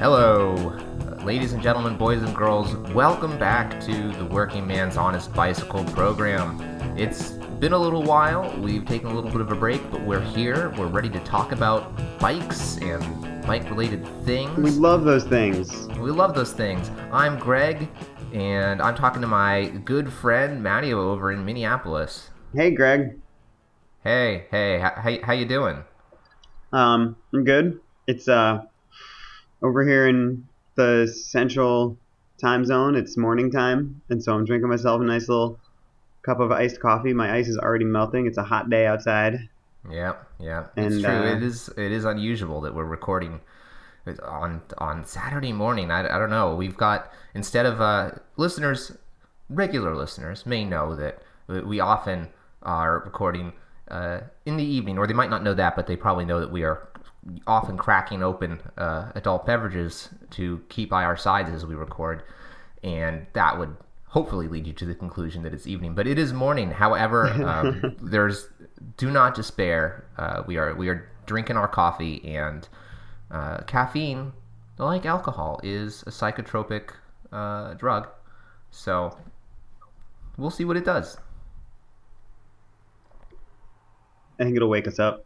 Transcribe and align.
Hello, 0.00 0.74
ladies 1.26 1.52
and 1.52 1.62
gentlemen, 1.62 1.94
boys 1.94 2.22
and 2.22 2.34
girls. 2.34 2.74
Welcome 2.94 3.38
back 3.38 3.78
to 3.82 4.12
the 4.12 4.24
Working 4.24 4.66
Man's 4.66 4.96
Honest 4.96 5.30
Bicycle 5.34 5.84
program. 5.84 6.58
It's 6.96 7.32
been 7.32 7.74
a 7.74 7.78
little 7.78 8.02
while. 8.02 8.50
We've 8.62 8.86
taken 8.86 9.08
a 9.08 9.14
little 9.14 9.30
bit 9.30 9.42
of 9.42 9.52
a 9.52 9.54
break, 9.54 9.90
but 9.90 10.00
we're 10.00 10.22
here. 10.22 10.70
We're 10.78 10.86
ready 10.86 11.10
to 11.10 11.18
talk 11.18 11.52
about 11.52 12.18
bikes 12.18 12.78
and 12.78 13.46
bike 13.46 13.68
related 13.68 14.06
things. 14.24 14.56
We 14.56 14.70
love 14.70 15.04
those 15.04 15.24
things. 15.24 15.86
We 15.98 16.10
love 16.10 16.34
those 16.34 16.54
things. 16.54 16.90
I'm 17.12 17.38
Greg, 17.38 17.86
and 18.32 18.80
I'm 18.80 18.94
talking 18.94 19.20
to 19.20 19.28
my 19.28 19.66
good 19.84 20.10
friend 20.10 20.62
Matteo 20.62 21.10
over 21.10 21.30
in 21.30 21.44
Minneapolis. 21.44 22.30
Hey, 22.54 22.70
Greg. 22.70 23.20
Hey, 24.02 24.46
hey, 24.50 24.78
how, 24.78 25.18
how 25.24 25.34
you 25.34 25.44
doing? 25.44 25.84
Um, 26.72 27.16
I'm 27.34 27.44
good. 27.44 27.80
It's 28.06 28.28
uh 28.28 28.62
over 29.62 29.86
here 29.86 30.06
in 30.06 30.46
the 30.74 31.06
central 31.06 31.96
time 32.40 32.64
zone. 32.64 32.96
It's 32.96 33.16
morning 33.16 33.50
time, 33.50 34.00
and 34.08 34.22
so 34.22 34.34
I'm 34.34 34.44
drinking 34.44 34.68
myself 34.68 35.00
a 35.00 35.04
nice 35.04 35.28
little 35.28 35.58
cup 36.22 36.40
of 36.40 36.52
iced 36.52 36.80
coffee. 36.80 37.12
My 37.12 37.34
ice 37.34 37.48
is 37.48 37.58
already 37.58 37.84
melting. 37.84 38.26
It's 38.26 38.38
a 38.38 38.44
hot 38.44 38.70
day 38.70 38.86
outside. 38.86 39.48
Yeah, 39.90 40.14
yeah, 40.38 40.66
it's 40.76 40.96
And, 40.96 41.04
true. 41.04 41.10
uh, 41.10 41.36
it 41.36 41.42
is. 41.42 41.68
It 41.70 41.92
is 41.92 42.04
unusual 42.04 42.60
that 42.62 42.74
we're 42.74 42.84
recording 42.84 43.40
on 44.22 44.62
on 44.78 45.04
Saturday 45.04 45.52
morning. 45.52 45.90
I, 45.90 46.00
I 46.00 46.18
don't 46.18 46.30
know. 46.30 46.54
We've 46.54 46.76
got 46.76 47.10
instead 47.34 47.66
of 47.66 47.80
uh, 47.80 48.12
listeners, 48.36 48.92
regular 49.48 49.94
listeners 49.94 50.44
may 50.44 50.64
know 50.64 50.94
that 50.96 51.22
we 51.48 51.80
often 51.80 52.28
are 52.62 53.00
recording 53.00 53.52
uh, 53.90 54.20
in 54.44 54.56
the 54.56 54.64
evening, 54.64 54.98
or 54.98 55.06
they 55.06 55.14
might 55.14 55.30
not 55.30 55.42
know 55.42 55.54
that, 55.54 55.76
but 55.76 55.86
they 55.86 55.96
probably 55.96 56.24
know 56.24 56.40
that 56.40 56.52
we 56.52 56.62
are 56.62 56.88
often 57.46 57.76
cracking 57.76 58.22
open 58.22 58.60
uh, 58.78 59.12
adult 59.14 59.46
beverages 59.46 60.08
to 60.30 60.62
keep 60.68 60.88
by 60.88 61.04
our 61.04 61.16
sides 61.16 61.50
as 61.50 61.66
we 61.66 61.74
record, 61.74 62.22
and 62.82 63.26
that 63.34 63.58
would 63.58 63.76
hopefully 64.06 64.48
lead 64.48 64.66
you 64.66 64.72
to 64.72 64.84
the 64.84 64.94
conclusion 64.94 65.42
that 65.42 65.54
it's 65.54 65.66
evening. 65.66 65.94
But 65.94 66.06
it 66.06 66.18
is 66.18 66.32
morning. 66.32 66.70
However, 66.70 67.26
um, 67.46 67.96
there's 68.00 68.48
do 68.96 69.10
not 69.10 69.34
despair. 69.34 70.06
Uh, 70.16 70.42
we 70.46 70.56
are 70.56 70.74
we 70.74 70.88
are 70.88 71.10
drinking 71.26 71.56
our 71.56 71.68
coffee, 71.68 72.24
and 72.24 72.66
uh, 73.30 73.58
caffeine, 73.66 74.32
like 74.78 75.06
alcohol, 75.06 75.60
is 75.62 76.02
a 76.02 76.10
psychotropic 76.10 76.90
uh, 77.32 77.74
drug. 77.74 78.08
So 78.70 79.16
we'll 80.36 80.50
see 80.50 80.64
what 80.64 80.76
it 80.76 80.84
does. 80.84 81.18
I 84.38 84.44
think 84.44 84.56
it'll 84.56 84.70
wake 84.70 84.88
us 84.88 84.98
up. 84.98 85.24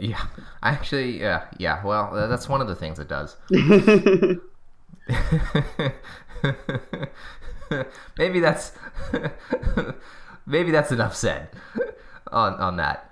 Yeah, 0.00 0.26
actually, 0.62 1.20
yeah, 1.20 1.44
yeah. 1.58 1.84
Well, 1.84 2.28
that's 2.28 2.48
one 2.48 2.60
of 2.60 2.68
the 2.68 2.74
things 2.74 2.98
it 2.98 3.08
does. 3.08 3.36
maybe 8.18 8.40
that's 8.40 8.72
maybe 10.46 10.70
that's 10.70 10.92
enough 10.92 11.14
said 11.14 11.48
on 12.32 12.54
on 12.54 12.76
that. 12.76 13.10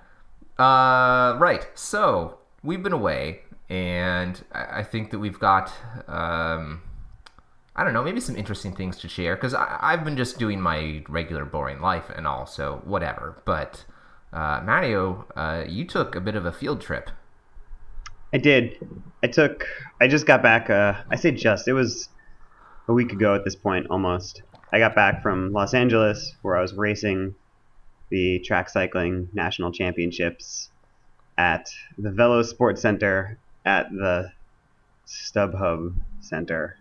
Uh, 0.57 1.37
right. 1.39 1.67
So 1.75 2.39
we've 2.63 2.83
been 2.83 2.93
away, 2.93 3.41
and 3.69 4.43
I, 4.51 4.79
I 4.79 4.83
think 4.83 5.11
that 5.11 5.19
we've 5.19 5.39
got 5.39 5.71
um, 6.07 6.81
I 7.75 7.83
don't 7.83 7.93
know, 7.93 8.03
maybe 8.03 8.19
some 8.19 8.35
interesting 8.35 8.75
things 8.75 8.97
to 8.97 9.07
share 9.07 9.35
because 9.35 9.53
I've 9.53 10.03
been 10.03 10.17
just 10.17 10.37
doing 10.37 10.59
my 10.59 11.03
regular 11.07 11.45
boring 11.45 11.79
life 11.79 12.09
and 12.13 12.27
all, 12.27 12.45
so 12.45 12.81
whatever. 12.83 13.41
But 13.45 13.85
uh, 14.33 14.61
Matteo, 14.63 15.25
uh, 15.35 15.63
you 15.67 15.85
took 15.85 16.15
a 16.15 16.21
bit 16.21 16.35
of 16.35 16.45
a 16.45 16.51
field 16.51 16.81
trip. 16.81 17.09
I 18.33 18.37
did. 18.37 18.77
I 19.23 19.27
took. 19.27 19.65
I 19.99 20.07
just 20.07 20.25
got 20.25 20.43
back. 20.43 20.69
Uh, 20.69 20.93
I 21.09 21.15
say 21.15 21.31
just. 21.31 21.67
It 21.67 21.73
was 21.73 22.09
a 22.87 22.93
week 22.93 23.11
ago 23.11 23.35
at 23.35 23.43
this 23.43 23.55
point, 23.55 23.87
almost. 23.89 24.43
I 24.71 24.79
got 24.79 24.93
back 24.93 25.23
from 25.23 25.51
Los 25.51 25.73
Angeles, 25.73 26.35
where 26.43 26.55
I 26.55 26.61
was 26.61 26.73
racing 26.73 27.33
the 28.09 28.39
track 28.39 28.69
cycling 28.69 29.29
national 29.33 29.71
championships 29.71 30.69
at 31.37 31.69
the 31.97 32.11
Velo 32.11 32.43
Sports 32.43 32.81
Center 32.81 33.37
at 33.65 33.89
the 33.91 34.31
StubHub 35.07 35.93
Center. 36.21 36.77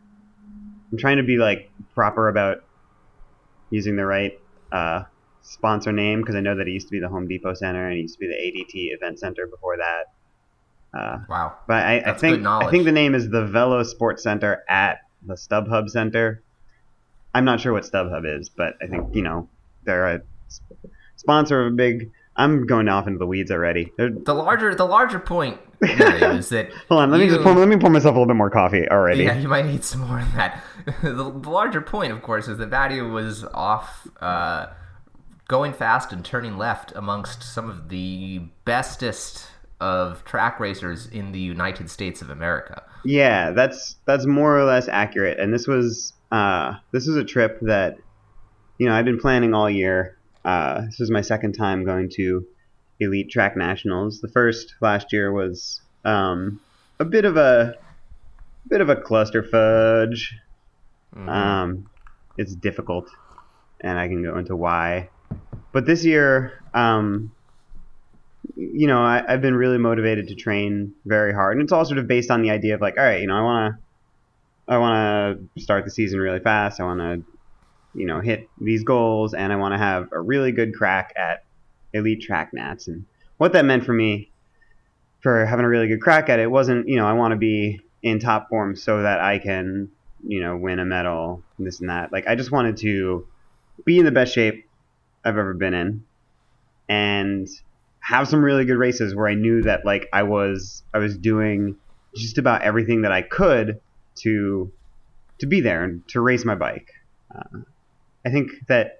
I'm 0.91 0.99
trying 0.99 1.19
to 1.19 1.23
be 1.23 1.37
like 1.37 1.71
proper 1.95 2.29
about 2.29 2.65
using 3.71 3.97
the 3.97 4.05
right 4.05 4.39
uh, 4.73 5.05
sponsor 5.49 5.93
name 5.93 6.21
because 6.21 6.35
I 6.37 6.41
know 6.41 6.57
that 6.57 6.69
it 6.69 6.71
used 6.73 6.87
to 6.89 6.93
be 6.93 7.01
the 7.01 7.09
Home 7.09 7.27
Depot 7.27 7.55
Center 7.55 7.89
and 7.89 7.99
it 7.99 8.03
used 8.03 8.15
to 8.15 8.21
be 8.21 8.27
the 8.27 8.35
ADT 8.35 8.95
Event 8.95 9.19
Center 9.19 9.47
before 9.47 9.77
that. 9.77 10.99
Uh, 10.99 11.19
Wow. 11.29 11.57
but 11.67 11.85
I, 11.85 12.03
I 12.07 12.13
think. 12.15 12.47
I 12.47 12.71
think 12.71 12.85
the 12.85 12.93
name 12.93 13.15
is 13.15 13.29
the 13.29 13.45
Velo 13.47 13.83
Sports 13.83 14.23
Center 14.23 14.65
at 14.69 15.01
the 15.27 15.35
StubHub 15.35 15.91
Center. 15.91 16.43
I'm 17.35 17.45
not 17.45 17.61
sure 17.61 17.73
what 17.73 17.85
StubHub 17.85 18.25
is, 18.41 18.49
but 18.49 18.75
I 18.83 18.87
think 18.87 19.15
you 19.15 19.23
know 19.23 19.49
they're 19.85 20.07
a 20.07 20.21
sponsor 21.17 21.67
of 21.67 21.73
a 21.73 21.77
big. 21.77 22.11
I'm 22.37 22.67
going 22.67 22.89
off 22.89 23.07
into 23.07 23.19
the 23.19 23.27
weeds 23.27 23.51
already. 23.51 23.93
They're, 23.99 24.11
The 24.11 24.33
larger 24.35 24.75
the 24.75 24.87
larger 24.87 25.19
point 25.19 25.61
is 25.83 26.49
that 26.51 26.71
hold 26.89 27.03
on, 27.03 27.11
let 27.11 27.19
me 27.21 27.29
just 27.29 27.43
pour, 27.43 27.55
let 27.55 27.69
me 27.69 27.77
pour 27.77 27.91
myself 27.91 28.15
a 28.15 28.19
little 28.19 28.27
bit 28.27 28.37
more 28.37 28.49
coffee 28.51 28.89
already. 28.89 29.25
Yeah, 29.25 29.37
you 29.39 29.49
might 29.49 29.67
need 29.67 29.85
some 29.85 30.03
more 30.03 30.21
of 30.21 30.33
that. 30.35 30.63
the, 31.03 31.13
the 31.13 31.51
larger 31.51 31.81
point, 31.81 32.13
of 32.13 32.23
course, 32.23 32.49
is 32.49 32.59
that 32.59 32.71
Matteo 32.71 33.09
was 33.09 33.45
off 33.53 34.07
uh, 34.21 34.69
going 35.49 35.73
fast 35.73 36.13
and 36.13 36.25
turning 36.25 36.59
left 36.59 36.93
amongst 36.95 37.43
some 37.43 37.69
of 37.71 37.89
the 37.89 38.41
bestest 38.65 39.49
of 39.81 40.25
track 40.25 40.61
racers 40.61 41.07
in 41.07 41.33
the 41.33 41.41
United 41.41 41.89
States 41.89 42.21
of 42.21 42.31
America. 42.31 42.83
Yeah, 43.05 43.53
that's 43.53 43.97
that's 44.05 44.27
more 44.27 44.59
or 44.59 44.65
less 44.65 44.89
accurate. 44.89 45.39
And 45.39 45.53
this 45.53 45.67
was 45.67 46.13
uh, 46.31 46.75
this 46.93 47.07
was 47.07 47.17
a 47.17 47.25
trip 47.25 47.59
that 47.63 47.97
you 48.79 48.87
know 48.87 48.95
I've 48.95 49.05
been 49.05 49.19
planning 49.19 49.55
all 49.55 49.71
year. 49.71 50.17
Uh, 50.45 50.83
this 50.83 50.99
was 50.99 51.11
my 51.11 51.21
second 51.21 51.53
time 51.53 51.85
going 51.85 52.11
to 52.17 52.47
Elite 53.01 53.31
Track 53.31 53.57
Nationals. 53.57 54.21
The 54.21 54.29
first 54.29 54.75
last 54.81 55.13
year 55.13 55.33
was 55.33 55.81
um, 56.05 56.61
a 56.99 57.05
bit 57.05 57.25
of 57.25 57.37
a 57.37 57.75
bit 58.69 58.81
of 58.81 58.89
a 58.89 58.97
cluster 58.97 59.43
fudge. 59.43 60.37
Mhm. 61.17 61.29
Um, 61.29 61.91
it's 62.37 62.55
difficult, 62.55 63.09
and 63.81 63.99
I 63.99 64.09
can 64.09 64.23
go 64.23 64.37
into 64.37 64.55
why. 64.55 65.09
But 65.73 65.87
this 65.87 66.05
year, 66.05 66.63
um, 66.75 67.33
you 68.57 68.87
know, 68.87 69.01
I, 69.01 69.23
I've 69.27 69.43
been 69.43 69.55
really 69.55 69.79
motivated 69.79 70.29
to 70.29 70.35
train 70.35 70.95
very 71.05 71.33
hard, 71.33 71.57
and 71.57 71.63
it's 71.63 71.73
all 71.73 71.85
sort 71.85 71.99
of 71.99 72.07
based 72.07 72.31
on 72.31 72.43
the 72.43 72.51
idea 72.51 72.75
of 72.75 72.81
like, 72.81 72.97
all 72.97 73.05
right, 73.05 73.21
you 73.21 73.27
know, 73.27 73.37
I 73.37 73.43
want 73.43 73.75
to, 73.75 74.73
I 74.73 74.79
want 74.79 75.53
to 75.55 75.63
start 75.63 75.85
the 75.85 75.91
season 75.91 76.21
really 76.21 76.41
fast. 76.41 76.81
I 76.81 76.85
want 76.85 77.01
to, 77.01 77.23
you 77.95 78.07
know, 78.07 78.21
hit 78.21 78.49
these 78.61 78.83
goals, 78.83 79.35
and 79.35 79.53
I 79.53 79.57
want 79.57 79.75
to 79.75 79.79
have 79.79 80.09
a 80.13 80.21
really 80.21 80.53
good 80.53 80.75
crack 80.75 81.15
at 81.17 81.45
elite 81.93 82.23
track 82.23 82.53
nats. 82.53 82.89
And 82.89 83.07
what 83.39 83.53
that 83.53 83.65
meant 83.65 83.85
for 83.85 83.93
me, 83.93 84.31
for 85.21 85.47
having 85.47 85.65
a 85.65 85.69
really 85.69 85.89
good 85.89 86.01
crack 86.01 86.29
at 86.29 86.39
it, 86.39 86.51
wasn't, 86.51 86.89
you 86.89 86.97
know, 86.97 87.07
I 87.07 87.13
want 87.13 87.33
to 87.33 87.37
be 87.37 87.81
in 88.03 88.19
top 88.19 88.49
form 88.49 88.77
so 88.77 89.03
that 89.03 89.21
I 89.21 89.39
can, 89.39 89.91
you 90.27 90.41
know, 90.41 90.57
win 90.57 90.79
a 90.79 90.85
medal, 90.85 91.43
this 91.59 91.81
and 91.81 91.89
that. 91.89 92.13
Like, 92.13 92.27
I 92.27 92.35
just 92.35 92.53
wanted 92.53 92.77
to 92.79 93.27
be 93.85 93.99
in 93.99 94.05
the 94.05 94.13
best 94.13 94.35
shape 94.35 94.68
I've 95.25 95.37
ever 95.37 95.55
been 95.55 95.75
in, 95.75 96.05
and 96.89 97.49
have 98.03 98.29
some 98.29 98.43
really 98.43 98.65
good 98.65 98.79
races 98.79 99.15
where 99.15 99.29
I 99.29 99.35
knew 99.35 99.63
that 99.63 99.85
like 99.85 100.09
I 100.13 100.23
was 100.23 100.83
I 100.95 100.99
was 100.99 101.19
doing 101.19 101.77
just 102.17 102.39
about 102.39 102.63
everything 102.63 103.03
that 103.03 103.13
I 103.13 103.23
could 103.23 103.81
to 104.23 104.73
to 105.41 105.47
be 105.47 105.61
there 105.61 105.85
and 105.85 106.03
to 106.09 106.21
race 106.21 106.45
my 106.45 106.55
bike. 106.55 106.89
Uh, 107.35 107.61
I 108.27 108.31
think 108.31 108.51
that 108.69 108.93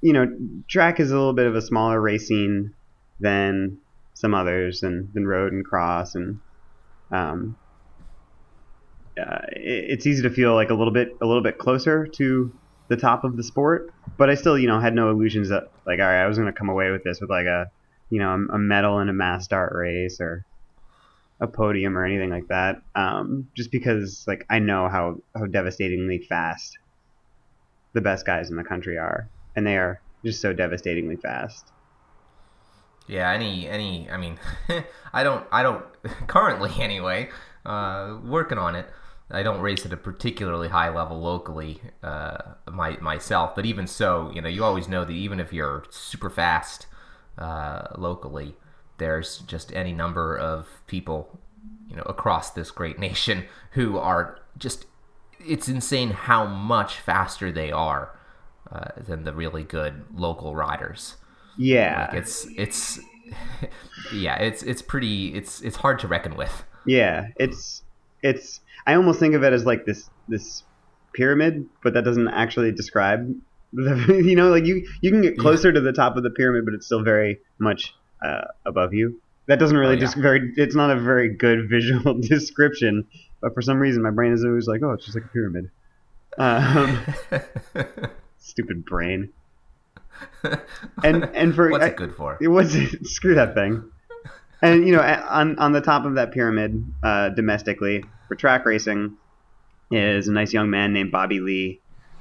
you 0.00 0.12
know 0.12 0.26
track 0.68 1.00
is 1.00 1.10
a 1.10 1.16
little 1.16 1.32
bit 1.32 1.46
of 1.46 1.54
a 1.54 1.62
smaller 1.62 2.00
racing 2.00 2.72
than 3.20 3.78
some 4.14 4.34
others 4.34 4.82
and 4.82 5.08
than 5.14 5.26
road 5.26 5.52
and 5.52 5.64
cross 5.64 6.14
and 6.14 6.40
um, 7.10 7.56
uh, 9.20 9.38
it, 9.52 9.84
it's 9.90 10.06
easy 10.06 10.22
to 10.22 10.30
feel 10.30 10.54
like 10.54 10.70
a 10.70 10.74
little 10.74 10.92
bit 10.92 11.08
a 11.20 11.26
little 11.26 11.42
bit 11.42 11.58
closer 11.58 12.06
to 12.16 12.52
the 12.88 12.96
top 12.96 13.24
of 13.24 13.36
the 13.36 13.42
sport 13.42 13.92
but 14.16 14.30
I 14.30 14.34
still, 14.34 14.58
you 14.58 14.68
know, 14.68 14.80
had 14.80 14.94
no 14.94 15.10
illusions 15.10 15.48
that 15.48 15.70
like, 15.86 15.98
all 15.98 16.06
right, 16.06 16.22
I 16.22 16.26
was 16.26 16.38
going 16.38 16.52
to 16.52 16.56
come 16.56 16.68
away 16.68 16.90
with 16.90 17.04
this 17.04 17.20
with 17.20 17.30
like 17.30 17.46
a, 17.46 17.70
you 18.10 18.18
know, 18.18 18.30
a 18.30 18.58
medal 18.58 18.98
in 19.00 19.08
a 19.08 19.12
mass 19.12 19.44
start 19.44 19.72
race 19.74 20.20
or 20.20 20.44
a 21.40 21.46
podium 21.46 21.96
or 21.96 22.04
anything 22.04 22.30
like 22.30 22.48
that. 22.48 22.82
Um, 22.94 23.48
just 23.56 23.70
because 23.70 24.24
like 24.28 24.44
I 24.50 24.58
know 24.58 24.88
how 24.88 25.18
how 25.34 25.46
devastatingly 25.46 26.18
fast 26.18 26.78
the 27.94 28.00
best 28.00 28.24
guys 28.24 28.50
in 28.50 28.56
the 28.56 28.64
country 28.64 28.98
are, 28.98 29.28
and 29.56 29.66
they 29.66 29.76
are 29.76 30.00
just 30.24 30.40
so 30.40 30.52
devastatingly 30.52 31.16
fast. 31.16 31.66
Yeah, 33.08 33.30
any 33.32 33.68
any 33.68 34.08
I 34.10 34.18
mean 34.18 34.38
I 35.12 35.24
don't 35.24 35.44
I 35.50 35.62
don't 35.62 35.84
currently 36.26 36.70
anyway, 36.78 37.30
uh 37.64 38.18
working 38.24 38.58
on 38.58 38.76
it. 38.76 38.86
I 39.32 39.42
don't 39.42 39.60
race 39.60 39.86
at 39.86 39.92
a 39.92 39.96
particularly 39.96 40.68
high 40.68 40.90
level 40.90 41.20
locally 41.20 41.80
uh 42.02 42.38
my 42.70 42.96
myself, 43.00 43.54
but 43.54 43.66
even 43.66 43.86
so, 43.86 44.30
you 44.34 44.40
know, 44.40 44.48
you 44.48 44.64
always 44.64 44.88
know 44.88 45.04
that 45.04 45.12
even 45.12 45.40
if 45.40 45.52
you're 45.52 45.84
super 45.90 46.30
fast 46.30 46.86
uh 47.38 47.88
locally, 47.96 48.54
there's 48.98 49.38
just 49.40 49.72
any 49.74 49.92
number 49.92 50.36
of 50.36 50.68
people 50.86 51.40
you 51.88 51.96
know 51.96 52.02
across 52.02 52.50
this 52.50 52.70
great 52.70 52.98
nation 52.98 53.44
who 53.72 53.98
are 53.98 54.38
just 54.58 54.86
it's 55.44 55.68
insane 55.68 56.10
how 56.10 56.46
much 56.46 56.98
faster 56.98 57.50
they 57.50 57.72
are 57.72 58.16
uh, 58.70 58.88
than 58.96 59.24
the 59.24 59.32
really 59.32 59.64
good 59.64 60.04
local 60.14 60.54
riders. 60.54 61.16
Yeah, 61.56 62.10
Like 62.10 62.14
it's 62.14 62.46
it's 62.56 63.00
yeah, 64.14 64.36
it's 64.36 64.62
it's 64.62 64.82
pretty 64.82 65.34
it's 65.34 65.60
it's 65.62 65.76
hard 65.76 65.98
to 66.00 66.08
reckon 66.08 66.36
with. 66.36 66.64
yeah. 66.84 67.28
It's 67.36 67.82
it's. 68.22 68.60
I 68.86 68.94
almost 68.94 69.20
think 69.20 69.34
of 69.34 69.42
it 69.44 69.52
as 69.52 69.64
like 69.64 69.84
this 69.86 70.08
this 70.28 70.62
pyramid, 71.12 71.68
but 71.82 71.94
that 71.94 72.04
doesn't 72.04 72.28
actually 72.28 72.72
describe. 72.72 73.34
The, 73.74 74.20
you 74.22 74.36
know, 74.36 74.50
like 74.50 74.66
you 74.66 74.86
you 75.00 75.10
can 75.10 75.22
get 75.22 75.38
closer 75.38 75.72
to 75.72 75.80
the 75.80 75.92
top 75.94 76.18
of 76.18 76.22
the 76.22 76.28
pyramid, 76.28 76.66
but 76.66 76.74
it's 76.74 76.84
still 76.84 77.02
very 77.02 77.38
much 77.58 77.94
uh, 78.22 78.42
above 78.66 78.92
you. 78.92 79.18
That 79.46 79.58
doesn't 79.58 79.74
really 79.78 79.92
Oh, 79.92 79.94
yeah. 79.94 80.00
just 80.00 80.14
very. 80.14 80.52
It's 80.58 80.74
not 80.74 80.90
a 80.90 81.00
very 81.00 81.34
good 81.34 81.68
visual 81.70 82.20
description. 82.20 83.06
But 83.40 83.54
for 83.54 83.62
some 83.62 83.78
reason, 83.78 84.02
my 84.02 84.10
brain 84.10 84.34
is 84.34 84.44
always 84.44 84.66
like, 84.68 84.82
oh, 84.82 84.90
it's 84.92 85.06
just 85.06 85.16
like 85.16 85.24
a 85.24 85.28
pyramid. 85.28 85.70
Um, 86.36 87.02
stupid 88.38 88.84
brain. 88.84 89.30
And 91.02 91.24
and 91.34 91.54
for 91.54 91.70
What's 91.70 91.84
I- 91.84 91.88
it 91.88 91.96
good 91.96 92.14
for? 92.14 92.36
It 92.40 92.48
was 92.48 92.76
screw 93.04 93.34
that 93.36 93.54
thing. 93.54 93.90
And 94.62 94.86
you 94.86 94.92
know, 94.92 95.00
on 95.00 95.58
on 95.58 95.72
the 95.72 95.80
top 95.80 96.04
of 96.04 96.14
that 96.14 96.32
pyramid, 96.32 96.84
uh, 97.02 97.30
domestically 97.30 98.04
for 98.28 98.36
track 98.36 98.64
racing, 98.64 99.16
is 99.90 100.28
a 100.28 100.32
nice 100.32 100.52
young 100.52 100.70
man 100.70 100.92
named 100.92 101.10
Bobby 101.10 101.40
Lea, 101.40 101.80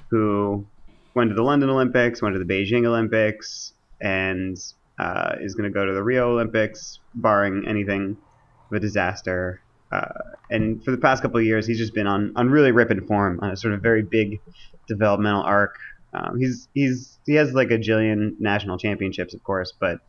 who 0.09 0.65
went 1.13 1.29
to 1.29 1.35
the 1.35 1.43
London 1.43 1.69
Olympics, 1.69 2.21
went 2.21 2.33
to 2.33 2.39
the 2.43 2.51
Beijing 2.51 2.85
Olympics, 2.85 3.73
and 4.01 4.57
uh, 4.97 5.35
is 5.39 5.53
going 5.53 5.71
to 5.71 5.73
go 5.73 5.85
to 5.85 5.93
the 5.93 6.03
Rio 6.03 6.31
Olympics, 6.31 6.99
barring 7.13 7.65
anything 7.67 8.17
of 8.69 8.75
a 8.75 8.79
disaster. 8.79 9.61
Uh, 9.91 10.07
and 10.49 10.83
for 10.83 10.91
the 10.91 10.97
past 10.97 11.21
couple 11.21 11.37
of 11.37 11.45
years, 11.45 11.67
he's 11.67 11.77
just 11.77 11.93
been 11.93 12.07
on 12.07 12.33
on 12.35 12.49
really 12.49 12.71
ripping 12.71 13.05
form 13.05 13.39
on 13.43 13.51
a 13.51 13.57
sort 13.57 13.75
of 13.75 13.81
very 13.81 14.01
big 14.01 14.39
developmental 14.87 15.43
arc. 15.43 15.75
Um, 16.13 16.39
he's 16.39 16.67
he's 16.73 17.19
he 17.27 17.35
has 17.35 17.53
like 17.53 17.69
a 17.69 17.77
jillion 17.77 18.39
national 18.39 18.79
championships, 18.79 19.35
of 19.35 19.43
course, 19.43 19.73
but 19.79 19.99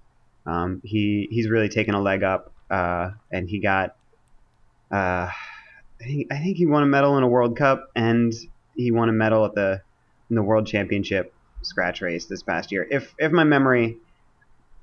um, 0.47 0.81
he 0.85 1.29
he's 1.31 1.49
really 1.49 1.69
taken 1.69 1.95
a 1.95 2.01
leg 2.01 2.23
up, 2.23 2.53
uh, 2.71 3.11
and 3.31 3.49
he 3.49 3.61
got. 3.61 3.97
Uh, 4.91 5.29
I 6.01 6.05
think, 6.05 6.33
I 6.33 6.39
think 6.39 6.57
he 6.57 6.67
won 6.67 6.83
a 6.83 6.87
medal 6.87 7.17
in 7.17 7.23
a 7.23 7.29
World 7.29 7.57
Cup, 7.57 7.89
and 7.95 8.33
he 8.75 8.91
won 8.91 9.09
a 9.09 9.13
medal 9.13 9.45
at 9.45 9.55
the 9.55 9.81
in 10.31 10.37
the 10.37 10.43
World 10.43 10.67
Championship 10.67 11.33
scratch 11.63 12.01
race 12.03 12.27
this 12.27 12.43
past 12.43 12.73
year. 12.73 12.87
If 12.91 13.15
if 13.19 13.31
my 13.33 13.45
memory 13.45 13.97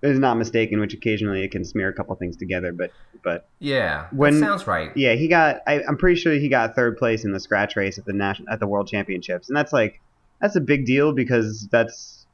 is 0.01 0.17
not 0.17 0.35
mistaken, 0.37 0.79
which 0.79 0.93
occasionally 0.93 1.43
it 1.43 1.51
can 1.51 1.65
smear 1.65 1.89
a 1.89 1.93
couple 1.93 2.15
things 2.15 2.37
together, 2.37 2.71
but 2.71 2.91
but 3.21 3.49
Yeah, 3.59 4.07
When- 4.11 4.39
sounds 4.39 4.65
right. 4.65 4.95
yeah, 4.95 5.13
he 5.15 5.27
got. 5.27 5.57
I, 5.67 5.83
I'm 5.83 5.97
pretty 5.97 6.19
sure 6.19 6.31
he 6.33 6.47
got 6.47 6.73
third 6.73 6.95
place 6.97 7.25
in 7.25 7.33
the 7.33 7.39
scratch 7.39 7.75
race 7.75 7.97
at 7.97 8.05
the 8.05 8.13
national 8.13 8.49
at 8.49 8.59
the 8.61 8.67
World 8.67 8.87
Championships, 8.87 9.49
and 9.49 9.57
that's 9.57 9.73
like 9.73 9.99
that's 10.39 10.55
a 10.55 10.61
big 10.61 10.85
deal 10.85 11.11
because 11.11 11.67
that's 11.69 12.25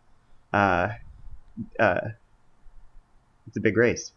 uh 0.54 0.89
uh 1.80 2.01
it's 3.47 3.57
a 3.57 3.62
big 3.62 3.77
race. 3.77 4.12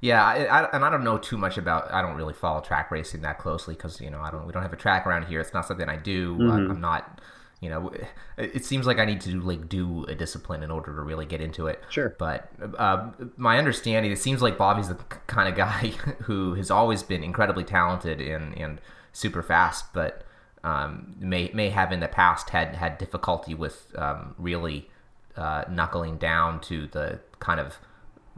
Yeah, 0.00 0.24
I, 0.24 0.44
I, 0.44 0.70
and 0.72 0.84
I 0.84 0.90
don't 0.90 1.02
know 1.04 1.18
too 1.18 1.36
much 1.36 1.58
about. 1.58 1.90
I 1.92 2.02
don't 2.02 2.16
really 2.16 2.34
follow 2.34 2.60
track 2.60 2.90
racing 2.90 3.22
that 3.22 3.38
closely 3.38 3.74
because 3.74 4.00
you 4.00 4.10
know 4.10 4.20
I 4.20 4.30
don't. 4.30 4.46
We 4.46 4.52
don't 4.52 4.62
have 4.62 4.72
a 4.72 4.76
track 4.76 5.06
around 5.06 5.26
here. 5.26 5.40
It's 5.40 5.52
not 5.54 5.66
something 5.66 5.88
I 5.88 5.96
do. 5.96 6.36
Mhm. 6.36 6.50
I'm, 6.52 6.70
I'm 6.72 6.80
not. 6.80 7.20
You 7.60 7.70
know, 7.70 7.88
it 7.88 8.06
it 8.36 8.64
seems 8.64 8.86
like 8.86 8.98
I 8.98 9.04
need 9.04 9.20
to 9.22 9.40
like 9.40 9.68
do 9.68 10.04
a 10.04 10.14
discipline 10.14 10.62
in 10.62 10.70
order 10.70 10.94
to 10.94 11.02
really 11.02 11.26
get 11.26 11.40
into 11.40 11.66
it. 11.66 11.82
Sure. 11.90 12.14
But 12.16 12.48
uh, 12.78 13.10
my 13.36 13.58
understanding, 13.58 14.12
it 14.12 14.18
seems 14.20 14.40
like 14.40 14.56
Bobby's 14.56 14.88
the 14.88 14.94
kind 15.26 15.48
of 15.48 15.56
guy 15.56 15.88
who 16.22 16.54
has 16.54 16.70
always 16.70 17.02
been 17.02 17.24
incredibly 17.24 17.64
talented 17.64 18.20
and 18.20 18.56
and 18.56 18.80
super 19.12 19.42
fast, 19.42 19.92
but 19.92 20.24
um, 20.62 21.16
may 21.18 21.50
may 21.52 21.70
have 21.70 21.90
in 21.90 21.98
the 21.98 22.06
past 22.08 22.50
had 22.50 22.76
had 22.76 22.98
difficulty 22.98 23.54
with 23.54 23.92
um, 23.98 24.36
really 24.38 24.88
uh, 25.36 25.64
knuckling 25.68 26.18
down 26.18 26.60
to 26.60 26.86
the 26.88 27.18
kind 27.40 27.58
of 27.58 27.78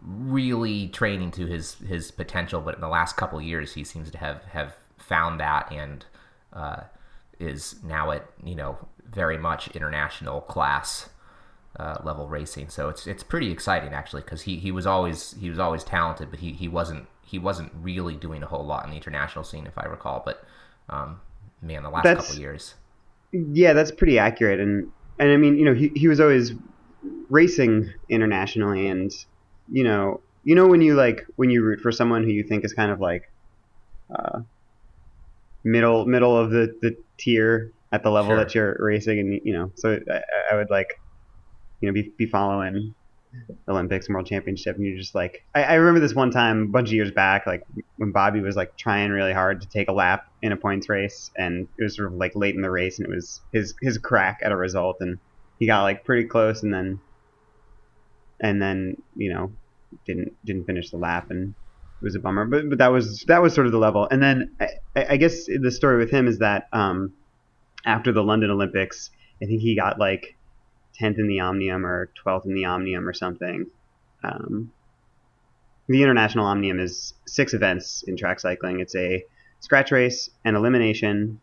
really 0.02 0.88
training 0.88 1.30
to 1.32 1.46
his 1.46 1.74
his 1.86 2.10
potential. 2.10 2.60
But 2.60 2.76
in 2.76 2.80
the 2.80 2.88
last 2.88 3.16
couple 3.16 3.38
of 3.38 3.44
years, 3.44 3.74
he 3.74 3.84
seems 3.84 4.10
to 4.10 4.18
have 4.18 4.44
have 4.44 4.76
found 4.98 5.40
that 5.40 5.70
and 5.72 6.04
uh, 6.52 6.80
is 7.38 7.76
now 7.84 8.10
at 8.10 8.26
you 8.44 8.54
know 8.54 8.78
very 9.08 9.38
much 9.38 9.68
international 9.68 10.40
class 10.42 11.08
uh, 11.78 11.98
level 12.04 12.28
racing. 12.28 12.68
So 12.68 12.88
it's 12.88 13.06
it's 13.06 13.22
pretty 13.22 13.50
exciting 13.50 13.92
actually 13.92 14.22
because 14.22 14.42
he, 14.42 14.56
he 14.56 14.70
was 14.72 14.86
always 14.86 15.34
he 15.40 15.50
was 15.50 15.58
always 15.58 15.84
talented, 15.84 16.30
but 16.30 16.40
he, 16.40 16.52
he 16.52 16.68
wasn't 16.68 17.06
he 17.24 17.38
wasn't 17.38 17.72
really 17.80 18.16
doing 18.16 18.42
a 18.42 18.46
whole 18.46 18.64
lot 18.64 18.84
in 18.84 18.90
the 18.90 18.96
international 18.96 19.44
scene 19.44 19.66
if 19.66 19.76
I 19.78 19.84
recall. 19.84 20.22
But 20.24 20.44
um, 20.88 21.20
man, 21.62 21.82
the 21.82 21.90
last 21.90 22.04
That's- 22.04 22.26
couple 22.26 22.40
years, 22.40 22.74
Yeah, 23.32 23.72
that's 23.72 23.92
pretty 23.92 24.18
accurate, 24.18 24.60
and 24.60 24.90
and 25.18 25.30
I 25.30 25.36
mean, 25.36 25.56
you 25.58 25.64
know, 25.64 25.74
he 25.74 25.92
he 25.94 26.08
was 26.08 26.20
always 26.20 26.52
racing 27.28 27.92
internationally, 28.08 28.88
and 28.88 29.12
you 29.70 29.84
know, 29.84 30.20
you 30.42 30.54
know 30.54 30.66
when 30.66 30.80
you 30.80 30.94
like 30.94 31.24
when 31.36 31.50
you 31.50 31.62
root 31.62 31.80
for 31.80 31.92
someone 31.92 32.24
who 32.24 32.30
you 32.30 32.44
think 32.48 32.64
is 32.64 32.72
kind 32.72 32.90
of 32.90 33.00
like 33.00 33.22
uh, 34.14 34.40
middle 35.64 36.06
middle 36.06 36.36
of 36.36 36.50
the 36.50 36.74
the 36.80 36.96
tier 37.18 37.72
at 37.92 38.02
the 38.02 38.10
level 38.10 38.30
Sure. 38.30 38.38
that 38.38 38.54
you're 38.54 38.76
racing, 38.78 39.18
and 39.18 39.40
you 39.44 39.52
know, 39.52 39.72
so 39.76 39.98
I, 40.10 40.20
I 40.52 40.56
would 40.56 40.70
like 40.70 40.88
you 41.80 41.88
know 41.88 41.92
be 41.92 42.12
be 42.18 42.26
following 42.26 42.94
Olympics 43.68 44.06
and 44.06 44.14
World 44.14 44.26
Championship, 44.26 44.76
and 44.76 44.84
you're 44.84 44.98
just 44.98 45.14
like, 45.14 45.44
I, 45.54 45.62
I 45.62 45.74
remember 45.74 46.00
this 46.00 46.14
one 46.14 46.30
time 46.30 46.62
a 46.62 46.66
bunch 46.72 46.88
of 46.88 46.94
years 46.94 47.12
back, 47.12 47.46
like 47.46 47.62
when 47.96 48.12
Bobby 48.12 48.40
was 48.40 48.56
like 48.56 48.70
trying 48.78 49.10
really 49.10 49.32
hard 49.32 49.60
to 49.60 49.68
take 49.68 49.88
a 49.88 49.92
lap 49.92 50.24
in 50.42 50.52
a 50.52 50.56
points 50.56 50.88
race, 50.88 51.30
and 51.36 51.68
it 51.78 51.82
was 51.84 51.96
sort 51.96 52.12
of 52.12 52.14
like 52.18 52.32
late 52.34 52.54
in 52.54 52.62
the 52.62 52.70
race, 52.70 52.98
and 52.98 53.06
it 53.06 53.14
was 53.14 53.40
his 53.52 53.74
his 53.82 53.98
crack 53.98 54.38
at 54.42 54.52
a 54.52 54.56
result, 54.56 54.96
and 55.00 55.18
he 55.58 55.66
got 55.66 55.82
like 55.82 56.04
pretty 56.04 56.24
close, 56.26 56.62
and 56.62 56.72
then 56.72 56.98
and 58.40 58.60
then 58.60 58.96
you 59.14 59.32
know 59.32 59.52
didn't 60.06 60.34
didn't 60.44 60.64
finish 60.64 60.90
the 60.90 60.96
lap, 60.96 61.30
and 61.30 61.50
it 61.50 62.04
was 62.04 62.14
a 62.14 62.20
bummer. 62.20 62.44
But 62.44 62.68
but 62.68 62.78
that 62.78 62.88
was 62.88 63.24
that 63.28 63.42
was 63.42 63.54
sort 63.54 63.66
of 63.66 63.72
the 63.72 63.78
level, 63.78 64.08
and 64.10 64.22
then 64.22 64.56
I, 64.60 64.68
I 65.10 65.16
guess 65.16 65.46
the 65.46 65.70
story 65.70 65.98
with 65.98 66.10
him 66.10 66.26
is 66.26 66.38
that 66.38 66.68
um, 66.72 67.12
after 67.84 68.12
the 68.12 68.22
London 68.22 68.50
Olympics, 68.50 69.10
I 69.42 69.46
think 69.46 69.60
he 69.60 69.76
got 69.76 69.98
like 69.98 70.36
10th 71.00 71.18
in 71.18 71.28
the 71.28 71.40
Omnium 71.40 71.86
or 71.86 72.10
12th 72.24 72.46
in 72.46 72.54
the 72.54 72.66
Omnium 72.66 73.08
or 73.08 73.12
something. 73.12 73.66
Um, 74.22 74.72
the 75.88 76.02
International 76.02 76.46
Omnium 76.46 76.78
is 76.78 77.14
six 77.26 77.54
events 77.54 78.04
in 78.06 78.16
track 78.16 78.38
cycling. 78.38 78.80
It's 78.80 78.94
a 78.94 79.24
scratch 79.60 79.90
race, 79.90 80.30
an 80.44 80.54
elimination, 80.54 81.40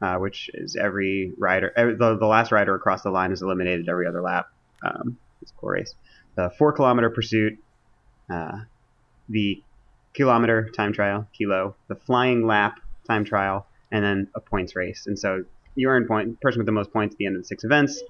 uh, 0.00 0.16
which 0.16 0.50
is 0.54 0.76
every 0.76 1.32
rider, 1.36 1.72
every, 1.76 1.96
the, 1.96 2.16
the 2.16 2.26
last 2.26 2.52
rider 2.52 2.74
across 2.74 3.02
the 3.02 3.10
line 3.10 3.32
is 3.32 3.42
eliminated 3.42 3.88
every 3.88 4.06
other 4.06 4.22
lap. 4.22 4.46
Um, 4.84 5.18
it's 5.42 5.50
a 5.50 5.54
core 5.54 5.72
race. 5.72 5.94
The 6.36 6.50
four 6.58 6.72
kilometer 6.72 7.10
pursuit, 7.10 7.58
uh, 8.30 8.58
the 9.28 9.62
kilometer 10.14 10.70
time 10.70 10.92
trial, 10.92 11.26
kilo, 11.36 11.76
the 11.88 11.94
flying 11.94 12.46
lap 12.46 12.80
time 13.06 13.24
trial, 13.24 13.66
and 13.92 14.04
then 14.04 14.28
a 14.34 14.40
points 14.40 14.74
race. 14.74 15.06
And 15.06 15.18
so 15.18 15.44
you 15.74 15.88
earn 15.88 16.06
point. 16.06 16.40
Person 16.40 16.58
with 16.60 16.66
the 16.66 16.72
most 16.72 16.92
points 16.92 17.14
at 17.14 17.18
the 17.18 17.26
end 17.26 17.36
of 17.36 17.42
the 17.42 17.46
six 17.46 17.64
events 17.64 18.02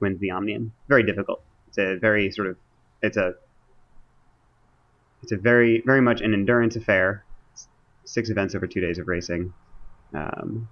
wins 0.00 0.18
the 0.20 0.30
Omnium. 0.30 0.72
Very 0.88 1.02
difficult. 1.04 1.42
It's 1.68 1.78
a 1.78 1.96
very 1.98 2.30
sort 2.30 2.48
of 2.48 2.56
it's 3.02 3.16
a 3.16 3.34
it's 5.22 5.32
a 5.32 5.36
very 5.36 5.82
very 5.86 6.00
much 6.00 6.20
an 6.20 6.34
endurance 6.34 6.76
affair. 6.76 7.24
It's 7.52 7.68
six 8.04 8.30
events 8.30 8.54
over 8.54 8.66
two 8.66 8.80
days 8.80 8.98
of 8.98 9.08
racing, 9.08 9.52
um, 10.14 10.68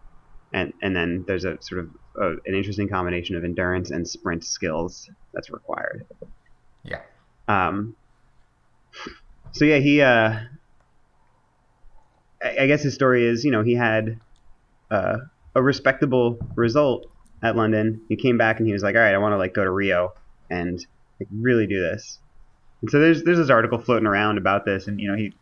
and 0.52 0.72
and 0.82 0.94
then 0.94 1.24
there's 1.26 1.44
a 1.44 1.58
sort 1.60 1.82
of 1.82 1.90
a, 2.20 2.30
an 2.46 2.54
interesting 2.54 2.88
combination 2.88 3.36
of 3.36 3.44
endurance 3.44 3.90
and 3.90 4.06
sprint 4.06 4.44
skills 4.44 5.08
that's 5.32 5.50
required. 5.50 6.06
yeah, 6.82 7.02
Um, 7.46 7.94
so 9.52 9.64
yeah, 9.64 9.78
he. 9.78 10.00
Uh, 10.00 10.40
I, 12.42 12.66
guess 12.66 12.82
his 12.82 12.94
story 12.94 13.26
is, 13.26 13.44
you 13.44 13.50
know, 13.50 13.62
he 13.62 13.74
had 13.74 14.18
uh, 14.90 15.18
a 15.54 15.62
respectable 15.62 16.38
result 16.54 17.06
at 17.42 17.56
London. 17.56 18.00
He 18.08 18.16
came 18.16 18.38
back 18.38 18.58
and 18.58 18.66
he 18.66 18.72
was 18.72 18.82
like, 18.82 18.94
"All 18.94 19.02
right, 19.02 19.14
I 19.14 19.18
want 19.18 19.32
to 19.32 19.36
like 19.36 19.54
go 19.54 19.64
to 19.64 19.70
Rio 19.70 20.14
and 20.48 20.84
like 21.18 21.28
really 21.32 21.66
do 21.66 21.80
this." 21.80 22.18
And 22.80 22.90
so 22.90 22.98
there's 22.98 23.22
there's 23.24 23.38
this 23.38 23.50
article 23.50 23.78
floating 23.78 24.06
around 24.06 24.38
about 24.38 24.64
this, 24.64 24.86
and 24.86 25.00
you 25.00 25.08
know 25.08 25.16
he 25.16 25.32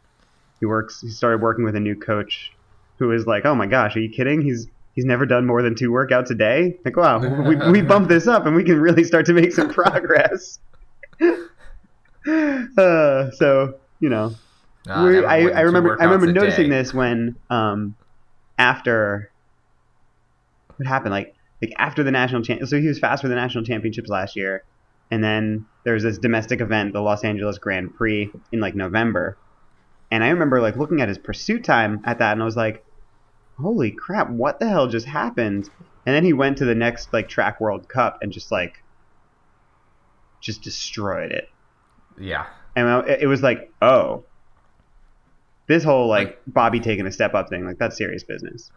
he 0.60 0.66
works 0.66 1.00
he 1.00 1.10
started 1.10 1.40
working 1.40 1.64
with 1.64 1.76
a 1.76 1.80
new 1.80 1.94
coach 1.94 2.52
who 2.98 3.12
is 3.12 3.26
like, 3.26 3.44
"Oh 3.44 3.54
my 3.54 3.66
gosh, 3.66 3.96
are 3.96 4.00
you 4.00 4.10
kidding? 4.10 4.42
He's 4.42 4.66
he's 4.94 5.04
never 5.04 5.26
done 5.26 5.46
more 5.46 5.62
than 5.62 5.74
two 5.74 5.90
workouts 5.90 6.30
a 6.30 6.34
day. 6.34 6.78
Like, 6.84 6.96
wow, 6.96 7.18
we 7.18 7.56
we 7.70 7.80
this 8.08 8.26
up 8.26 8.46
and 8.46 8.56
we 8.56 8.64
can 8.64 8.80
really 8.80 9.04
start 9.04 9.26
to 9.26 9.32
make 9.32 9.52
some 9.52 9.68
progress." 9.72 10.58
uh, 12.78 13.30
so 13.32 13.74
you 14.00 14.08
know, 14.08 14.34
Uh, 14.88 15.02
we're- 15.04 15.26
I, 15.26 15.36
I 15.48 15.60
remember 15.62 15.96
I 16.00 16.04
remember 16.04 16.32
noticing 16.32 16.70
day. 16.70 16.76
this 16.78 16.94
when 16.94 17.36
um 17.50 17.94
after 18.58 19.30
what 20.76 20.86
happened 20.86 21.12
like 21.12 21.34
like 21.60 21.72
after 21.78 22.02
the 22.04 22.10
national 22.10 22.42
champ 22.42 22.64
so 22.66 22.78
he 22.80 22.86
was 22.86 22.98
fast 22.98 23.22
for 23.22 23.28
the 23.28 23.34
national 23.34 23.64
championships 23.64 24.08
last 24.08 24.36
year 24.36 24.62
and 25.10 25.22
then 25.24 25.66
there 25.84 25.94
was 25.94 26.02
this 26.04 26.18
domestic 26.18 26.60
event 26.60 26.92
the 26.92 27.00
Los 27.00 27.24
Angeles 27.24 27.58
Grand 27.58 27.94
Prix 27.94 28.30
in 28.52 28.60
like 28.60 28.74
November 28.74 29.36
And 30.10 30.22
I 30.24 30.28
remember 30.30 30.60
like 30.60 30.76
looking 30.76 31.00
at 31.00 31.08
his 31.08 31.18
pursuit 31.18 31.64
time 31.64 32.00
at 32.04 32.18
that, 32.20 32.32
and 32.32 32.40
I 32.40 32.44
was 32.46 32.56
like, 32.56 32.82
"Holy 33.58 33.90
crap! 33.90 34.30
What 34.30 34.58
the 34.58 34.68
hell 34.68 34.86
just 34.88 35.06
happened?" 35.06 35.68
And 36.06 36.14
then 36.16 36.24
he 36.24 36.32
went 36.32 36.56
to 36.58 36.64
the 36.64 36.74
next 36.74 37.12
like 37.12 37.28
track 37.28 37.60
World 37.60 37.88
Cup 37.88 38.18
and 38.22 38.32
just 38.32 38.50
like 38.50 38.74
just 40.40 40.62
destroyed 40.62 41.30
it. 41.32 41.48
Yeah. 42.20 42.46
And 42.76 43.08
it 43.08 43.26
was 43.26 43.42
like, 43.42 43.72
oh, 43.82 44.24
this 45.68 45.84
whole 45.84 46.08
like 46.08 46.40
Bobby 46.46 46.80
taking 46.80 47.06
a 47.06 47.12
step 47.12 47.34
up 47.34 47.48
thing, 47.48 47.64
like 47.64 47.78
that's 47.78 47.96
serious 47.96 48.24
business. 48.24 48.70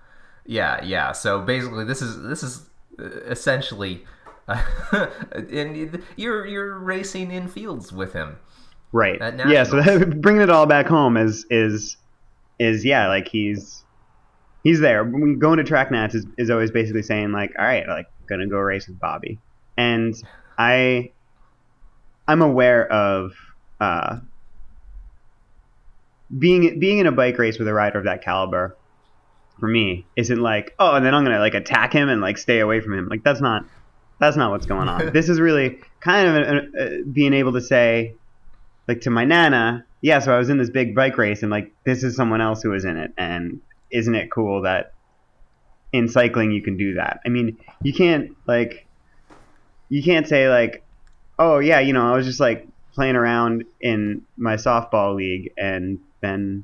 Yeah, 0.46 0.84
yeah. 0.84 1.12
So 1.14 1.42
basically, 1.42 1.86
this 1.86 2.02
is 2.02 2.22
this 2.22 2.44
is 2.44 2.70
uh, 3.00 3.06
essentially, 3.26 4.06
uh, 4.48 4.62
and 5.32 6.04
you're 6.16 6.46
you're 6.46 6.78
racing 6.78 7.32
in 7.32 7.48
fields 7.48 7.92
with 7.92 8.14
him, 8.14 8.38
right? 8.92 9.20
Yeah. 9.48 9.64
So 9.64 10.06
bringing 10.06 10.42
it 10.42 10.50
all 10.50 10.66
back 10.66 10.88
home 10.88 11.18
is 11.18 11.46
is 11.50 11.98
is 12.60 12.84
yeah, 12.84 13.08
like 13.08 13.28
he's 13.28 13.84
he's 14.64 14.80
there. 14.80 15.04
When 15.04 15.40
going 15.40 15.58
to 15.58 15.64
track 15.64 15.92
nats 15.92 16.16
is, 16.16 16.26
is 16.38 16.50
always 16.50 16.72
basically 16.72 17.04
saying 17.04 17.32
like, 17.32 17.52
all 17.58 17.66
right, 17.66 17.88
like 17.88 18.08
gonna 18.28 18.48
go 18.48 18.58
race 18.58 18.88
with 18.88 19.00
Bobby, 19.00 19.40
and 19.78 20.16
I 20.58 21.12
I'm 22.28 22.42
aware 22.42 22.92
of 22.92 23.34
uh, 23.80 24.20
being 26.38 26.80
being 26.80 27.00
in 27.00 27.08
a 27.08 27.12
bike 27.12 27.38
race 27.38 27.60
with 27.60 27.68
a 27.68 27.74
rider 27.74 27.98
of 28.00 28.06
that 28.06 28.24
caliber 28.24 28.78
for 29.60 29.68
me 29.68 30.06
isn't 30.16 30.40
like 30.40 30.74
oh 30.80 30.96
and 30.96 31.06
then 31.06 31.14
i'm 31.14 31.24
gonna 31.24 31.40
like 31.40 31.54
attack 31.54 31.94
him 31.94 32.10
and 32.10 32.22
like 32.22 32.38
stay 32.38 32.60
away 32.60 32.82
from 32.82 32.94
him. 32.94 33.08
Like 33.08 33.24
that's 33.24 33.42
not 33.42 33.66
that's 34.20 34.38
not 34.38 34.52
what's 34.52 34.66
going 34.66 34.88
on. 34.88 35.12
This 35.14 35.30
is 35.30 35.40
really 35.40 35.80
kind 36.00 36.28
of 36.28 36.36
a, 36.36 37.00
a, 37.00 37.04
being 37.04 37.34
able 37.34 37.54
to 37.54 37.62
say 37.62 38.16
like 38.88 39.02
to 39.02 39.10
my 39.10 39.24
nana 39.24 39.86
yeah 40.02 40.20
so 40.20 40.34
i 40.34 40.38
was 40.38 40.50
in 40.50 40.58
this 40.58 40.70
big 40.70 40.96
bike 40.96 41.18
race 41.18 41.44
and 41.44 41.52
like 41.52 41.72
this 41.86 42.04
is 42.04 42.16
someone 42.16 42.42
else 42.42 42.64
who 42.64 42.70
was 42.70 42.86
in 42.86 42.98
it. 42.98 43.12
And 43.18 43.62
isn't 43.92 44.16
it 44.16 44.32
cool 44.32 44.62
that 44.62 44.94
in 45.92 46.08
cycling 46.08 46.52
you 46.52 46.62
can 46.62 46.78
do 46.78 46.96
that? 46.96 47.20
I 47.26 47.30
mean 47.30 47.58
you 47.84 47.94
can't 47.94 48.36
like 48.48 48.88
you 49.90 50.02
can't 50.02 50.28
say 50.28 50.50
like 50.50 50.84
oh 51.42 51.60
yeah 51.60 51.80
you 51.80 51.94
know 51.94 52.12
i 52.12 52.16
was 52.16 52.26
just 52.26 52.40
like 52.40 52.68
playing 52.94 53.16
around 53.16 53.64
in 53.80 54.22
my 54.38 54.56
softball 54.56 55.16
league 55.16 55.52
and 55.58 56.00
then 56.22 56.64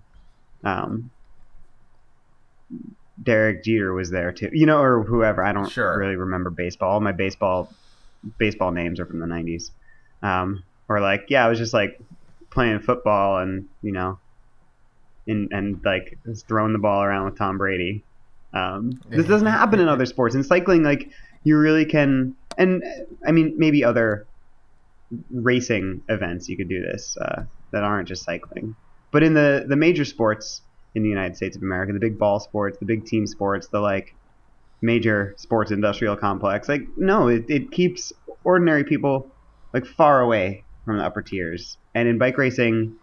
um, 0.63 1.09
Derek 3.21 3.63
Jeter 3.63 3.93
was 3.93 4.09
there 4.09 4.31
too, 4.31 4.49
you 4.51 4.65
know, 4.65 4.79
or 4.79 5.03
whoever. 5.03 5.43
I 5.43 5.53
don't 5.53 5.69
sure. 5.69 5.97
really 5.97 6.15
remember 6.15 6.49
baseball. 6.49 6.91
All 6.91 6.99
my 6.99 7.11
baseball 7.11 7.71
baseball 8.37 8.71
names 8.71 8.99
are 8.99 9.05
from 9.05 9.19
the 9.19 9.25
'90s. 9.25 9.71
Um, 10.21 10.63
or 10.89 10.99
like, 10.99 11.25
yeah, 11.29 11.45
I 11.45 11.49
was 11.49 11.57
just 11.57 11.73
like 11.73 11.99
playing 12.49 12.79
football 12.79 13.39
and 13.39 13.67
you 13.81 13.91
know, 13.91 14.19
and 15.27 15.51
and 15.51 15.81
like 15.83 16.17
just 16.25 16.47
throwing 16.47 16.73
the 16.73 16.79
ball 16.79 17.03
around 17.03 17.25
with 17.25 17.37
Tom 17.37 17.57
Brady. 17.57 18.03
Um, 18.53 18.99
this 19.09 19.25
doesn't 19.25 19.47
happen 19.47 19.79
in 19.79 19.87
other 19.87 20.05
sports. 20.05 20.35
In 20.35 20.43
cycling, 20.43 20.83
like 20.83 21.09
you 21.43 21.57
really 21.57 21.85
can, 21.85 22.35
and 22.57 22.83
I 23.25 23.31
mean 23.31 23.55
maybe 23.57 23.83
other 23.83 24.27
racing 25.31 26.01
events 26.09 26.49
you 26.49 26.57
could 26.57 26.69
do 26.69 26.81
this 26.81 27.17
uh, 27.17 27.43
that 27.71 27.83
aren't 27.83 28.07
just 28.07 28.23
cycling. 28.23 28.75
But 29.11 29.23
in 29.23 29.33
the 29.33 29.65
the 29.67 29.75
major 29.75 30.05
sports 30.05 30.61
in 30.95 31.03
the 31.03 31.09
United 31.09 31.35
States 31.35 31.55
of 31.55 31.63
America, 31.63 31.93
the 31.93 31.99
big 31.99 32.17
ball 32.17 32.39
sports, 32.39 32.77
the 32.79 32.85
big 32.85 33.05
team 33.05 33.27
sports, 33.27 33.67
the 33.67 33.79
like 33.79 34.15
major 34.81 35.33
sports 35.37 35.71
industrial 35.71 36.15
complex, 36.15 36.67
like 36.67 36.81
no, 36.97 37.27
it, 37.27 37.45
it 37.49 37.71
keeps 37.71 38.11
ordinary 38.43 38.83
people 38.83 39.31
like 39.73 39.85
far 39.85 40.21
away 40.21 40.63
from 40.85 40.97
the 40.97 41.03
upper 41.03 41.21
tiers. 41.21 41.77
And 41.93 42.07
in 42.07 42.17
bike 42.17 42.37
racing, 42.37 42.95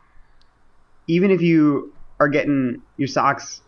even 1.06 1.30
if 1.30 1.42
you 1.42 1.92
are 2.20 2.28
getting 2.28 2.82
your 2.96 3.08
socks 3.08 3.60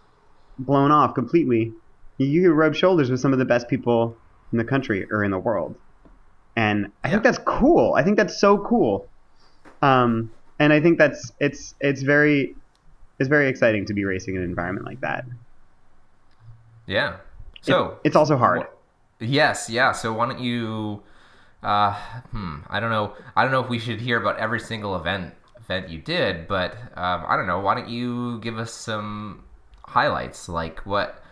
blown 0.58 0.90
off 0.90 1.14
completely, 1.14 1.72
you 2.18 2.42
can 2.42 2.52
rub 2.52 2.74
shoulders 2.74 3.10
with 3.10 3.20
some 3.20 3.32
of 3.32 3.38
the 3.38 3.44
best 3.44 3.68
people 3.68 4.16
in 4.52 4.58
the 4.58 4.64
country 4.64 5.06
or 5.10 5.22
in 5.24 5.30
the 5.30 5.38
world. 5.38 5.76
And 6.56 6.90
I 7.04 7.10
think 7.10 7.22
that's 7.22 7.38
cool. 7.38 7.94
I 7.94 8.02
think 8.02 8.16
that's 8.16 8.40
so 8.40 8.58
cool. 8.58 9.06
Um, 9.82 10.32
and 10.58 10.72
I 10.72 10.80
think 10.80 10.98
that's 10.98 11.32
it's 11.38 11.74
it's 11.80 12.02
very 12.02 12.56
it's 13.18 13.28
very 13.28 13.48
exciting 13.48 13.84
to 13.86 13.94
be 13.94 14.04
racing 14.04 14.36
in 14.36 14.42
an 14.42 14.48
environment 14.48 14.86
like 14.86 15.00
that. 15.02 15.24
Yeah. 16.86 17.16
So 17.60 17.88
it, 17.88 18.08
it's 18.08 18.16
also 18.16 18.36
hard. 18.36 18.66
yes. 19.20 19.68
Yeah. 19.68 19.92
So 19.92 20.12
why 20.12 20.26
don't 20.26 20.40
you? 20.40 21.02
Uh, 21.62 21.94
hmm. 22.30 22.58
I 22.68 22.80
don't 22.80 22.90
know. 22.90 23.14
I 23.34 23.42
don't 23.42 23.52
know 23.52 23.62
if 23.62 23.68
we 23.68 23.78
should 23.78 24.00
hear 24.00 24.20
about 24.20 24.38
every 24.38 24.60
single 24.60 24.96
event 24.96 25.34
event 25.58 25.88
you 25.90 25.98
did, 25.98 26.46
but 26.48 26.74
um, 26.96 27.24
I 27.26 27.36
don't 27.36 27.46
know. 27.46 27.60
Why 27.60 27.74
don't 27.74 27.88
you 27.88 28.38
give 28.40 28.58
us 28.58 28.72
some 28.72 29.44
highlights? 29.86 30.48
Like 30.48 30.80
what? 30.80 31.22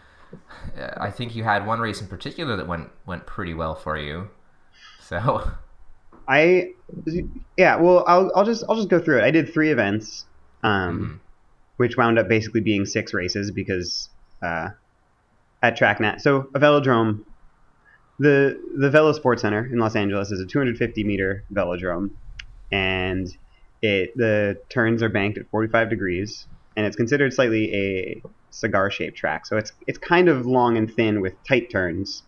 I 0.96 1.10
think 1.10 1.36
you 1.36 1.44
had 1.44 1.66
one 1.66 1.78
race 1.78 2.00
in 2.00 2.08
particular 2.08 2.56
that 2.56 2.66
went 2.66 2.90
went 3.06 3.26
pretty 3.26 3.54
well 3.54 3.74
for 3.74 3.96
you. 3.96 4.28
So 5.04 5.50
I 6.26 6.72
yeah, 7.56 7.76
well, 7.76 8.04
I'll 8.06 8.32
I'll 8.34 8.44
just 8.44 8.64
I'll 8.68 8.76
just 8.76 8.88
go 8.88 8.98
through 8.98 9.18
it. 9.18 9.24
I 9.24 9.30
did 9.30 9.52
three 9.52 9.70
events, 9.70 10.24
um, 10.62 10.98
mm-hmm. 10.98 11.16
which 11.76 11.96
wound 11.96 12.18
up 12.18 12.28
basically 12.28 12.60
being 12.60 12.86
six 12.86 13.12
races 13.12 13.50
because 13.50 14.08
uh, 14.42 14.70
at 15.62 15.76
track 15.76 16.00
nats. 16.00 16.24
So 16.24 16.48
a 16.54 16.60
velodrome, 16.60 17.24
the 18.18 18.60
the 18.76 18.90
Velo 18.90 19.12
Sports 19.12 19.42
Center 19.42 19.66
in 19.66 19.78
Los 19.78 19.96
Angeles 19.96 20.30
is 20.30 20.40
a 20.40 20.46
250 20.46 21.04
meter 21.04 21.44
velodrome, 21.52 22.10
and 22.72 23.28
it 23.82 24.16
the 24.16 24.58
turns 24.68 25.02
are 25.02 25.08
banked 25.08 25.38
at 25.38 25.48
45 25.50 25.90
degrees, 25.90 26.46
and 26.76 26.86
it's 26.86 26.96
considered 26.96 27.32
slightly 27.32 27.74
a 27.74 28.22
cigar 28.50 28.90
shaped 28.90 29.16
track. 29.16 29.46
So 29.46 29.56
it's 29.56 29.72
it's 29.86 29.98
kind 29.98 30.28
of 30.28 30.46
long 30.46 30.76
and 30.76 30.92
thin 30.92 31.20
with 31.20 31.34
tight 31.44 31.70
turns. 31.70 32.22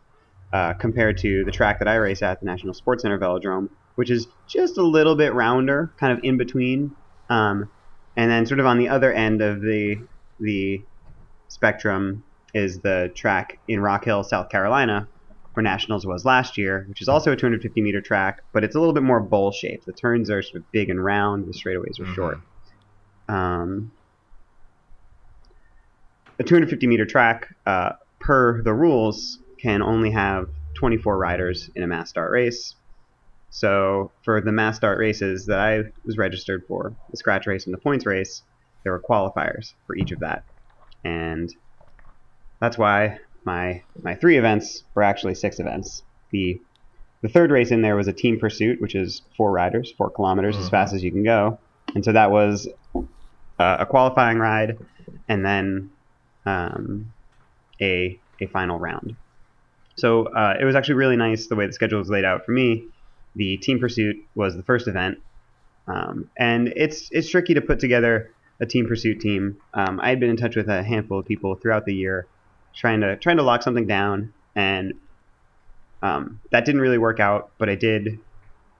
Uh, 0.57 0.73
compared 0.73 1.19
to 1.19 1.45
the 1.45 1.51
track 1.51 1.79
that 1.81 1.87
I 1.87 1.97
race 1.97 2.23
at, 2.23 2.41
the 2.41 2.47
National 2.47 2.73
Sports 2.73 3.03
Center 3.03 3.19
Velodrome, 3.19 3.69
which 3.97 4.11
is 4.11 4.27
just 4.47 4.79
a 4.79 4.83
little 4.83 5.15
bit 5.15 5.35
rounder, 5.35 5.93
kind 5.99 6.15
of 6.15 6.25
in 6.25 6.39
between. 6.39 6.97
Um, 7.29 7.69
and 8.17 8.31
then 8.31 8.47
sort 8.47 8.61
of 8.61 8.65
on 8.65 8.79
the 8.79 8.89
other 8.89 9.13
end 9.13 9.43
of 9.43 9.61
the 9.61 9.99
the 10.41 10.83
spectrum 11.49 12.25
is 12.55 12.81
the 12.81 13.13
track 13.15 13.59
in 13.69 13.81
Rock 13.81 14.07
Hill, 14.07 14.25
South 14.25 14.49
Carolina, 14.49 15.07
where 15.53 15.63
Nationals 15.63 16.07
was 16.07 16.25
last 16.25 16.57
year, 16.57 16.87
which 16.89 17.03
is 17.03 17.09
also 17.11 17.33
a 17.33 17.37
250 17.37 17.83
meter 17.83 18.01
track, 18.01 18.43
but 18.55 18.65
it's 18.65 18.75
a 18.75 18.79
little 18.79 18.95
bit 18.95 19.03
more 19.03 19.21
bowl 19.21 19.53
shaped. 19.53 19.85
The 19.85 19.93
turns 19.93 20.31
are 20.31 20.41
sort 20.41 20.63
of 20.63 20.73
big 20.73 20.89
and 20.89 21.05
round, 21.05 21.47
the 21.47 21.53
straightaways 21.53 22.01
are 22.01 22.05
mm-hmm. 22.05 22.15
short. 22.15 22.39
Um, 23.29 23.93
a 26.39 26.45
250 26.45 26.87
meter 26.87 27.05
track, 27.05 27.55
uh, 27.67 27.93
per 28.21 28.63
the 28.63 28.73
rules, 28.73 29.41
can 29.59 29.83
only 29.83 30.11
have 30.11 30.49
24 30.75 31.17
riders 31.17 31.71
in 31.75 31.83
a 31.83 31.87
mass 31.87 32.09
start 32.09 32.31
race. 32.31 32.75
So 33.51 34.11
for 34.23 34.41
the 34.41 34.53
mass 34.53 34.77
start 34.77 34.99
races 34.99 35.47
that 35.47 35.59
I 35.59 35.85
was 36.05 36.19
registered 36.19 36.65
for, 36.67 36.95
the 37.11 37.17
scratch 37.17 37.47
race 37.47 37.65
and 37.65 37.73
the 37.73 37.79
points 37.79 38.05
race, 38.05 38.43
there 38.83 38.93
were 38.93 39.01
qualifiers 39.01 39.73
for 39.87 39.97
each 39.97 40.13
of 40.13 40.21
that. 40.21 40.45
And 41.05 41.55
that's 42.61 42.77
why 42.77 43.19
my 43.45 43.83
my 44.03 44.15
three 44.15 44.37
events 44.37 44.83
were 44.95 45.03
actually 45.03 45.35
six 45.35 45.61
events. 45.61 46.03
The 46.31 46.61
the 47.23 47.29
third 47.29 47.51
race 47.51 47.71
in 47.71 47.83
there 47.83 47.97
was 47.97 48.09
a 48.09 48.13
team 48.13 48.39
pursuit, 48.39 48.81
which 48.81 48.95
is 48.95 49.23
four 49.37 49.51
riders, 49.51 49.93
four 49.97 50.11
kilometers 50.11 50.55
mm-hmm. 50.55 50.65
as 50.65 50.71
fast 50.71 50.95
as 50.95 51.03
you 51.03 51.11
can 51.11 51.25
go. 51.25 51.59
And 51.95 52.05
so 52.05 52.13
that 52.13 52.31
was 52.31 52.69
uh, 52.95 53.77
a 53.81 53.87
qualifying 53.87 54.39
ride 54.39 54.79
and 55.29 55.45
then 55.45 55.91
um, 56.45 57.13
a 57.81 58.19
a 58.41 58.47
final 58.47 58.79
round. 58.79 59.17
So 59.97 60.27
uh, 60.27 60.55
it 60.61 60.65
was 60.65 60.75
actually 60.75 60.97
really 60.97 61.17
nice 61.17 61.47
the 61.47 61.57
way 61.57 61.67
the 61.67 61.73
schedule 61.73 61.99
was 61.99 62.11
laid 62.11 62.25
out 62.25 62.45
for 62.45 62.53
me. 62.53 62.87
The 63.35 63.57
team 63.59 63.79
pursuit 63.79 64.17
was 64.35 64.57
the 64.57 64.63
first 64.63 64.89
event, 64.89 65.19
um, 65.87 66.31
and 66.39 66.69
it's 66.77 67.09
it's 67.11 67.29
tricky 67.29 67.55
to 67.55 67.61
put 67.61 67.81
together 67.81 68.31
a 68.61 68.67
team 68.67 68.87
pursuit 68.87 69.21
team. 69.21 69.59
Um, 69.75 70.01
I 70.01 70.09
had 70.09 70.21
been 70.21 70.31
in 70.31 70.37
touch 70.37 70.57
with 70.57 70.69
a 70.69 70.83
handful 70.83 71.19
of 71.21 71.27
people 71.27 71.55
throughout 71.55 71.85
the 71.85 71.95
year, 71.95 72.27
trying 72.75 73.01
to 73.01 73.17
trying 73.17 73.37
to 73.37 73.43
lock 73.43 73.63
something 73.63 73.87
down, 73.87 74.33
and 74.55 74.95
um, 76.03 76.41
that 76.51 76.65
didn't 76.65 76.81
really 76.81 76.99
work 76.99 77.21
out. 77.21 77.51
But 77.59 77.69
I 77.69 77.75
did 77.75 78.19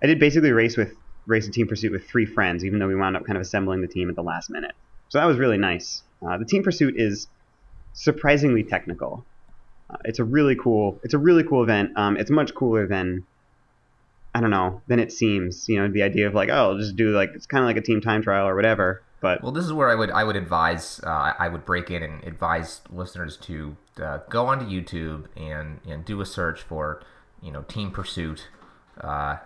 I 0.03 0.07
did 0.07 0.19
basically 0.19 0.53
race 0.53 0.77
with 0.77 0.95
race 1.27 1.47
a 1.47 1.51
team 1.51 1.67
pursuit 1.67 1.93
with 1.93 2.09
three 2.09 2.27
friends, 2.27 2.65
even 2.65 2.79
though 2.79 2.89
we 2.89 2.95
wound 2.95 3.17
up 3.17 3.25
kind 3.25 3.37
of 3.37 3.43
assembling 3.43 3.81
the 3.83 3.89
team 3.89 4.09
at 4.09 4.17
the 4.17 4.23
last 4.23 4.51
minute. 4.51 4.73
So 5.09 5.19
that 5.19 5.27
was 5.27 5.39
really 5.39 5.59
nice. 5.59 6.03
Uh, 6.27 6.39
the 6.39 6.45
team 6.45 6.63
pursuit 6.63 6.95
is 6.97 7.29
surprisingly 7.93 8.63
technical. 8.63 9.25
Uh, 9.89 9.97
it's 10.05 10.19
a 10.19 10.25
really 10.25 10.57
cool. 10.57 10.99
It's 11.05 11.15
a 11.15 11.19
really 11.19 11.45
cool 11.45 11.63
event. 11.63 11.97
Um, 11.97 12.17
it's 12.17 12.31
much 12.31 12.55
cooler 12.55 12.87
than 12.87 13.25
I 14.35 14.41
don't 14.41 14.51
know 14.51 14.83
than 14.87 14.99
it 14.99 15.13
seems. 15.13 15.69
You 15.69 15.81
know, 15.81 15.89
the 15.89 16.03
idea 16.03 16.27
of 16.27 16.35
like, 16.35 16.49
oh, 16.51 16.71
I'll 16.73 16.79
just 16.79 16.97
do 16.97 17.11
like 17.11 17.31
it's 17.35 17.47
kind 17.47 17.63
of 17.63 17.69
like 17.69 17.77
a 17.77 17.81
team 17.81 18.01
time 18.01 18.23
trial 18.23 18.47
or 18.47 18.55
whatever. 18.55 19.03
But 19.21 19.43
well, 19.43 19.53
this 19.53 19.65
is 19.65 19.73
where 19.73 19.89
I 19.89 19.95
would 19.95 20.11
I 20.11 20.25
would 20.25 20.37
advise 20.37 21.01
uh, 21.03 21.33
I 21.39 21.49
would 21.49 21.65
break 21.65 21.91
in 21.91 22.03
and 22.03 22.23
advise 22.25 22.83
listeners 22.91 23.37
to 23.39 23.77
uh, 24.03 24.19
go 24.29 24.47
onto 24.47 24.67
YouTube 24.67 25.27
and 25.37 25.81
and 25.89 26.05
do 26.05 26.21
a 26.21 26.27
search 26.27 26.61
for 26.61 27.03
you 27.43 27.51
know 27.51 27.63
Team 27.63 27.91
Pursuit, 27.91 28.49
uh, 29.01 29.37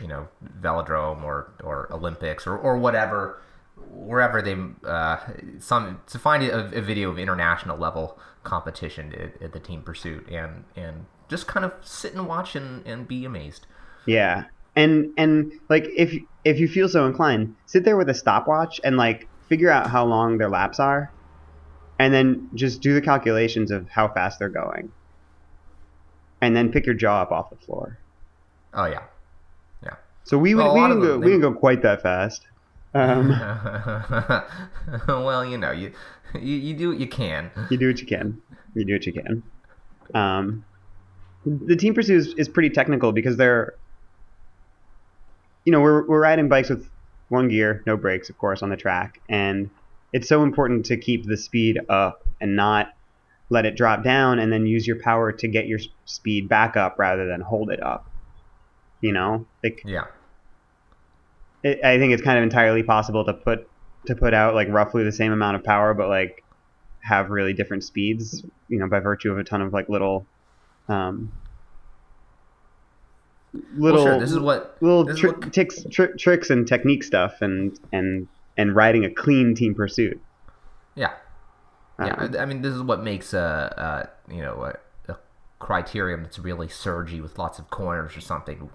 you 0.00 0.06
know 0.06 0.28
Velodrome 0.60 1.22
or 1.22 1.52
or 1.62 1.92
Olympics 1.92 2.46
or 2.46 2.56
or 2.56 2.78
whatever 2.78 3.42
wherever 3.90 4.42
they 4.42 4.56
uh, 4.84 5.18
some 5.58 6.00
to 6.06 6.18
find 6.18 6.42
a, 6.42 6.76
a 6.76 6.80
video 6.80 7.10
of 7.10 7.18
international 7.18 7.76
level 7.76 8.18
competition 8.42 9.14
at, 9.14 9.42
at, 9.42 9.52
the 9.52 9.60
team 9.60 9.82
pursuit 9.82 10.26
and 10.28 10.64
and 10.76 11.06
just 11.28 11.46
kind 11.46 11.64
of 11.64 11.72
sit 11.82 12.14
and 12.14 12.26
watch 12.26 12.56
and, 12.56 12.86
and 12.86 13.06
be 13.06 13.24
amazed. 13.24 13.66
Yeah, 14.06 14.44
and 14.74 15.12
and 15.16 15.52
like 15.68 15.86
if 15.96 16.14
if 16.44 16.58
you 16.58 16.68
feel 16.68 16.88
so 16.88 17.06
inclined, 17.06 17.54
sit 17.66 17.84
there 17.84 17.96
with 17.96 18.08
a 18.08 18.14
stopwatch 18.14 18.80
and 18.82 18.96
like 18.96 19.28
figure 19.48 19.70
out 19.70 19.88
how 19.88 20.04
long 20.04 20.38
their 20.38 20.48
laps 20.48 20.80
are, 20.80 21.12
and 21.98 22.12
then 22.12 22.50
just 22.54 22.80
do 22.80 22.94
the 22.94 23.00
calculations 23.00 23.70
of 23.70 23.88
how 23.88 24.08
fast 24.08 24.38
they're 24.38 24.48
going, 24.48 24.90
and 26.40 26.56
then 26.56 26.72
pick 26.72 26.86
your 26.86 26.94
jaw 26.94 27.22
up 27.22 27.30
off 27.30 27.50
the 27.50 27.56
floor. 27.56 27.98
Oh 28.74 28.86
yeah, 28.86 29.02
yeah. 29.84 29.96
So 30.24 30.38
we 30.38 30.54
well, 30.54 30.74
we 30.74 30.80
didn't 30.80 31.00
go 31.00 31.18
we 31.18 31.26
didn't 31.26 31.42
go 31.42 31.52
quite 31.52 31.82
that 31.82 32.02
fast. 32.02 32.46
Um, 32.92 33.28
well, 35.08 35.44
you 35.44 35.58
know, 35.58 35.70
you, 35.70 35.92
you 36.34 36.56
you 36.56 36.74
do 36.74 36.88
what 36.88 36.98
you 36.98 37.06
can. 37.06 37.50
You 37.70 37.76
do 37.76 37.88
what 37.88 38.00
you 38.00 38.06
can. 38.06 38.40
You 38.74 38.84
do 38.84 38.94
what 38.94 39.06
you 39.06 39.12
can. 39.12 39.42
Um, 40.14 40.64
the 41.44 41.76
team 41.76 41.94
pursuit 41.94 42.16
is, 42.16 42.34
is 42.34 42.48
pretty 42.48 42.70
technical 42.70 43.12
because 43.12 43.36
they're, 43.36 43.74
you 45.64 45.72
know, 45.72 45.80
we're 45.80 46.06
we're 46.06 46.20
riding 46.20 46.48
bikes 46.48 46.68
with 46.68 46.88
one 47.28 47.48
gear, 47.48 47.82
no 47.86 47.96
brakes, 47.96 48.28
of 48.28 48.38
course, 48.38 48.62
on 48.62 48.70
the 48.70 48.76
track, 48.76 49.20
and 49.28 49.70
it's 50.12 50.28
so 50.28 50.42
important 50.42 50.86
to 50.86 50.96
keep 50.96 51.26
the 51.26 51.36
speed 51.36 51.78
up 51.88 52.26
and 52.40 52.56
not 52.56 52.92
let 53.50 53.66
it 53.66 53.76
drop 53.76 54.02
down, 54.02 54.38
and 54.40 54.52
then 54.52 54.66
use 54.66 54.86
your 54.86 55.00
power 55.00 55.30
to 55.32 55.48
get 55.48 55.66
your 55.66 55.78
speed 56.04 56.48
back 56.48 56.76
up 56.76 56.98
rather 56.98 57.26
than 57.26 57.40
hold 57.40 57.70
it 57.70 57.82
up. 57.82 58.10
You 59.00 59.12
know, 59.12 59.46
like 59.62 59.82
yeah 59.84 60.06
it, 61.62 61.84
I 61.84 61.98
think 61.98 62.12
it's 62.12 62.22
kind 62.22 62.38
of 62.38 62.44
entirely 62.44 62.82
possible 62.82 63.24
to 63.24 63.34
put 63.34 63.68
to 64.06 64.16
put 64.16 64.34
out 64.34 64.54
like 64.54 64.68
roughly 64.68 65.04
the 65.04 65.12
same 65.12 65.32
amount 65.32 65.56
of 65.56 65.64
power, 65.64 65.94
but 65.94 66.08
like 66.08 66.44
have 67.00 67.30
really 67.30 67.52
different 67.52 67.84
speeds. 67.84 68.44
You 68.68 68.78
know, 68.78 68.88
by 68.88 69.00
virtue 69.00 69.30
of 69.30 69.38
a 69.38 69.44
ton 69.44 69.62
of 69.62 69.72
like 69.72 69.88
little. 69.88 70.26
Um, 70.88 71.32
little 73.76 74.04
well, 74.04 74.12
sure. 74.14 74.20
this 74.20 74.30
is 74.30 74.38
what 74.38 74.76
little 74.80 75.14
tri- 75.14 75.30
what... 75.30 75.52
Tri- 75.90 76.08
tricks 76.18 76.50
and 76.50 76.66
technique 76.66 77.02
stuff 77.02 77.42
and 77.42 77.78
and 77.92 78.28
and 78.56 78.74
riding 78.76 79.04
a 79.04 79.10
clean 79.10 79.54
team 79.54 79.74
pursuit 79.74 80.20
yeah 80.94 81.12
yeah 81.98 82.14
um, 82.14 82.36
i 82.38 82.44
mean 82.44 82.62
this 82.62 82.74
is 82.74 82.82
what 82.82 83.02
makes 83.02 83.32
a, 83.32 84.08
a 84.28 84.32
you 84.32 84.40
know 84.40 84.62
a, 85.08 85.12
a, 85.12 85.16
criterium 85.60 86.22
that's 86.22 86.38
really 86.38 86.68
surgy 86.68 87.20
with 87.20 87.38
lots 87.38 87.58
of 87.58 87.68
corners 87.70 88.16
or 88.16 88.20
something 88.20 88.70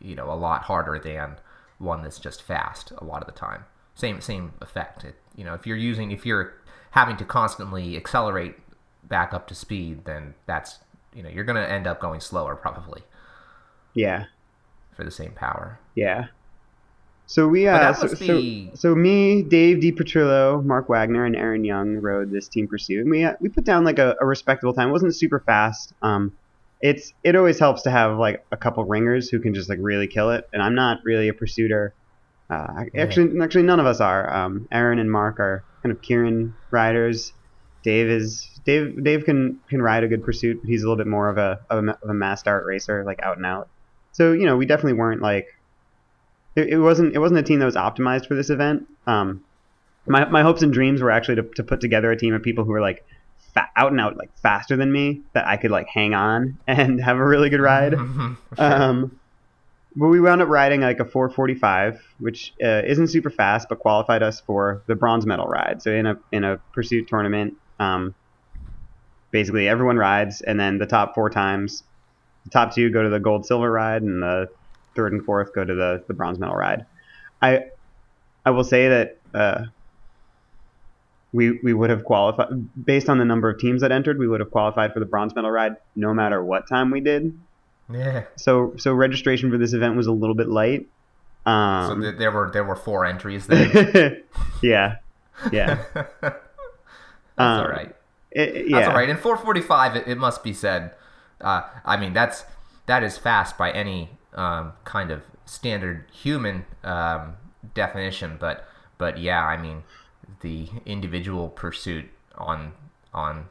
you 0.00 0.14
know 0.14 0.30
a 0.30 0.34
lot 0.34 0.62
harder 0.62 0.98
than 0.98 1.36
one 1.78 2.02
that's 2.02 2.18
just 2.18 2.42
fast 2.42 2.92
a 2.98 3.04
lot 3.04 3.22
of 3.22 3.26
the 3.26 3.38
time. 3.38 3.64
Same 3.94 4.20
same 4.20 4.52
effect. 4.60 5.04
It, 5.04 5.14
you 5.34 5.44
know, 5.44 5.54
if 5.54 5.66
you're 5.66 5.76
using 5.76 6.10
if 6.10 6.26
you're 6.26 6.54
having 6.90 7.16
to 7.18 7.24
constantly 7.24 7.96
accelerate 7.96 8.56
back 9.04 9.32
up 9.32 9.46
to 9.48 9.54
speed, 9.54 10.04
then 10.04 10.34
that's 10.46 10.78
you 11.14 11.22
know 11.22 11.28
you're 11.28 11.44
going 11.44 11.56
to 11.56 11.70
end 11.70 11.86
up 11.86 12.00
going 12.00 12.20
slower 12.20 12.56
probably. 12.56 13.02
Yeah. 13.94 14.24
For 14.94 15.04
the 15.04 15.10
same 15.10 15.32
power. 15.32 15.78
Yeah. 15.94 16.26
So 17.26 17.48
we 17.48 17.66
uh 17.66 17.92
so, 17.92 18.08
be... 18.14 18.70
so, 18.70 18.76
so 18.76 18.94
me, 18.94 19.42
Dave 19.42 19.78
DiPetrillo, 19.78 20.64
Mark 20.64 20.88
Wagner, 20.88 21.24
and 21.24 21.34
Aaron 21.34 21.64
Young 21.64 21.96
rode 21.96 22.30
this 22.30 22.48
team 22.48 22.68
pursuit, 22.68 23.00
and 23.00 23.10
we 23.10 23.24
uh, 23.24 23.34
we 23.40 23.48
put 23.48 23.64
down 23.64 23.84
like 23.84 23.98
a, 23.98 24.16
a 24.20 24.26
respectable 24.26 24.72
time. 24.72 24.90
It 24.90 24.92
wasn't 24.92 25.14
super 25.14 25.40
fast. 25.40 25.92
Um, 26.02 26.32
it's 26.80 27.12
it 27.24 27.36
always 27.36 27.58
helps 27.58 27.82
to 27.82 27.90
have 27.90 28.18
like 28.18 28.44
a 28.52 28.56
couple 28.56 28.84
ringers 28.84 29.28
who 29.28 29.40
can 29.40 29.54
just 29.54 29.68
like 29.68 29.78
really 29.80 30.06
kill 30.06 30.30
it. 30.30 30.48
And 30.52 30.62
I'm 30.62 30.74
not 30.74 30.98
really 31.04 31.28
a 31.28 31.32
pursuiter. 31.32 31.92
Uh, 32.48 32.84
actually, 32.96 33.40
actually, 33.42 33.64
none 33.64 33.80
of 33.80 33.86
us 33.86 34.00
are. 34.00 34.32
Um, 34.32 34.68
Aaron 34.70 34.98
and 34.98 35.10
Mark 35.10 35.40
are 35.40 35.64
kind 35.82 35.94
of 35.94 36.00
keirin 36.02 36.52
riders. 36.70 37.32
Dave 37.82 38.08
is 38.08 38.48
Dave. 38.64 39.02
Dave 39.02 39.24
can 39.24 39.60
can 39.68 39.80
ride 39.80 40.04
a 40.04 40.08
good 40.08 40.24
pursuit, 40.24 40.60
but 40.60 40.68
he's 40.68 40.82
a 40.82 40.86
little 40.86 40.96
bit 40.96 41.08
more 41.08 41.28
of 41.28 41.38
a 41.38 41.60
of 41.70 41.84
a, 41.84 41.90
of 42.02 42.10
a 42.10 42.14
mass 42.14 42.40
start 42.40 42.66
racer, 42.66 43.04
like 43.04 43.20
out 43.22 43.36
and 43.36 43.46
out. 43.46 43.68
So 44.12 44.32
you 44.32 44.46
know, 44.46 44.56
we 44.56 44.66
definitely 44.66 44.94
weren't 44.94 45.22
like 45.22 45.48
it, 46.56 46.68
it 46.68 46.78
wasn't 46.78 47.14
it 47.14 47.18
wasn't 47.18 47.40
a 47.40 47.42
team 47.42 47.58
that 47.60 47.66
was 47.66 47.76
optimized 47.76 48.26
for 48.26 48.34
this 48.34 48.50
event. 48.50 48.86
Um, 49.06 49.44
my 50.06 50.24
my 50.26 50.42
hopes 50.42 50.62
and 50.62 50.72
dreams 50.72 51.02
were 51.02 51.10
actually 51.10 51.36
to, 51.36 51.42
to 51.54 51.64
put 51.64 51.80
together 51.80 52.10
a 52.10 52.16
team 52.16 52.34
of 52.34 52.42
people 52.42 52.64
who 52.64 52.70
were 52.72 52.80
like 52.80 53.04
fa- 53.56 53.70
out 53.76 53.90
and 53.90 54.00
out 54.00 54.16
like 54.16 54.30
faster 54.42 54.76
than 54.76 54.92
me 54.92 55.22
that 55.34 55.46
I 55.48 55.56
could 55.56 55.70
like 55.70 55.88
hang 55.92 56.14
on 56.14 56.58
and 56.66 57.02
have 57.02 57.16
a 57.16 57.24
really 57.24 57.50
good 57.50 57.60
ride. 57.60 57.92
sure. 57.92 58.36
um, 58.58 59.18
but 59.98 60.08
we 60.08 60.20
wound 60.20 60.42
up 60.42 60.48
riding 60.48 60.82
like 60.82 61.00
a 61.00 61.06
445, 61.06 61.98
which 62.18 62.52
uh, 62.62 62.82
isn't 62.86 63.08
super 63.08 63.30
fast, 63.30 63.68
but 63.70 63.78
qualified 63.78 64.22
us 64.22 64.42
for 64.46 64.82
the 64.88 64.94
bronze 64.94 65.24
medal 65.24 65.46
ride. 65.46 65.80
So 65.80 65.90
in 65.90 66.04
a 66.04 66.16
in 66.30 66.44
a 66.44 66.58
pursuit 66.74 67.08
tournament, 67.08 67.54
um, 67.80 68.14
basically 69.30 69.68
everyone 69.68 69.96
rides, 69.96 70.42
and 70.42 70.60
then 70.60 70.76
the 70.76 70.86
top 70.86 71.14
four 71.14 71.30
times, 71.30 71.82
the 72.44 72.50
top 72.50 72.74
two 72.74 72.90
go 72.90 73.02
to 73.02 73.08
the 73.08 73.20
gold 73.20 73.46
silver 73.46 73.70
ride, 73.72 74.02
and 74.02 74.22
the 74.22 74.48
third 74.94 75.14
and 75.14 75.24
fourth 75.24 75.54
go 75.54 75.64
to 75.64 75.74
the 75.74 76.04
the 76.08 76.14
bronze 76.14 76.38
medal 76.38 76.54
ride. 76.54 76.84
I 77.40 77.60
I 78.44 78.50
will 78.50 78.64
say 78.64 78.88
that 78.88 79.16
uh, 79.34 79.62
we 81.36 81.60
we 81.62 81.74
would 81.74 81.90
have 81.90 82.04
qualified 82.04 82.48
based 82.84 83.08
on 83.08 83.18
the 83.18 83.24
number 83.24 83.50
of 83.50 83.60
teams 83.60 83.82
that 83.82 83.92
entered. 83.92 84.18
We 84.18 84.26
would 84.26 84.40
have 84.40 84.50
qualified 84.50 84.94
for 84.94 85.00
the 85.00 85.06
bronze 85.06 85.34
medal 85.34 85.50
ride 85.50 85.76
no 85.94 86.14
matter 86.14 86.42
what 86.42 86.66
time 86.66 86.90
we 86.90 87.00
did. 87.00 87.38
Yeah. 87.92 88.24
So 88.36 88.72
so 88.78 88.92
registration 88.94 89.50
for 89.50 89.58
this 89.58 89.74
event 89.74 89.96
was 89.96 90.06
a 90.06 90.12
little 90.12 90.34
bit 90.34 90.48
light. 90.48 90.86
Um, 91.44 92.02
so 92.02 92.12
there 92.12 92.32
were 92.32 92.50
there 92.52 92.64
were 92.64 92.74
four 92.74 93.04
entries 93.04 93.46
then. 93.46 94.24
yeah, 94.62 94.96
yeah. 95.52 95.84
that's 95.92 96.34
um, 97.38 97.60
all 97.60 97.68
right. 97.68 97.94
It, 98.30 98.68
yeah. 98.68 98.78
That's 98.78 98.88
all 98.88 98.96
right. 98.96 99.08
In 99.08 99.16
445, 99.16 99.96
it, 99.96 100.08
it 100.08 100.18
must 100.18 100.42
be 100.42 100.52
said. 100.52 100.92
Uh, 101.40 101.62
I 101.84 101.96
mean, 101.96 102.14
that's 102.14 102.44
that 102.86 103.02
is 103.02 103.18
fast 103.18 103.58
by 103.58 103.70
any 103.70 104.10
um, 104.34 104.72
kind 104.84 105.10
of 105.10 105.22
standard 105.44 106.06
human 106.12 106.64
um, 106.82 107.34
definition. 107.74 108.36
But 108.40 108.66
but 108.98 109.18
yeah, 109.18 109.44
I 109.44 109.56
mean, 109.56 109.84
the 110.40 110.68
individual 110.84 111.48
pursuit 111.48 112.06
on 112.36 112.72
on 113.12 113.48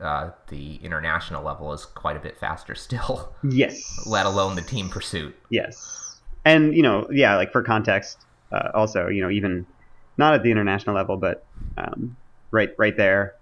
uh, 0.00 0.30
the 0.48 0.76
international 0.76 1.42
level 1.42 1.72
is 1.72 1.84
quite 1.84 2.16
a 2.16 2.20
bit 2.20 2.36
faster 2.36 2.74
still. 2.74 3.32
Yes. 3.44 4.06
Let 4.06 4.26
alone 4.26 4.56
the 4.56 4.62
team 4.62 4.88
pursuit. 4.88 5.36
Yes. 5.50 6.20
And 6.44 6.74
you 6.74 6.82
know, 6.82 7.06
yeah, 7.10 7.36
like 7.36 7.52
for 7.52 7.62
context, 7.62 8.18
uh, 8.52 8.70
also, 8.74 9.08
you 9.08 9.22
know, 9.22 9.30
even 9.30 9.66
not 10.16 10.34
at 10.34 10.42
the 10.42 10.50
international 10.50 10.96
level, 10.96 11.16
but 11.16 11.44
um, 11.76 12.16
right, 12.50 12.70
right 12.78 12.96
there 12.96 13.34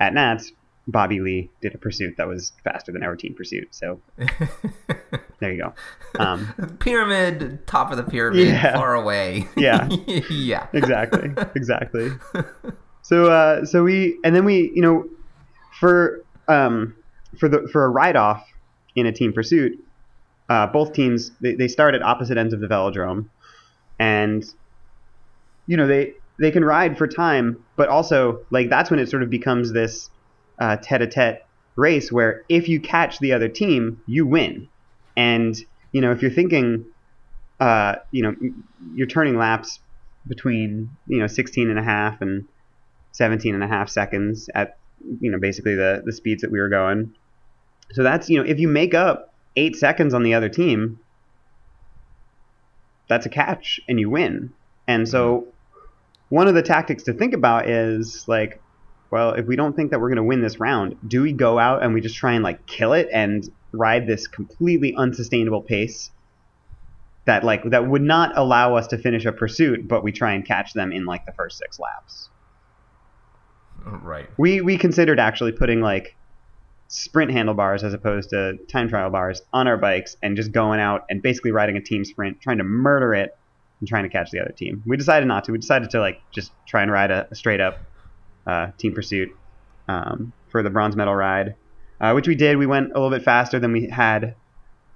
at 0.00 0.14
Nats, 0.14 0.52
Bobby 0.88 1.20
Lea 1.20 1.50
did 1.60 1.74
a 1.74 1.78
pursuit 1.78 2.14
that 2.16 2.26
was 2.26 2.52
faster 2.64 2.90
than 2.90 3.02
our 3.02 3.14
team 3.14 3.34
pursuit. 3.34 3.68
So 3.74 4.00
there 5.38 5.52
you 5.52 5.62
go. 5.62 5.74
Um, 6.18 6.78
pyramid, 6.80 7.64
top 7.66 7.92
of 7.92 7.98
the 7.98 8.02
pyramid, 8.02 8.48
yeah. 8.48 8.74
far 8.74 8.94
away. 8.94 9.46
Yeah. 9.56 9.88
yeah. 10.30 10.66
Exactly. 10.72 11.30
Exactly. 11.54 12.10
So 13.02 13.30
uh, 13.30 13.64
so 13.66 13.84
we 13.84 14.18
and 14.24 14.34
then 14.34 14.44
we 14.44 14.72
you 14.74 14.82
know 14.82 15.06
for 15.78 16.24
um, 16.48 16.96
for 17.38 17.48
the 17.48 17.68
for 17.70 17.84
a 17.84 17.88
ride 17.88 18.16
off 18.16 18.44
in 18.96 19.06
a 19.06 19.12
team 19.12 19.32
pursuit, 19.32 19.78
uh, 20.48 20.66
both 20.66 20.92
teams 20.94 21.30
they, 21.40 21.54
they 21.54 21.68
start 21.68 21.94
at 21.94 22.02
opposite 22.02 22.38
ends 22.38 22.54
of 22.54 22.60
the 22.60 22.66
velodrome, 22.66 23.28
and 23.98 24.44
you 25.66 25.76
know 25.76 25.86
they 25.86 26.14
they 26.40 26.50
can 26.50 26.64
ride 26.64 26.96
for 26.96 27.06
time, 27.06 27.62
but 27.76 27.88
also 27.88 28.40
like 28.50 28.70
that's 28.70 28.90
when 28.90 28.98
it 28.98 29.08
sort 29.08 29.22
of 29.22 29.30
becomes 29.30 29.72
this 29.72 30.10
tete-a-tete 30.58 31.44
race 31.76 32.10
where 32.10 32.44
if 32.48 32.68
you 32.68 32.80
catch 32.80 33.18
the 33.20 33.32
other 33.32 33.48
team, 33.48 34.02
you 34.06 34.26
win. 34.26 34.68
And 35.16 35.56
you 35.92 36.00
know, 36.00 36.12
if 36.12 36.22
you're 36.22 36.30
thinking, 36.30 36.84
uh, 37.60 37.96
you 38.10 38.22
know, 38.22 38.34
you're 38.94 39.06
turning 39.06 39.36
laps 39.36 39.80
between 40.26 40.90
you 41.06 41.18
know 41.18 41.26
16 41.26 41.70
and 41.70 41.78
a 41.78 41.82
half 41.82 42.20
and 42.20 42.46
17 43.12 43.54
and 43.54 43.64
a 43.64 43.66
half 43.66 43.88
seconds 43.88 44.50
at 44.54 44.76
you 45.20 45.30
know 45.30 45.38
basically 45.38 45.74
the 45.74 46.02
the 46.04 46.12
speeds 46.12 46.42
that 46.42 46.50
we 46.50 46.60
were 46.60 46.68
going. 46.68 47.14
So 47.92 48.02
that's 48.02 48.28
you 48.28 48.38
know 48.38 48.48
if 48.48 48.58
you 48.58 48.68
make 48.68 48.94
up 48.94 49.32
eight 49.56 49.76
seconds 49.76 50.14
on 50.14 50.22
the 50.22 50.34
other 50.34 50.48
team, 50.48 51.00
that's 53.08 53.26
a 53.26 53.30
catch 53.30 53.80
and 53.88 53.98
you 53.98 54.10
win. 54.10 54.52
And 54.86 55.08
so 55.08 55.40
mm-hmm. 55.40 55.90
one 56.28 56.48
of 56.48 56.54
the 56.54 56.62
tactics 56.62 57.04
to 57.04 57.12
think 57.12 57.34
about 57.34 57.68
is 57.68 58.26
like 58.28 58.60
well, 59.10 59.32
if 59.32 59.46
we 59.46 59.56
don't 59.56 59.74
think 59.74 59.90
that 59.90 60.00
we're 60.00 60.08
going 60.08 60.16
to 60.16 60.22
win 60.22 60.42
this 60.42 60.60
round, 60.60 60.96
do 61.06 61.22
we 61.22 61.32
go 61.32 61.58
out 61.58 61.82
and 61.82 61.94
we 61.94 62.00
just 62.00 62.16
try 62.16 62.32
and 62.32 62.44
like 62.44 62.66
kill 62.66 62.92
it 62.92 63.08
and 63.12 63.50
ride 63.72 64.06
this 64.06 64.26
completely 64.26 64.94
unsustainable 64.96 65.62
pace 65.62 66.10
that 67.24 67.44
like 67.44 67.62
that 67.70 67.86
would 67.86 68.02
not 68.02 68.36
allow 68.36 68.74
us 68.74 68.86
to 68.88 68.98
finish 68.98 69.24
a 69.24 69.32
pursuit, 69.32 69.86
but 69.86 70.02
we 70.02 70.12
try 70.12 70.32
and 70.32 70.46
catch 70.46 70.72
them 70.72 70.92
in 70.92 71.04
like 71.04 71.26
the 71.26 71.32
first 71.32 71.58
six 71.58 71.78
laps. 71.78 72.30
Oh, 73.86 74.00
right. 74.02 74.28
We 74.36 74.60
we 74.60 74.76
considered 74.78 75.20
actually 75.20 75.52
putting 75.52 75.80
like 75.80 76.16
sprint 76.88 77.30
handlebars 77.30 77.84
as 77.84 77.92
opposed 77.92 78.30
to 78.30 78.56
time 78.68 78.88
trial 78.88 79.10
bars 79.10 79.42
on 79.52 79.68
our 79.68 79.76
bikes 79.76 80.16
and 80.22 80.36
just 80.36 80.52
going 80.52 80.80
out 80.80 81.04
and 81.10 81.22
basically 81.22 81.52
riding 81.52 81.76
a 81.76 81.82
team 81.82 82.04
sprint, 82.04 82.40
trying 82.40 82.58
to 82.58 82.64
murder 82.64 83.14
it 83.14 83.36
and 83.80 83.88
trying 83.88 84.04
to 84.04 84.08
catch 84.08 84.30
the 84.30 84.40
other 84.40 84.52
team. 84.52 84.82
We 84.86 84.96
decided 84.96 85.26
not 85.26 85.44
to. 85.44 85.52
We 85.52 85.58
decided 85.58 85.90
to 85.90 86.00
like 86.00 86.20
just 86.30 86.52
try 86.66 86.82
and 86.82 86.90
ride 86.90 87.10
a, 87.10 87.28
a 87.30 87.34
straight 87.34 87.60
up 87.60 87.78
uh, 88.48 88.70
team 88.78 88.94
pursuit 88.94 89.30
um, 89.86 90.32
for 90.50 90.62
the 90.62 90.70
bronze 90.70 90.96
medal 90.96 91.14
ride, 91.14 91.54
uh, 92.00 92.12
which 92.12 92.26
we 92.26 92.34
did. 92.34 92.56
We 92.56 92.66
went 92.66 92.90
a 92.90 92.94
little 92.94 93.10
bit 93.10 93.22
faster 93.22 93.60
than 93.60 93.72
we 93.72 93.88
had 93.88 94.34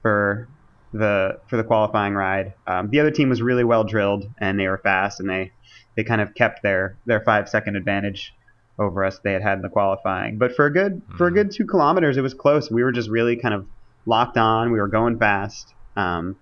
for 0.01 0.49
the 0.93 1.39
for 1.49 1.57
the 1.57 1.65
qualifying 1.65 2.15
ride. 2.15 2.55
Um, 2.67 2.91
the 2.91 3.01
other 3.01 3.11
team 3.11 3.29
was 3.29 3.41
really 3.41 3.65
well 3.65 3.85
drilled 3.85 4.29
and 4.39 4.59
they 4.59 4.69
were 4.69 4.79
fast 4.79 5.21
and 5.21 5.29
they 5.29 5.53
they 5.97 6.05
kind 6.05 6.21
of 6.21 6.35
kept 6.35 6.63
their 6.63 6.97
their 7.07 7.21
five 7.21 7.49
second 7.49 7.77
advantage 7.77 8.35
over 8.79 9.05
us 9.05 9.19
they 9.19 9.33
had 9.33 9.43
had 9.43 9.59
in 9.59 9.63
the 9.63 9.69
qualifying. 9.69 10.39
But 10.39 10.55
for 10.57 10.67
a 10.67 10.73
good 10.73 10.97
mm-hmm. 10.97 11.17
for 11.17 11.27
a 11.27 11.31
good 11.31 11.53
two 11.53 11.67
kilometers, 11.67 12.17
it 12.17 12.23
was 12.23 12.35
close. 12.35 12.71
We 12.71 12.83
were 12.83 12.93
just 12.93 13.09
really 13.09 13.37
kind 13.37 13.55
of 13.55 13.67
locked 14.07 14.37
on. 14.37 14.73
We 14.73 14.81
were 14.81 14.89
going 14.89 15.19
fast. 15.19 15.73
Um, 15.97 16.37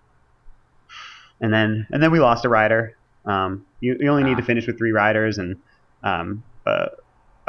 and 1.41 1.53
then 1.53 1.87
and 1.91 2.03
then 2.03 2.11
we 2.13 2.21
lost 2.21 2.45
a 2.45 2.49
rider. 2.49 2.97
Um, 3.25 3.67
you, 3.81 3.97
you, 4.01 4.09
only 4.09 4.25
need 4.25 4.37
to 4.37 4.43
ah. 4.43 4.47
finish 4.47 4.67
with 4.67 4.79
three 4.79 4.93
riders, 4.93 5.39
and 5.39 5.57
um, 6.03 6.43
uh, 6.67 6.87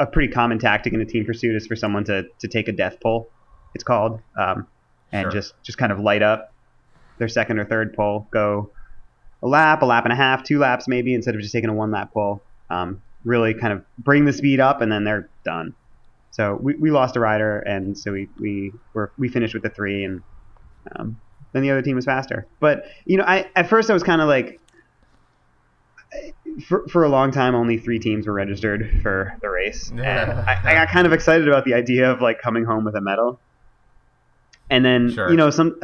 a 0.02 0.06
pretty 0.06 0.32
common 0.32 0.58
tactic 0.58 0.92
in 0.92 1.00
a 1.00 1.04
team 1.04 1.24
pursuit 1.24 1.54
is 1.54 1.66
for 1.66 1.76
someone 1.76 2.04
to, 2.04 2.24
to 2.40 2.48
take 2.48 2.66
a 2.66 2.72
death 2.72 2.98
pull. 3.00 3.28
It's 3.74 3.84
called, 3.84 4.20
um, 4.36 4.66
and 5.12 5.24
sure. 5.24 5.30
just 5.30 5.54
just 5.62 5.78
kind 5.78 5.92
of 5.92 6.00
light 6.00 6.22
up 6.22 6.52
their 7.18 7.28
second 7.28 7.58
or 7.58 7.64
third 7.64 7.94
pull, 7.94 8.26
go 8.30 8.70
a 9.42 9.46
lap, 9.46 9.82
a 9.82 9.86
lap 9.86 10.04
and 10.04 10.12
a 10.12 10.16
half, 10.16 10.42
two 10.42 10.58
laps 10.58 10.88
maybe, 10.88 11.14
instead 11.14 11.34
of 11.34 11.40
just 11.40 11.52
taking 11.52 11.70
a 11.70 11.74
one 11.74 11.90
lap 11.90 12.12
pull. 12.12 12.42
Um, 12.68 13.00
really 13.24 13.54
kind 13.54 13.72
of 13.72 13.84
bring 13.98 14.24
the 14.24 14.32
speed 14.32 14.60
up, 14.60 14.80
and 14.80 14.90
then 14.90 15.04
they're 15.04 15.28
done. 15.44 15.74
So 16.32 16.58
we, 16.60 16.74
we 16.74 16.90
lost 16.90 17.16
a 17.16 17.20
rider, 17.20 17.60
and 17.60 17.96
so 17.96 18.12
we 18.12 18.28
we 18.40 18.72
were 18.94 19.12
we 19.18 19.28
finished 19.28 19.54
with 19.54 19.62
the 19.62 19.70
three, 19.70 20.04
and 20.04 20.22
um, 20.96 21.20
then 21.52 21.62
the 21.62 21.70
other 21.70 21.82
team 21.82 21.96
was 21.96 22.04
faster. 22.04 22.46
But 22.58 22.84
you 23.04 23.16
know, 23.18 23.24
I 23.24 23.48
at 23.54 23.68
first 23.68 23.88
I 23.88 23.94
was 23.94 24.02
kind 24.02 24.20
of 24.20 24.28
like, 24.28 24.60
for 26.66 26.86
for 26.88 27.04
a 27.04 27.08
long 27.08 27.32
time, 27.32 27.54
only 27.54 27.78
three 27.78 27.98
teams 27.98 28.26
were 28.26 28.32
registered 28.32 29.00
for 29.02 29.36
the 29.40 29.48
race, 29.48 29.90
and 29.96 30.00
I, 30.00 30.60
I, 30.64 30.74
got 30.74 30.88
kind 30.88 31.06
of 31.06 31.12
excited 31.12 31.48
about 31.48 31.64
the 31.64 31.74
idea 31.74 32.10
of 32.10 32.20
like 32.20 32.40
coming 32.40 32.64
home 32.64 32.84
with 32.84 32.94
a 32.94 33.00
medal. 33.00 33.40
And 34.70 34.84
then 34.84 35.12
sure. 35.12 35.30
you 35.30 35.36
know 35.36 35.50
some, 35.50 35.78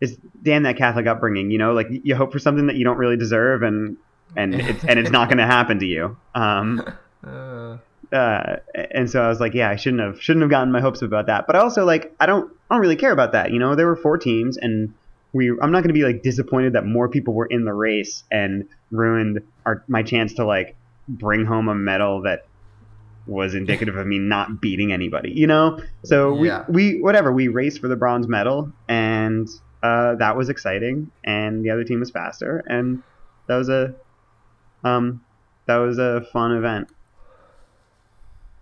it's 0.00 0.14
damn 0.42 0.62
that 0.62 0.76
Catholic 0.76 1.06
upbringing. 1.06 1.50
You 1.50 1.58
know, 1.58 1.72
like 1.72 1.88
you 1.90 2.16
hope 2.16 2.32
for 2.32 2.38
something 2.38 2.66
that 2.66 2.76
you 2.76 2.84
don't 2.84 2.98
really 2.98 3.16
deserve, 3.16 3.62
and 3.62 3.96
and 4.36 4.54
it's 4.60 4.84
and 4.84 4.98
it's 4.98 5.10
not 5.10 5.28
going 5.28 5.38
to 5.38 5.46
happen 5.46 5.78
to 5.80 5.86
you. 5.86 6.16
Um, 6.34 6.82
uh. 7.24 7.76
Uh, 8.12 8.56
and 8.90 9.08
so 9.08 9.22
I 9.22 9.28
was 9.28 9.38
like, 9.38 9.54
yeah, 9.54 9.70
I 9.70 9.76
shouldn't 9.76 10.02
have 10.02 10.20
shouldn't 10.20 10.42
have 10.42 10.50
gotten 10.50 10.72
my 10.72 10.80
hopes 10.80 11.00
about 11.00 11.26
that. 11.26 11.46
But 11.46 11.54
I 11.54 11.60
also 11.60 11.84
like 11.84 12.12
I 12.18 12.26
don't 12.26 12.52
I 12.68 12.74
don't 12.74 12.82
really 12.82 12.96
care 12.96 13.12
about 13.12 13.30
that. 13.32 13.52
You 13.52 13.60
know, 13.60 13.76
there 13.76 13.86
were 13.86 13.94
four 13.94 14.18
teams, 14.18 14.56
and 14.56 14.94
we 15.32 15.50
I'm 15.50 15.70
not 15.70 15.82
going 15.82 15.88
to 15.88 15.94
be 15.94 16.04
like 16.04 16.22
disappointed 16.22 16.72
that 16.74 16.84
more 16.84 17.08
people 17.08 17.34
were 17.34 17.46
in 17.46 17.64
the 17.64 17.72
race 17.72 18.24
and 18.30 18.68
ruined 18.90 19.40
our 19.64 19.84
my 19.88 20.02
chance 20.02 20.34
to 20.34 20.44
like 20.44 20.76
bring 21.08 21.44
home 21.44 21.68
a 21.68 21.74
medal 21.74 22.22
that 22.22 22.46
was 23.26 23.54
indicative 23.54 23.96
of 23.96 24.06
me 24.06 24.18
not 24.20 24.60
beating 24.60 24.92
anybody, 24.92 25.30
you 25.30 25.46
know? 25.46 25.80
So 26.04 26.42
yeah. 26.42 26.64
we, 26.68 26.94
we 26.94 27.00
whatever, 27.00 27.32
we 27.32 27.48
raced 27.48 27.80
for 27.80 27.88
the 27.88 27.96
bronze 27.96 28.26
medal 28.26 28.72
and 28.88 29.48
uh, 29.82 30.16
that 30.16 30.36
was 30.36 30.48
exciting 30.48 31.10
and 31.24 31.64
the 31.64 31.70
other 31.70 31.84
team 31.84 32.00
was 32.00 32.10
faster 32.10 32.62
and 32.66 33.02
that 33.46 33.56
was 33.56 33.68
a 33.68 33.94
um 34.84 35.22
that 35.66 35.76
was 35.76 35.98
a 35.98 36.22
fun 36.32 36.52
event. 36.56 36.88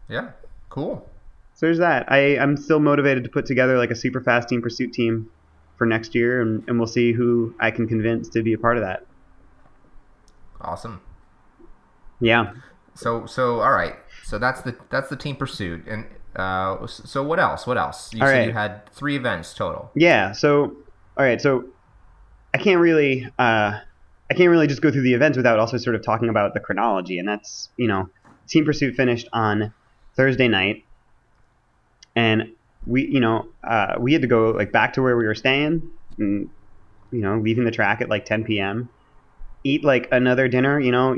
Yeah, 0.09 0.31
cool. 0.68 1.09
So 1.54 1.66
there's 1.66 1.78
that. 1.78 2.11
I, 2.11 2.38
I'm 2.38 2.57
still 2.57 2.81
motivated 2.81 3.24
to 3.24 3.31
put 3.31 3.46
together 3.46 3.78
like 3.78 3.90
a 3.90 3.96
super 3.96 4.20
fast 4.20 4.48
team 4.48 4.62
pursuit 4.62 4.92
team 4.92 5.31
for 5.78 5.86
next 5.86 6.14
year, 6.14 6.42
and, 6.42 6.62
and 6.68 6.78
we'll 6.78 6.88
see 6.88 7.12
who 7.12 7.54
I 7.60 7.70
can 7.70 7.88
convince 7.88 8.28
to 8.30 8.42
be 8.42 8.52
a 8.52 8.58
part 8.58 8.76
of 8.76 8.82
that. 8.82 9.06
Awesome. 10.60 11.00
Yeah. 12.20 12.52
So 12.94 13.26
so 13.26 13.60
all 13.60 13.70
right. 13.70 13.94
So 14.24 14.38
that's 14.38 14.60
the 14.62 14.76
that's 14.90 15.08
the 15.08 15.16
team 15.16 15.36
pursuit, 15.36 15.86
and 15.86 16.04
uh, 16.34 16.84
so 16.86 17.22
what 17.22 17.38
else? 17.38 17.66
What 17.66 17.78
else? 17.78 18.12
You 18.12 18.22
all 18.22 18.28
said 18.28 18.38
right. 18.38 18.46
you 18.48 18.52
had 18.52 18.90
three 18.92 19.16
events 19.16 19.54
total. 19.54 19.90
Yeah. 19.94 20.32
So 20.32 20.76
all 21.16 21.24
right. 21.24 21.40
So 21.40 21.64
I 22.52 22.58
can't 22.58 22.80
really 22.80 23.24
uh, 23.38 23.78
I 24.30 24.34
can't 24.34 24.50
really 24.50 24.66
just 24.66 24.82
go 24.82 24.90
through 24.90 25.02
the 25.02 25.14
events 25.14 25.36
without 25.36 25.60
also 25.60 25.76
sort 25.76 25.94
of 25.94 26.02
talking 26.02 26.28
about 26.28 26.54
the 26.54 26.60
chronology, 26.60 27.18
and 27.18 27.28
that's 27.28 27.70
you 27.76 27.86
know 27.86 28.10
team 28.48 28.64
pursuit 28.64 28.96
finished 28.96 29.28
on 29.32 29.72
Thursday 30.16 30.48
night, 30.48 30.84
and 32.16 32.52
we 32.86 33.06
you 33.06 33.20
know 33.20 33.46
uh, 33.64 33.96
we 33.98 34.12
had 34.12 34.22
to 34.22 34.28
go 34.28 34.50
like 34.50 34.72
back 34.72 34.94
to 34.94 35.02
where 35.02 35.16
we 35.16 35.26
were 35.26 35.34
staying 35.34 35.82
and 36.18 36.48
you 37.10 37.20
know 37.20 37.38
leaving 37.38 37.64
the 37.64 37.70
track 37.70 38.00
at 38.00 38.08
like 38.08 38.24
10 38.24 38.44
p.m 38.44 38.88
eat 39.64 39.84
like 39.84 40.08
another 40.12 40.48
dinner 40.48 40.78
you 40.78 40.92
know 40.92 41.16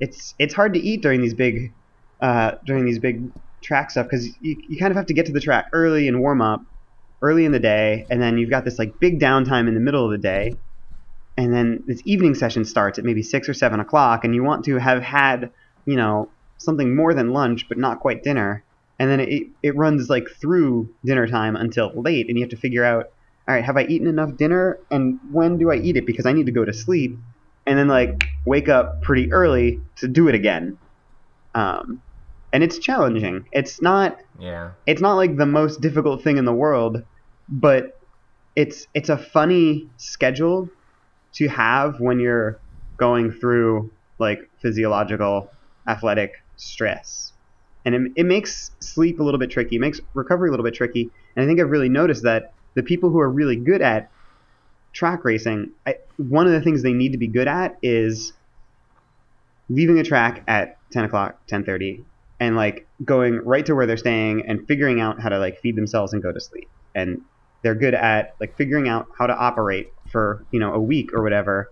it's 0.00 0.34
it's 0.38 0.54
hard 0.54 0.74
to 0.74 0.80
eat 0.80 1.02
during 1.02 1.20
these 1.20 1.34
big 1.34 1.72
uh, 2.20 2.52
during 2.66 2.84
these 2.84 2.98
big 2.98 3.30
track 3.62 3.90
stuff 3.90 4.06
because 4.06 4.26
you, 4.40 4.56
you 4.68 4.78
kind 4.78 4.90
of 4.90 4.96
have 4.96 5.06
to 5.06 5.14
get 5.14 5.26
to 5.26 5.32
the 5.32 5.40
track 5.40 5.66
early 5.72 6.08
and 6.08 6.20
warm 6.20 6.42
up 6.42 6.60
early 7.22 7.44
in 7.44 7.52
the 7.52 7.58
day 7.58 8.06
and 8.10 8.20
then 8.20 8.38
you've 8.38 8.50
got 8.50 8.64
this 8.64 8.78
like 8.78 8.98
big 9.00 9.20
downtime 9.20 9.68
in 9.68 9.74
the 9.74 9.80
middle 9.80 10.04
of 10.04 10.10
the 10.10 10.18
day 10.18 10.56
and 11.36 11.52
then 11.52 11.82
this 11.86 12.02
evening 12.04 12.34
session 12.34 12.64
starts 12.64 12.98
at 12.98 13.04
maybe 13.04 13.22
six 13.22 13.48
or 13.48 13.54
seven 13.54 13.80
o'clock 13.80 14.24
and 14.24 14.34
you 14.34 14.42
want 14.42 14.64
to 14.64 14.78
have 14.78 15.02
had 15.02 15.50
you 15.86 15.96
know 15.96 16.28
something 16.58 16.94
more 16.94 17.14
than 17.14 17.32
lunch 17.32 17.68
but 17.68 17.78
not 17.78 18.00
quite 18.00 18.22
dinner 18.22 18.64
and 18.98 19.10
then 19.10 19.20
it, 19.20 19.44
it 19.62 19.76
runs 19.76 20.08
like 20.08 20.28
through 20.40 20.90
dinner 21.04 21.26
time 21.26 21.56
until 21.56 21.92
late 21.94 22.28
and 22.28 22.36
you 22.36 22.42
have 22.42 22.50
to 22.50 22.56
figure 22.56 22.84
out 22.84 23.06
all 23.46 23.54
right 23.54 23.64
have 23.64 23.76
i 23.76 23.84
eaten 23.84 24.06
enough 24.06 24.36
dinner? 24.36 24.78
And 24.90 25.18
when 25.30 25.58
do 25.58 25.70
i 25.70 25.76
eat 25.76 25.96
it? 25.96 26.06
Because 26.06 26.26
i 26.26 26.32
need 26.32 26.46
to 26.46 26.52
go 26.52 26.64
to 26.64 26.72
sleep. 26.72 27.18
And 27.66 27.78
then 27.78 27.88
like 27.88 28.24
wake 28.46 28.68
up 28.68 29.02
pretty 29.02 29.30
early 29.32 29.80
to 29.96 30.08
do 30.08 30.28
it 30.28 30.34
again. 30.34 30.78
Um, 31.54 32.00
and 32.52 32.62
it's 32.62 32.78
challenging. 32.78 33.44
It's 33.52 33.82
not 33.82 34.18
yeah. 34.38 34.70
it's 34.86 35.02
not 35.02 35.14
like 35.14 35.36
the 35.36 35.46
most 35.46 35.80
difficult 35.80 36.22
thing 36.22 36.38
in 36.38 36.44
the 36.44 36.52
world 36.52 37.02
but 37.48 37.98
it's 38.54 38.86
it's 38.94 39.08
a 39.08 39.16
funny 39.16 39.88
schedule 39.96 40.68
to 41.34 41.48
have 41.48 42.00
when 42.00 42.20
you're 42.20 42.60
going 42.96 43.32
through 43.32 43.90
like 44.18 44.40
physiological 44.60 45.50
athletic 45.86 46.32
stress 46.56 47.32
and 47.88 48.06
it, 48.06 48.12
it 48.16 48.26
makes 48.26 48.70
sleep 48.80 49.18
a 49.18 49.22
little 49.22 49.40
bit 49.40 49.50
tricky. 49.50 49.76
It 49.76 49.80
makes 49.80 49.98
recovery 50.12 50.48
a 50.48 50.52
little 50.52 50.64
bit 50.64 50.74
tricky. 50.74 51.10
And 51.34 51.42
I 51.42 51.48
think 51.48 51.58
I've 51.58 51.70
really 51.70 51.88
noticed 51.88 52.22
that 52.24 52.52
the 52.74 52.82
people 52.82 53.08
who 53.08 53.18
are 53.18 53.30
really 53.30 53.56
good 53.56 53.80
at 53.80 54.10
track 54.92 55.24
racing, 55.24 55.70
I, 55.86 55.96
one 56.18 56.46
of 56.46 56.52
the 56.52 56.60
things 56.60 56.82
they 56.82 56.92
need 56.92 57.12
to 57.12 57.18
be 57.18 57.28
good 57.28 57.48
at 57.48 57.78
is 57.82 58.34
leaving 59.70 59.98
a 59.98 60.04
track 60.04 60.44
at 60.46 60.76
10 60.92 61.04
o'clock, 61.04 61.46
10:30, 61.50 62.04
and 62.38 62.56
like 62.56 62.86
going 63.02 63.36
right 63.36 63.64
to 63.64 63.74
where 63.74 63.86
they're 63.86 63.96
staying 63.96 64.44
and 64.46 64.66
figuring 64.68 65.00
out 65.00 65.22
how 65.22 65.30
to 65.30 65.38
like 65.38 65.58
feed 65.60 65.74
themselves 65.74 66.12
and 66.12 66.22
go 66.22 66.30
to 66.30 66.40
sleep. 66.40 66.68
And 66.94 67.22
they're 67.62 67.74
good 67.74 67.94
at 67.94 68.34
like 68.38 68.54
figuring 68.58 68.86
out 68.86 69.06
how 69.18 69.26
to 69.26 69.34
operate 69.34 69.88
for 70.10 70.44
you 70.50 70.60
know 70.60 70.74
a 70.74 70.80
week 70.80 71.14
or 71.14 71.22
whatever 71.22 71.70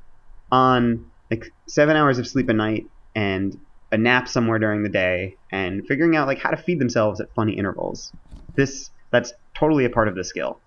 on 0.51 1.11
like 1.31 1.45
seven 1.69 1.95
hours 1.95 2.19
of 2.19 2.27
sleep 2.27 2.49
a 2.49 2.55
night 2.55 2.87
and 3.15 3.59
a 3.93 3.99
nap 3.99 4.29
somewhere 4.29 4.59
during 4.59 4.83
the 4.83 4.89
day 4.89 5.37
and 5.51 5.87
figuring 5.87 6.17
out 6.17 6.27
like 6.27 6.39
how 6.39 6.51
to 6.51 6.57
feed 6.57 6.79
themselves 6.79 7.21
at 7.21 7.33
funny 7.35 7.53
intervals. 7.53 8.13
This 8.55 8.91
that's 9.11 9.33
totally 9.55 9.85
a 9.85 9.91
part 9.91 10.09
of 10.09 10.15
the 10.15 10.25
skill, 10.25 10.59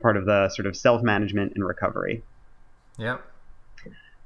part 0.00 0.16
of 0.16 0.24
the 0.24 0.48
sort 0.50 0.66
of 0.66 0.76
self 0.76 1.02
management 1.02 1.52
and 1.54 1.66
recovery. 1.66 2.22
Yeah. 2.98 3.18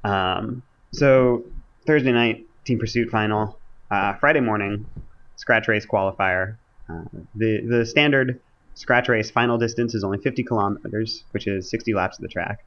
Um, 0.04 0.62
so 0.92 1.44
Thursday 1.86 2.12
night 2.12 2.46
team 2.64 2.78
pursuit 2.78 3.10
final, 3.10 3.58
uh, 3.90 4.14
Friday 4.14 4.40
morning 4.40 4.86
scratch 5.36 5.68
race 5.68 5.86
qualifier. 5.86 6.56
Uh, 6.88 7.04
the 7.34 7.60
the 7.66 7.86
standard 7.86 8.40
scratch 8.74 9.08
race 9.08 9.30
final 9.30 9.58
distance 9.58 9.94
is 9.94 10.04
only 10.04 10.18
50 10.18 10.44
kilometers, 10.44 11.24
which 11.32 11.46
is 11.46 11.68
60 11.68 11.94
laps 11.94 12.18
of 12.18 12.22
the 12.22 12.28
track, 12.28 12.64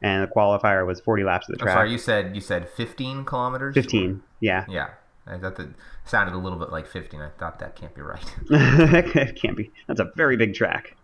and 0.00 0.22
the 0.22 0.32
qualifier 0.32 0.86
was 0.86 1.00
40 1.00 1.24
laps 1.24 1.48
of 1.48 1.58
the 1.58 1.64
track. 1.64 1.74
sorry, 1.74 1.90
you 1.90 1.98
said 1.98 2.34
you 2.34 2.40
said 2.40 2.68
15 2.68 3.24
kilometers. 3.24 3.74
15, 3.74 4.22
yeah. 4.40 4.64
Yeah. 4.68 4.90
I 5.28 5.38
thought 5.38 5.56
that 5.56 5.68
sounded 6.04 6.34
a 6.34 6.38
little 6.38 6.58
bit 6.58 6.70
like 6.70 6.86
15. 6.86 7.20
I 7.20 7.28
thought 7.30 7.58
that 7.58 7.76
can't 7.76 7.94
be 7.94 8.00
right. 8.00 8.24
it 8.50 9.40
can't 9.40 9.56
be. 9.56 9.70
That's 9.86 10.00
a 10.00 10.10
very 10.16 10.36
big 10.36 10.54
track. 10.54 10.96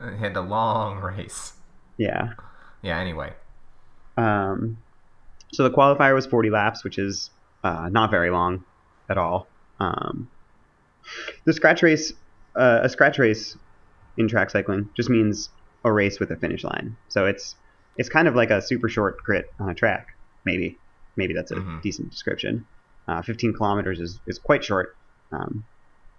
It 0.00 0.16
had 0.16 0.36
a 0.36 0.40
long 0.40 0.98
race. 0.98 1.54
Yeah. 1.96 2.34
Yeah. 2.82 2.98
Anyway. 2.98 3.32
Um, 4.16 4.78
so 5.52 5.62
the 5.62 5.70
qualifier 5.70 6.14
was 6.14 6.26
40 6.26 6.50
laps, 6.50 6.84
which 6.84 6.98
is 6.98 7.30
uh, 7.64 7.88
not 7.90 8.10
very 8.10 8.30
long 8.30 8.64
at 9.08 9.18
all. 9.18 9.46
Um, 9.80 10.28
the 11.44 11.52
scratch 11.52 11.82
race, 11.82 12.12
uh, 12.56 12.80
a 12.82 12.88
scratch 12.88 13.18
race 13.18 13.56
in 14.16 14.28
track 14.28 14.50
cycling 14.50 14.88
just 14.94 15.08
means 15.08 15.50
a 15.84 15.92
race 15.92 16.20
with 16.20 16.30
a 16.30 16.36
finish 16.36 16.64
line. 16.64 16.96
So 17.08 17.26
it's 17.26 17.54
it's 17.96 18.08
kind 18.08 18.28
of 18.28 18.34
like 18.34 18.50
a 18.50 18.60
super 18.62 18.88
short 18.88 19.18
crit 19.18 19.50
on 19.58 19.68
a 19.68 19.74
track. 19.74 20.16
Maybe 20.44 20.78
maybe 21.16 21.34
that's 21.34 21.50
a 21.50 21.56
mm-hmm. 21.56 21.80
decent 21.80 22.10
description. 22.10 22.66
Uh, 23.08 23.22
15 23.22 23.54
kilometers 23.54 24.00
is, 24.00 24.20
is 24.26 24.38
quite 24.38 24.62
short. 24.62 24.94
Um, 25.32 25.64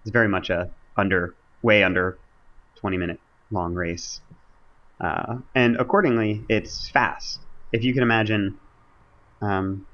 it's 0.02 0.12
very 0.12 0.28
much 0.28 0.49
a 0.49 0.71
under 0.97 1.36
way 1.62 1.84
under 1.84 2.17
20 2.78 2.97
minute 2.97 3.19
long 3.52 3.75
race, 3.75 4.21
uh, 4.99 5.38
and 5.56 5.78
accordingly, 5.78 6.43
it's 6.49 6.89
fast. 6.89 7.39
If 7.71 7.84
you 7.84 7.93
can 7.93 8.04
imagine 8.04 8.58
Um, 9.41 9.86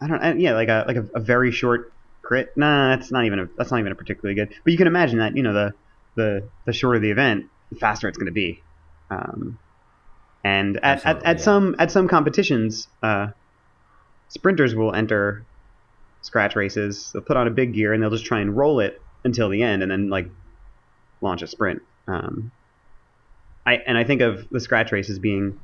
I 0.00 0.06
don't. 0.06 0.40
Yeah, 0.40 0.54
like 0.54 0.68
a 0.68 0.84
like 0.86 0.96
a, 0.96 1.06
a 1.14 1.20
very 1.20 1.50
short 1.50 1.92
crit. 2.22 2.56
Nah, 2.56 2.96
that's 2.96 3.10
not 3.10 3.24
even 3.24 3.40
a 3.40 3.48
that's 3.56 3.70
not 3.70 3.80
even 3.80 3.92
a 3.92 3.96
particularly 3.96 4.34
good. 4.34 4.54
But 4.62 4.70
you 4.70 4.76
can 4.76 4.86
imagine 4.86 5.18
that 5.18 5.36
you 5.36 5.42
know 5.42 5.52
the 5.52 5.74
the 6.14 6.48
the 6.66 6.72
shorter 6.72 6.98
the 6.98 7.10
event, 7.10 7.46
the 7.72 7.78
faster 7.78 8.08
it's 8.08 8.18
going 8.18 8.26
to 8.26 8.32
be. 8.32 8.62
Um, 9.10 9.58
and 10.44 10.76
at, 10.82 11.04
at, 11.04 11.22
at 11.24 11.38
yeah. 11.38 11.42
some 11.42 11.76
at 11.78 11.90
some 11.90 12.06
competitions, 12.06 12.86
uh, 13.02 13.28
sprinters 14.28 14.74
will 14.74 14.94
enter 14.94 15.44
scratch 16.22 16.56
races. 16.56 17.10
They'll 17.12 17.22
put 17.22 17.36
on 17.36 17.46
a 17.46 17.50
big 17.50 17.74
gear 17.74 17.92
and 17.92 18.02
they'll 18.02 18.10
just 18.10 18.26
try 18.26 18.40
and 18.40 18.56
roll 18.56 18.80
it 18.80 19.00
until 19.24 19.48
the 19.48 19.62
end, 19.62 19.82
and 19.82 19.90
then 19.90 20.10
like 20.10 20.26
launch 21.20 21.42
a 21.42 21.46
sprint. 21.46 21.80
Um, 22.06 22.50
I 23.66 23.78
and 23.86 23.98
I 23.98 24.04
think 24.04 24.20
of 24.20 24.48
the 24.50 24.60
scratch 24.60 24.92
race 24.92 25.10
as 25.10 25.18
being 25.18 25.58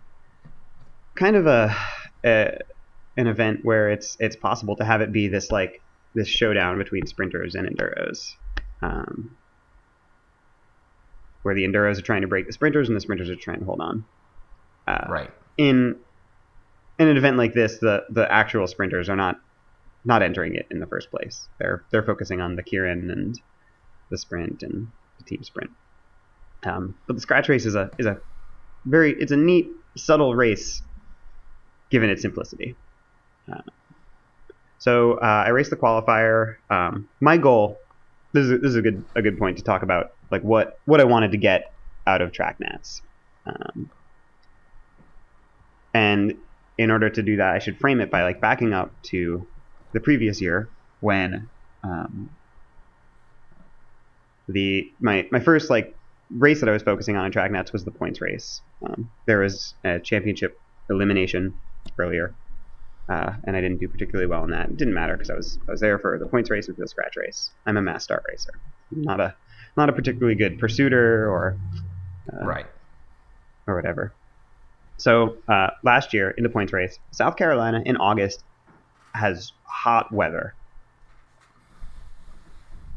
kind 1.16 1.36
of 1.36 1.46
a, 1.46 1.74
a 2.24 2.58
an 3.16 3.26
event 3.26 3.60
where 3.62 3.90
it's 3.90 4.16
it's 4.18 4.36
possible 4.36 4.76
to 4.76 4.84
have 4.84 5.00
it 5.00 5.12
be 5.12 5.28
this 5.28 5.50
like 5.50 5.80
this 6.14 6.28
showdown 6.28 6.78
between 6.78 7.06
sprinters 7.06 7.54
and 7.54 7.68
enduros, 7.68 8.18
um, 8.82 9.36
where 11.42 11.54
the 11.54 11.64
enduros 11.64 11.98
are 11.98 12.02
trying 12.02 12.22
to 12.22 12.28
break 12.28 12.46
the 12.46 12.52
sprinters 12.52 12.88
and 12.88 12.96
the 12.96 13.00
sprinters 13.00 13.30
are 13.30 13.36
trying 13.36 13.60
to 13.60 13.64
hold 13.64 13.80
on. 13.80 14.04
Uh, 14.86 15.06
Right. 15.08 15.30
In 15.56 15.96
in 16.98 17.08
an 17.08 17.16
event 17.16 17.36
like 17.36 17.54
this, 17.54 17.78
the 17.78 18.04
the 18.10 18.30
actual 18.30 18.66
sprinters 18.66 19.08
are 19.08 19.16
not 19.16 19.40
not 20.04 20.22
entering 20.22 20.54
it 20.54 20.66
in 20.70 20.80
the 20.80 20.86
first 20.86 21.10
place. 21.10 21.48
They're 21.58 21.84
they're 21.90 22.02
focusing 22.02 22.40
on 22.40 22.56
the 22.56 22.62
keirin 22.62 23.10
and 23.10 23.40
the 24.10 24.18
sprint 24.18 24.62
and 24.62 24.88
the 25.18 25.24
team 25.24 25.42
sprint. 25.42 25.70
Um, 26.64 26.94
but 27.06 27.14
the 27.14 27.20
scratch 27.20 27.48
race 27.48 27.66
is 27.66 27.74
a 27.74 27.90
is 27.98 28.06
a 28.06 28.18
very 28.84 29.14
it's 29.18 29.32
a 29.32 29.36
neat 29.36 29.68
subtle 29.96 30.34
race 30.34 30.82
given 31.90 32.10
its 32.10 32.22
simplicity. 32.22 32.74
Uh, 33.50 33.60
so 34.78 35.14
uh, 35.14 35.44
I 35.46 35.50
raced 35.50 35.70
the 35.70 35.76
qualifier. 35.76 36.56
Um, 36.70 37.08
my 37.20 37.36
goal 37.36 37.78
this 38.34 38.46
is 38.46 38.50
a, 38.50 38.58
this 38.58 38.70
is 38.70 38.76
a 38.76 38.82
good 38.82 39.04
a 39.14 39.22
good 39.22 39.38
point 39.38 39.56
to 39.58 39.62
talk 39.64 39.82
about 39.82 40.12
like 40.30 40.42
what 40.42 40.78
what 40.84 41.00
I 41.00 41.04
wanted 41.04 41.30
to 41.32 41.38
get 41.38 41.72
out 42.06 42.20
of 42.20 42.32
track 42.32 42.60
nats. 42.60 43.00
Um, 43.46 43.90
and 45.94 46.34
in 46.78 46.90
order 46.90 47.08
to 47.10 47.22
do 47.22 47.36
that, 47.36 47.54
I 47.54 47.58
should 47.58 47.78
frame 47.78 48.00
it 48.00 48.10
by 48.10 48.22
like 48.22 48.40
backing 48.40 48.72
up 48.72 48.90
to 49.10 49.46
the 49.92 50.00
previous 50.00 50.40
year 50.40 50.70
when 51.00 51.48
um, 51.84 52.30
the 54.48 54.84
my 55.00 55.26
my 55.30 55.40
first 55.40 55.70
like 55.70 55.94
race 56.36 56.60
that 56.60 56.68
I 56.68 56.72
was 56.72 56.82
focusing 56.82 57.16
on 57.16 57.26
in 57.26 57.32
track 57.32 57.50
nats 57.50 57.72
was 57.72 57.84
the 57.84 57.92
points 57.92 58.20
race. 58.20 58.62
Um, 58.86 59.10
there 59.26 59.40
was 59.40 59.74
a 59.84 60.00
championship 60.00 60.52
elimination 60.90 61.54
earlier, 61.98 62.36
uh, 63.10 63.32
and 63.46 63.56
I 63.56 63.60
didn't 63.60 63.78
do 63.78 63.88
particularly 63.88 64.28
well 64.28 64.44
in 64.44 64.50
that. 64.50 64.70
It 64.70 64.76
didn't 64.76 64.94
matter 64.94 65.14
because 65.14 65.30
I 65.30 65.34
was 65.34 65.58
I 65.68 65.72
was 65.72 65.80
there 65.80 65.98
for 65.98 66.18
the 66.18 66.26
points 66.26 66.50
race 66.50 66.68
and 66.68 66.76
for 66.76 66.82
the 66.82 66.88
scratch 66.88 67.14
race. 67.16 67.52
I'm 67.66 67.76
a 67.76 67.82
mass 67.82 68.04
start 68.04 68.22
racer, 68.28 68.50
not 68.90 69.20
a 69.20 69.34
not 69.76 69.88
a 69.88 69.92
particularly 69.92 70.34
good 70.36 70.58
pursuiter 70.60 71.28
or 71.30 71.58
uh, 72.32 72.44
Right. 72.46 72.66
or 73.66 73.76
whatever. 73.76 74.14
So 75.04 75.36
uh, 75.48 75.68
last 75.82 76.14
year 76.14 76.30
in 76.30 76.44
the 76.44 76.48
points 76.48 76.72
race, 76.72 76.98
South 77.10 77.36
Carolina 77.36 77.82
in 77.84 77.98
August 77.98 78.42
has 79.14 79.52
hot 79.64 80.10
weather. 80.10 80.54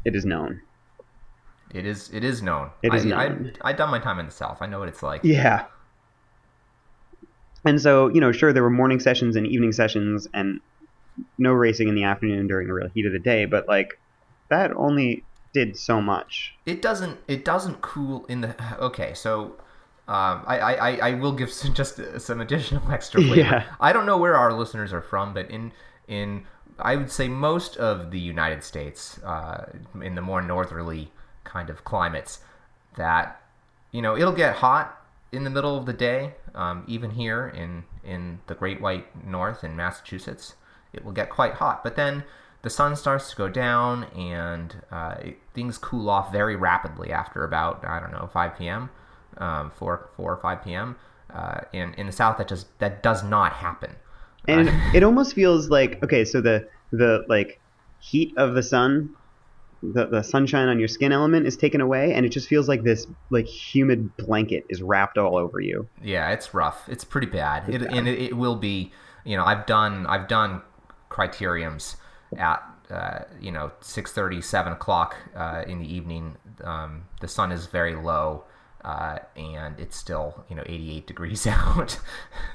It 0.06 0.16
is 0.16 0.24
known. 0.24 0.62
It 1.74 1.84
is. 1.84 2.08
It 2.10 2.24
is 2.24 2.40
known. 2.40 2.70
It 2.82 2.94
is 2.94 3.04
I, 3.04 3.08
known. 3.28 3.52
I, 3.60 3.68
I 3.68 3.72
done 3.74 3.90
my 3.90 3.98
time 3.98 4.18
in 4.18 4.24
the 4.24 4.32
South. 4.32 4.62
I 4.62 4.66
know 4.66 4.78
what 4.78 4.88
it's 4.88 5.02
like. 5.02 5.20
Yeah. 5.22 5.66
And 7.66 7.78
so, 7.78 8.08
you 8.08 8.22
know, 8.22 8.32
sure, 8.32 8.54
there 8.54 8.62
were 8.62 8.70
morning 8.70 9.00
sessions 9.00 9.36
and 9.36 9.46
evening 9.46 9.72
sessions 9.72 10.26
and 10.32 10.60
no 11.36 11.52
racing 11.52 11.88
in 11.88 11.94
the 11.94 12.04
afternoon 12.04 12.46
during 12.46 12.68
the 12.68 12.72
real 12.72 12.88
heat 12.88 13.04
of 13.04 13.12
the 13.12 13.18
day, 13.18 13.44
but 13.44 13.68
like 13.68 14.00
that 14.48 14.74
only 14.76 15.24
did 15.52 15.76
so 15.76 16.00
much. 16.00 16.54
It 16.64 16.80
doesn't. 16.80 17.18
It 17.28 17.44
doesn't 17.44 17.82
cool 17.82 18.24
in 18.30 18.40
the. 18.40 18.56
Okay, 18.82 19.12
so. 19.12 19.56
Um, 20.08 20.42
I, 20.46 20.58
I, 20.58 20.96
I- 21.10 21.14
will 21.14 21.32
give 21.32 21.52
some, 21.52 21.74
just 21.82 22.00
some 22.20 22.40
additional 22.40 22.82
extra 22.92 23.20
flavor. 23.22 23.36
Yeah. 23.40 23.64
I 23.80 23.92
don't 23.92 24.06
know 24.06 24.16
where 24.18 24.36
our 24.36 24.52
listeners 24.52 24.92
are 24.92 25.02
from, 25.02 25.34
but 25.34 25.50
in 25.50 25.72
in 26.08 26.44
I 26.78 26.96
would 26.96 27.10
say 27.10 27.28
most 27.28 27.76
of 27.76 28.10
the 28.10 28.18
United 28.20 28.62
States, 28.64 29.18
uh, 29.24 29.66
in 30.00 30.14
the 30.14 30.22
more 30.22 30.40
northerly 30.40 31.10
kind 31.44 31.70
of 31.70 31.84
climates, 31.84 32.40
that 32.96 33.40
you 33.92 34.00
know 34.02 34.16
it'll 34.16 34.32
get 34.32 34.56
hot 34.56 34.96
in 35.32 35.44
the 35.44 35.50
middle 35.50 35.76
of 35.76 35.86
the 35.86 35.92
day. 35.92 36.34
Um, 36.54 36.84
even 36.88 37.10
here 37.10 37.48
in 37.48 37.84
in 38.04 38.40
the 38.46 38.54
Great 38.54 38.80
White 38.80 39.26
North 39.26 39.62
in 39.62 39.76
Massachusetts, 39.76 40.54
it 40.92 41.04
will 41.04 41.12
get 41.12 41.28
quite 41.30 41.54
hot. 41.54 41.84
But 41.84 41.96
then 41.96 42.24
the 42.62 42.70
sun 42.70 42.96
starts 42.96 43.30
to 43.30 43.36
go 43.36 43.48
down, 43.48 44.04
and 44.16 44.74
uh, 44.90 45.16
it, 45.20 45.38
things 45.54 45.76
cool 45.78 46.08
off 46.08 46.32
very 46.32 46.56
rapidly 46.56 47.12
after 47.12 47.44
about 47.44 47.84
I 47.84 48.00
don't 48.00 48.12
know 48.12 48.28
5 48.32 48.56
p.m. 48.56 48.88
Um, 49.38 49.70
4 49.70 50.10
4 50.16 50.32
or 50.32 50.36
5 50.36 50.64
p.m. 50.64 50.96
Uh, 51.32 51.60
in 51.72 51.94
in 51.94 52.06
the 52.06 52.12
South, 52.12 52.38
that 52.38 52.48
just 52.48 52.66
that 52.78 53.02
does 53.02 53.22
not 53.22 53.52
happen. 53.52 53.94
And 54.46 54.68
Uh, 54.68 54.72
it 54.94 55.02
almost 55.02 55.34
feels 55.34 55.68
like 55.68 56.02
okay, 56.02 56.24
so 56.24 56.40
the 56.40 56.68
the 56.90 57.24
like 57.28 57.60
heat 58.00 58.32
of 58.36 58.54
the 58.54 58.62
sun, 58.62 59.10
the 59.82 60.06
the 60.06 60.22
sunshine 60.22 60.68
on 60.68 60.78
your 60.78 60.88
skin 60.88 61.12
element 61.12 61.46
is 61.46 61.56
taken 61.56 61.80
away, 61.80 62.12
and 62.14 62.24
it 62.24 62.30
just 62.30 62.48
feels 62.48 62.68
like 62.68 62.82
this 62.82 63.06
like 63.30 63.46
humid 63.46 64.16
blanket 64.16 64.64
is 64.68 64.82
wrapped 64.82 65.18
all 65.18 65.36
over 65.36 65.60
you. 65.60 65.88
Yeah, 66.02 66.30
it's 66.30 66.54
rough. 66.54 66.88
It's 66.88 67.04
pretty 67.04 67.26
bad. 67.26 67.68
It, 67.68 67.82
bad. 67.82 67.94
And 67.94 68.08
it, 68.08 68.18
it 68.18 68.36
will 68.36 68.56
be. 68.56 68.92
You 69.24 69.36
know, 69.36 69.44
I've 69.44 69.66
done 69.66 70.06
I've 70.06 70.28
done 70.28 70.62
criteriums 71.10 71.96
at 72.38 72.62
uh, 72.90 73.20
you 73.40 73.52
know 73.52 73.70
six 73.80 74.12
thirty, 74.12 74.40
seven 74.40 74.72
o'clock 74.72 75.16
uh, 75.36 75.64
in 75.66 75.78
the 75.80 75.94
evening. 75.94 76.36
Um, 76.64 77.04
the 77.20 77.28
sun 77.28 77.52
is 77.52 77.66
very 77.66 77.94
low. 77.94 78.44
Uh, 78.84 79.18
and 79.36 79.80
it's 79.80 79.96
still 79.96 80.44
you 80.48 80.54
know 80.54 80.62
88 80.64 81.06
degrees 81.08 81.46
out 81.48 81.98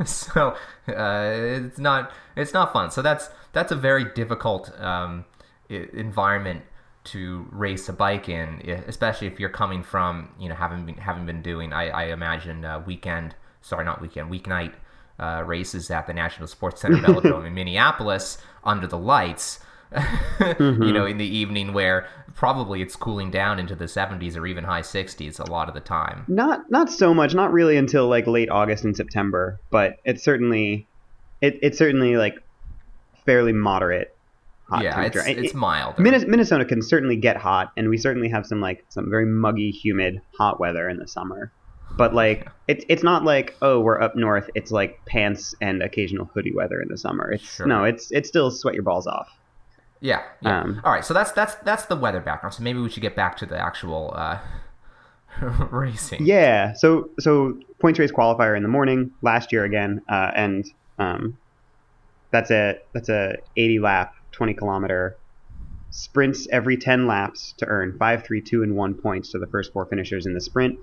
so 0.05 0.55
uh, 0.87 1.31
it's 1.35 1.77
not 1.77 2.13
it's 2.37 2.53
not 2.53 2.71
fun 2.71 2.91
so 2.91 3.01
that's 3.01 3.29
that's 3.51 3.73
a 3.73 3.75
very 3.75 4.05
difficult 4.13 4.71
um, 4.79 5.25
environment 5.69 6.61
to 7.03 7.45
race 7.51 7.89
a 7.89 7.93
bike 7.93 8.29
in, 8.29 8.61
especially 8.87 9.27
if 9.27 9.39
you're 9.39 9.49
coming 9.49 9.83
from 9.83 10.29
you 10.39 10.47
know 10.47 10.55
having 10.55 10.85
been 10.85 10.95
having 10.95 11.25
been 11.25 11.41
doing 11.41 11.73
I, 11.73 11.89
I 11.89 12.03
imagine 12.05 12.63
uh, 12.63 12.81
weekend 12.85 13.35
sorry 13.61 13.85
not 13.85 14.01
weekend 14.01 14.31
weeknight 14.31 14.73
uh, 15.19 15.43
races 15.45 15.91
at 15.91 16.07
the 16.07 16.13
National 16.13 16.47
Sports 16.47 16.81
Center 16.81 16.97
Velodrome 17.05 17.47
in 17.47 17.53
Minneapolis 17.53 18.37
under 18.63 18.87
the 18.87 18.97
lights. 18.97 19.59
you 20.39 20.47
know, 20.93 21.01
mm-hmm. 21.01 21.07
in 21.07 21.17
the 21.17 21.25
evening 21.25 21.73
where 21.73 22.07
probably 22.35 22.81
it's 22.81 22.95
cooling 22.95 23.31
down 23.31 23.59
into 23.59 23.75
the 23.75 23.85
70s 23.85 24.35
or 24.35 24.45
even 24.47 24.63
high 24.63 24.81
60s 24.81 25.39
a 25.39 25.51
lot 25.51 25.67
of 25.67 25.75
the 25.75 25.81
time. 25.81 26.25
Not 26.27 26.69
not 26.71 26.89
so 26.89 27.13
much, 27.13 27.33
not 27.33 27.51
really 27.51 27.77
until 27.77 28.07
like 28.07 28.27
late 28.27 28.49
August 28.49 28.83
and 28.83 28.95
September, 28.95 29.59
but 29.69 29.97
it's 30.05 30.23
certainly 30.23 30.87
it, 31.41 31.59
it's 31.61 31.77
certainly 31.77 32.17
like 32.17 32.41
fairly 33.25 33.53
moderate 33.53 34.15
hot 34.67 34.83
yeah, 34.83 35.01
it's, 35.01 35.15
temperature. 35.15 35.39
It- 35.39 35.45
it's 35.45 35.53
mild. 35.53 35.99
Minnesota 35.99 36.65
can 36.65 36.81
certainly 36.81 37.15
get 37.15 37.37
hot, 37.37 37.71
and 37.77 37.89
we 37.89 37.97
certainly 37.97 38.29
have 38.29 38.45
some 38.45 38.61
like 38.61 38.85
some 38.89 39.09
very 39.09 39.25
muggy, 39.25 39.71
humid, 39.71 40.21
hot 40.37 40.59
weather 40.59 40.89
in 40.89 40.97
the 40.97 41.07
summer. 41.07 41.51
But 41.95 42.15
like 42.15 42.47
it's 42.67 42.83
it's 42.89 43.03
not 43.03 43.23
like 43.23 43.55
oh 43.61 43.79
we're 43.79 44.01
up 44.01 44.15
north. 44.15 44.49
It's 44.55 44.71
like 44.71 45.05
pants 45.05 45.53
and 45.61 45.83
occasional 45.83 46.25
hoodie 46.33 46.53
weather 46.53 46.81
in 46.81 46.87
the 46.87 46.97
summer. 46.97 47.31
It's 47.31 47.43
Sure. 47.43 47.67
no, 47.67 47.83
it's 47.83 48.11
it's 48.11 48.27
still 48.27 48.49
sweat 48.49 48.73
your 48.73 48.83
balls 48.83 49.05
off. 49.05 49.29
Yeah. 50.03 50.21
yeah. 50.41 50.61
Um, 50.61 50.81
All 50.83 50.91
right. 50.91 51.05
So 51.05 51.13
that's 51.13 51.31
that's 51.31 51.55
that's 51.63 51.85
the 51.85 51.95
weather 51.95 52.19
background. 52.19 52.53
So 52.53 52.61
maybe 52.61 52.79
we 52.79 52.89
should 52.89 53.01
get 53.01 53.15
back 53.15 53.37
to 53.37 53.45
the 53.45 53.57
actual 53.57 54.13
uh, 54.15 54.37
racing. 55.71 56.25
Yeah. 56.25 56.73
So 56.73 57.09
so 57.19 57.57
points 57.79 57.99
race 57.99 58.11
qualifier 58.11 58.55
in 58.55 58.63
the 58.63 58.69
morning 58.69 59.11
last 59.21 59.51
year 59.53 59.63
again, 59.63 60.01
uh, 60.09 60.31
and 60.35 60.65
um, 60.99 61.37
that's 62.31 62.51
a 62.51 62.79
that's 62.93 63.07
a 63.07 63.37
80 63.55 63.79
lap, 63.79 64.13
20 64.33 64.53
kilometer 64.53 65.17
sprints 65.89 66.47
every 66.51 66.75
10 66.75 67.05
laps 67.07 67.53
to 67.57 67.67
earn 67.67 67.95
five, 67.97 68.25
three, 68.25 68.41
two, 68.41 68.63
and 68.63 68.75
one 68.75 68.95
points 68.95 69.31
to 69.31 69.39
the 69.39 69.45
first 69.47 69.71
four 69.71 69.85
finishers 69.85 70.25
in 70.25 70.33
the 70.33 70.41
sprint. 70.41 70.77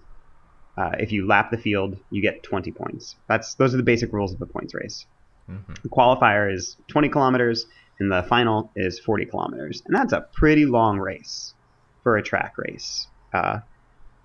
Uh, 0.78 0.92
if 1.00 1.10
you 1.12 1.26
lap 1.26 1.50
the 1.50 1.58
field, 1.58 1.96
you 2.10 2.22
get 2.22 2.42
20 2.44 2.70
points. 2.70 3.16
That's 3.28 3.54
those 3.56 3.74
are 3.74 3.76
the 3.76 3.82
basic 3.82 4.12
rules 4.14 4.32
of 4.32 4.38
the 4.38 4.46
points 4.46 4.72
race. 4.72 5.04
Mhm. 5.50 5.82
The 5.82 5.88
qualifier 5.88 6.50
is 6.54 6.76
20 6.88 7.08
kilometers, 7.08 7.66
and 8.00 8.10
the 8.10 8.22
final 8.22 8.72
is 8.74 8.98
40 8.98 9.26
kilometers, 9.26 9.82
and 9.86 9.94
that's 9.94 10.12
a 10.12 10.22
pretty 10.32 10.66
long 10.66 10.98
race 10.98 11.54
for 12.02 12.16
a 12.16 12.22
track 12.22 12.54
race. 12.56 13.06
Uh, 13.32 13.58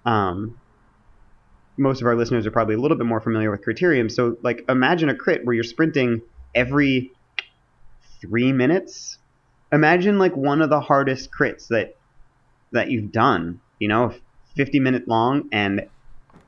um, 0.05 0.57
most 1.77 2.01
of 2.01 2.07
our 2.07 2.15
listeners 2.15 2.47
are 2.47 2.51
probably 2.51 2.75
a 2.75 2.79
little 2.79 2.97
bit 2.97 3.05
more 3.05 3.19
familiar 3.19 3.51
with 3.51 3.63
criterium. 3.65 4.09
So, 4.09 4.38
like, 4.41 4.63
imagine 4.69 5.09
a 5.09 5.15
crit 5.15 5.45
where 5.45 5.53
you're 5.53 5.63
sprinting 5.63 6.21
every 6.53 7.11
three 8.21 8.53
minutes. 8.53 9.17
Imagine 9.71 10.17
like 10.17 10.35
one 10.38 10.61
of 10.61 10.69
the 10.69 10.79
hardest 10.79 11.29
crits 11.31 11.67
that 11.67 11.97
that 12.71 12.89
you've 12.89 13.11
done. 13.11 13.59
You 13.79 13.89
know, 13.89 14.13
50 14.55 14.79
minute 14.79 15.07
long, 15.07 15.49
and 15.51 15.89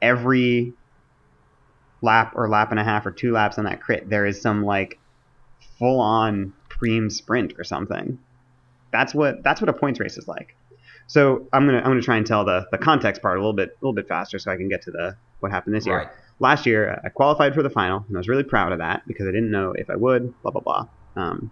every 0.01 0.73
lap 2.01 2.33
or 2.35 2.47
lap 2.47 2.71
and 2.71 2.79
a 2.79 2.83
half 2.83 3.05
or 3.05 3.11
two 3.11 3.33
laps 3.33 3.57
on 3.57 3.65
that 3.65 3.81
crit, 3.81 4.09
there 4.09 4.25
is 4.25 4.41
some 4.41 4.63
like 4.63 4.97
full 5.77 5.99
on 5.99 6.53
preem 6.81 7.11
sprint 7.11 7.53
or 7.57 7.63
something. 7.63 8.19
That's 8.91 9.13
what 9.13 9.43
that's 9.43 9.61
what 9.61 9.69
a 9.69 9.73
points 9.73 9.99
race 9.99 10.17
is 10.17 10.27
like. 10.27 10.55
So 11.07 11.47
I'm 11.53 11.65
gonna 11.65 11.77
I'm 11.79 11.85
gonna 11.85 12.01
try 12.01 12.17
and 12.17 12.25
tell 12.25 12.45
the 12.45 12.67
the 12.71 12.77
context 12.77 13.21
part 13.21 13.37
a 13.37 13.39
little 13.39 13.53
bit 13.53 13.69
a 13.69 13.85
little 13.85 13.93
bit 13.93 14.07
faster 14.07 14.39
so 14.39 14.51
I 14.51 14.57
can 14.57 14.69
get 14.69 14.81
to 14.83 14.91
the 14.91 15.15
what 15.39 15.51
happened 15.51 15.75
this 15.75 15.85
year. 15.85 15.97
Right. 15.97 16.07
Last 16.39 16.65
year 16.65 17.01
I 17.03 17.09
qualified 17.09 17.53
for 17.53 17.63
the 17.63 17.69
final 17.69 18.03
and 18.07 18.15
I 18.15 18.19
was 18.19 18.27
really 18.27 18.43
proud 18.43 18.71
of 18.71 18.79
that 18.79 19.03
because 19.07 19.27
I 19.27 19.31
didn't 19.31 19.51
know 19.51 19.73
if 19.73 19.89
I 19.89 19.95
would. 19.95 20.33
Blah 20.41 20.51
blah 20.51 20.61
blah. 20.61 20.87
Um, 21.15 21.51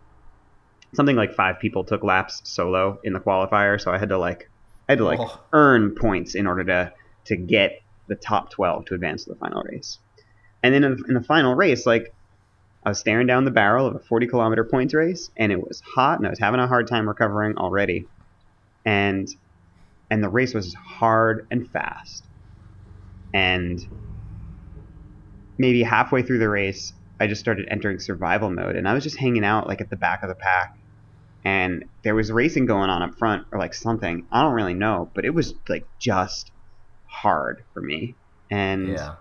something 0.94 1.16
like 1.16 1.34
five 1.34 1.60
people 1.60 1.84
took 1.84 2.04
laps 2.04 2.42
solo 2.44 3.00
in 3.04 3.14
the 3.14 3.20
qualifier, 3.20 3.80
so 3.82 3.92
I 3.92 3.98
had 3.98 4.10
to 4.10 4.18
like 4.18 4.50
I 4.88 4.94
had 4.94 5.00
to 5.00 5.06
like 5.06 5.20
Oh. 5.20 5.40
earn 5.54 5.96
points 5.96 6.36
in 6.36 6.48
order 6.48 6.64
to 6.66 6.94
to 7.26 7.36
get 7.36 7.82
the 8.08 8.16
top 8.16 8.52
12 8.52 8.86
to 8.86 8.94
advance 8.94 9.24
to 9.26 9.32
the 9.32 9.36
final 9.38 9.64
race. 9.64 9.98
And 10.62 10.74
then 10.74 10.84
in, 10.84 11.04
in 11.08 11.14
the 11.16 11.24
final 11.24 11.56
race, 11.56 11.86
like 11.86 12.14
I 12.86 12.90
was 12.90 13.00
staring 13.00 13.26
down 13.26 13.46
the 13.46 13.52
barrel 13.52 13.88
of 13.88 13.96
a 13.96 14.00
40 14.00 14.28
kilometer 14.28 14.64
points 14.64 14.94
race, 14.94 15.32
and 15.38 15.52
it 15.52 15.60
was 15.60 15.82
hot, 15.96 16.20
and 16.20 16.28
I 16.28 16.30
was 16.30 16.40
having 16.40 16.60
a 16.60 16.68
hard 16.68 16.88
time 16.88 17.08
recovering 17.08 17.58
already, 17.58 18.10
and 18.86 19.28
and 20.12 20.24
the 20.24 20.30
race 20.30 20.54
was 20.54 20.76
hard 21.00 21.48
and 21.50 21.68
fast, 21.72 22.30
and 23.34 23.80
maybe 25.58 25.82
halfway 25.82 26.22
through 26.22 26.38
the 26.38 26.50
race, 26.50 26.94
I 27.20 27.26
just 27.26 27.42
started 27.42 27.68
entering 27.72 27.98
survival 27.98 28.52
mode, 28.52 28.76
and 28.76 28.88
I 28.88 28.94
was 28.94 29.04
just 29.04 29.18
hanging 29.18 29.44
out 29.44 29.68
like 29.68 29.82
at 29.82 29.90
the 29.90 29.98
back 29.98 30.22
of 30.22 30.30
the 30.30 30.36
pack, 30.36 30.70
and 31.44 31.86
there 32.04 32.14
was 32.14 32.32
racing 32.32 32.68
going 32.68 32.92
on 32.92 33.02
up 33.02 33.16
front 33.18 33.48
or 33.52 33.58
like 33.58 33.74
something. 33.74 34.28
I 34.32 34.44
don't 34.44 34.54
really 34.54 34.76
know, 34.76 35.12
but 35.16 35.26
it 35.26 35.34
was 35.34 35.56
like 35.68 35.88
just 36.00 36.52
hard 37.10 37.64
for 37.74 37.82
me, 37.82 38.18
and. 38.52 38.90
Yeah. 38.90 39.16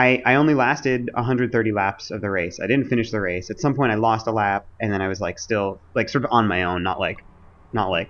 I, 0.00 0.22
I 0.24 0.34
only 0.36 0.54
lasted 0.54 1.10
130 1.12 1.72
laps 1.72 2.10
of 2.10 2.22
the 2.22 2.30
race. 2.30 2.58
I 2.62 2.66
didn't 2.66 2.88
finish 2.88 3.10
the 3.10 3.20
race. 3.20 3.50
At 3.50 3.60
some 3.60 3.74
point, 3.74 3.92
I 3.92 3.96
lost 3.96 4.26
a 4.26 4.32
lap, 4.32 4.64
and 4.80 4.90
then 4.90 5.02
I 5.02 5.08
was 5.08 5.20
like 5.20 5.38
still 5.38 5.82
like 5.94 6.08
sort 6.08 6.24
of 6.24 6.30
on 6.32 6.48
my 6.48 6.62
own, 6.62 6.82
not 6.82 6.98
like 6.98 7.18
not 7.74 7.90
like 7.90 8.08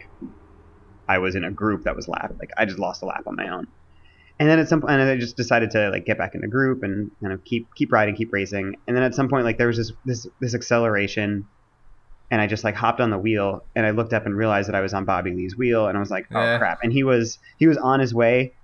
I 1.09 1.18
was 1.18 1.35
in 1.35 1.42
a 1.42 1.50
group 1.50 1.83
that 1.85 1.96
was 1.96 2.07
lap. 2.07 2.31
Like 2.38 2.50
I 2.57 2.64
just 2.64 2.79
lost 2.79 3.03
a 3.03 3.07
lap 3.07 3.24
on 3.26 3.35
my 3.35 3.48
own. 3.48 3.66
And 4.38 4.48
then 4.48 4.61
at 4.61 4.68
some 4.68 4.81
point, 4.81 5.00
I 5.00 5.16
just 5.16 5.37
decided 5.37 5.72
to 5.72 5.90
like 5.90 6.05
get 6.07 6.16
back 6.16 6.31
in 6.35 6.42
the 6.42 6.48
group 6.48 6.79
and 6.83 7.11
kind 7.20 7.33
of 7.33 7.42
keep 7.44 7.68
keep 7.76 7.92
riding, 7.92 8.14
keep 8.14 8.31
racing. 8.33 8.74
And 8.87 8.96
then 8.96 9.03
at 9.03 9.16
some 9.16 9.29
point, 9.29 9.44
like 9.44 9.59
there 9.59 9.66
was 9.66 9.76
this 9.76 9.92
this 10.05 10.29
this 10.40 10.55
acceleration, 10.55 11.48
and 12.31 12.40
I 12.40 12.46
just 12.46 12.62
like 12.62 12.76
hopped 12.76 13.00
on 13.00 13.11
the 13.11 13.18
wheel, 13.18 13.62
and 13.74 13.85
I 13.85 13.90
looked 13.90 14.12
up 14.12 14.26
and 14.26 14.37
realized 14.37 14.68
that 14.68 14.76
I 14.76 14.81
was 14.81 14.94
on 14.94 15.07
Bobby 15.07 15.33
Lea's 15.35 15.57
wheel, 15.59 15.88
and 15.88 15.96
I 15.96 16.00
was 16.00 16.11
like, 16.11 16.26
oh 16.33 16.40
Yeah. 16.40 16.59
crap! 16.59 16.79
And 16.85 16.92
he 16.92 17.03
was 17.03 17.40
he 17.59 17.66
was 17.66 17.79
on 17.79 17.98
his 17.98 18.14
way, 18.14 18.55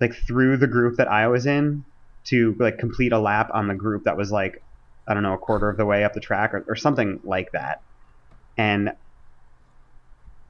like 0.00 0.12
through 0.26 0.56
the 0.56 0.66
group 0.66 0.96
that 0.96 1.08
I 1.08 1.28
was 1.28 1.46
in 1.46 1.84
to 2.24 2.54
like 2.58 2.78
complete 2.78 3.12
a 3.12 3.18
lap 3.18 3.50
on 3.52 3.68
the 3.68 3.74
group 3.74 4.04
that 4.04 4.16
was 4.16 4.30
like 4.30 4.62
I 5.06 5.14
don't 5.14 5.22
know 5.22 5.34
a 5.34 5.38
quarter 5.38 5.68
of 5.68 5.76
the 5.76 5.84
way 5.84 6.04
up 6.04 6.14
the 6.14 6.20
track 6.20 6.54
or, 6.54 6.64
or 6.68 6.76
something 6.76 7.20
like 7.24 7.52
that, 7.52 7.82
and 8.56 8.92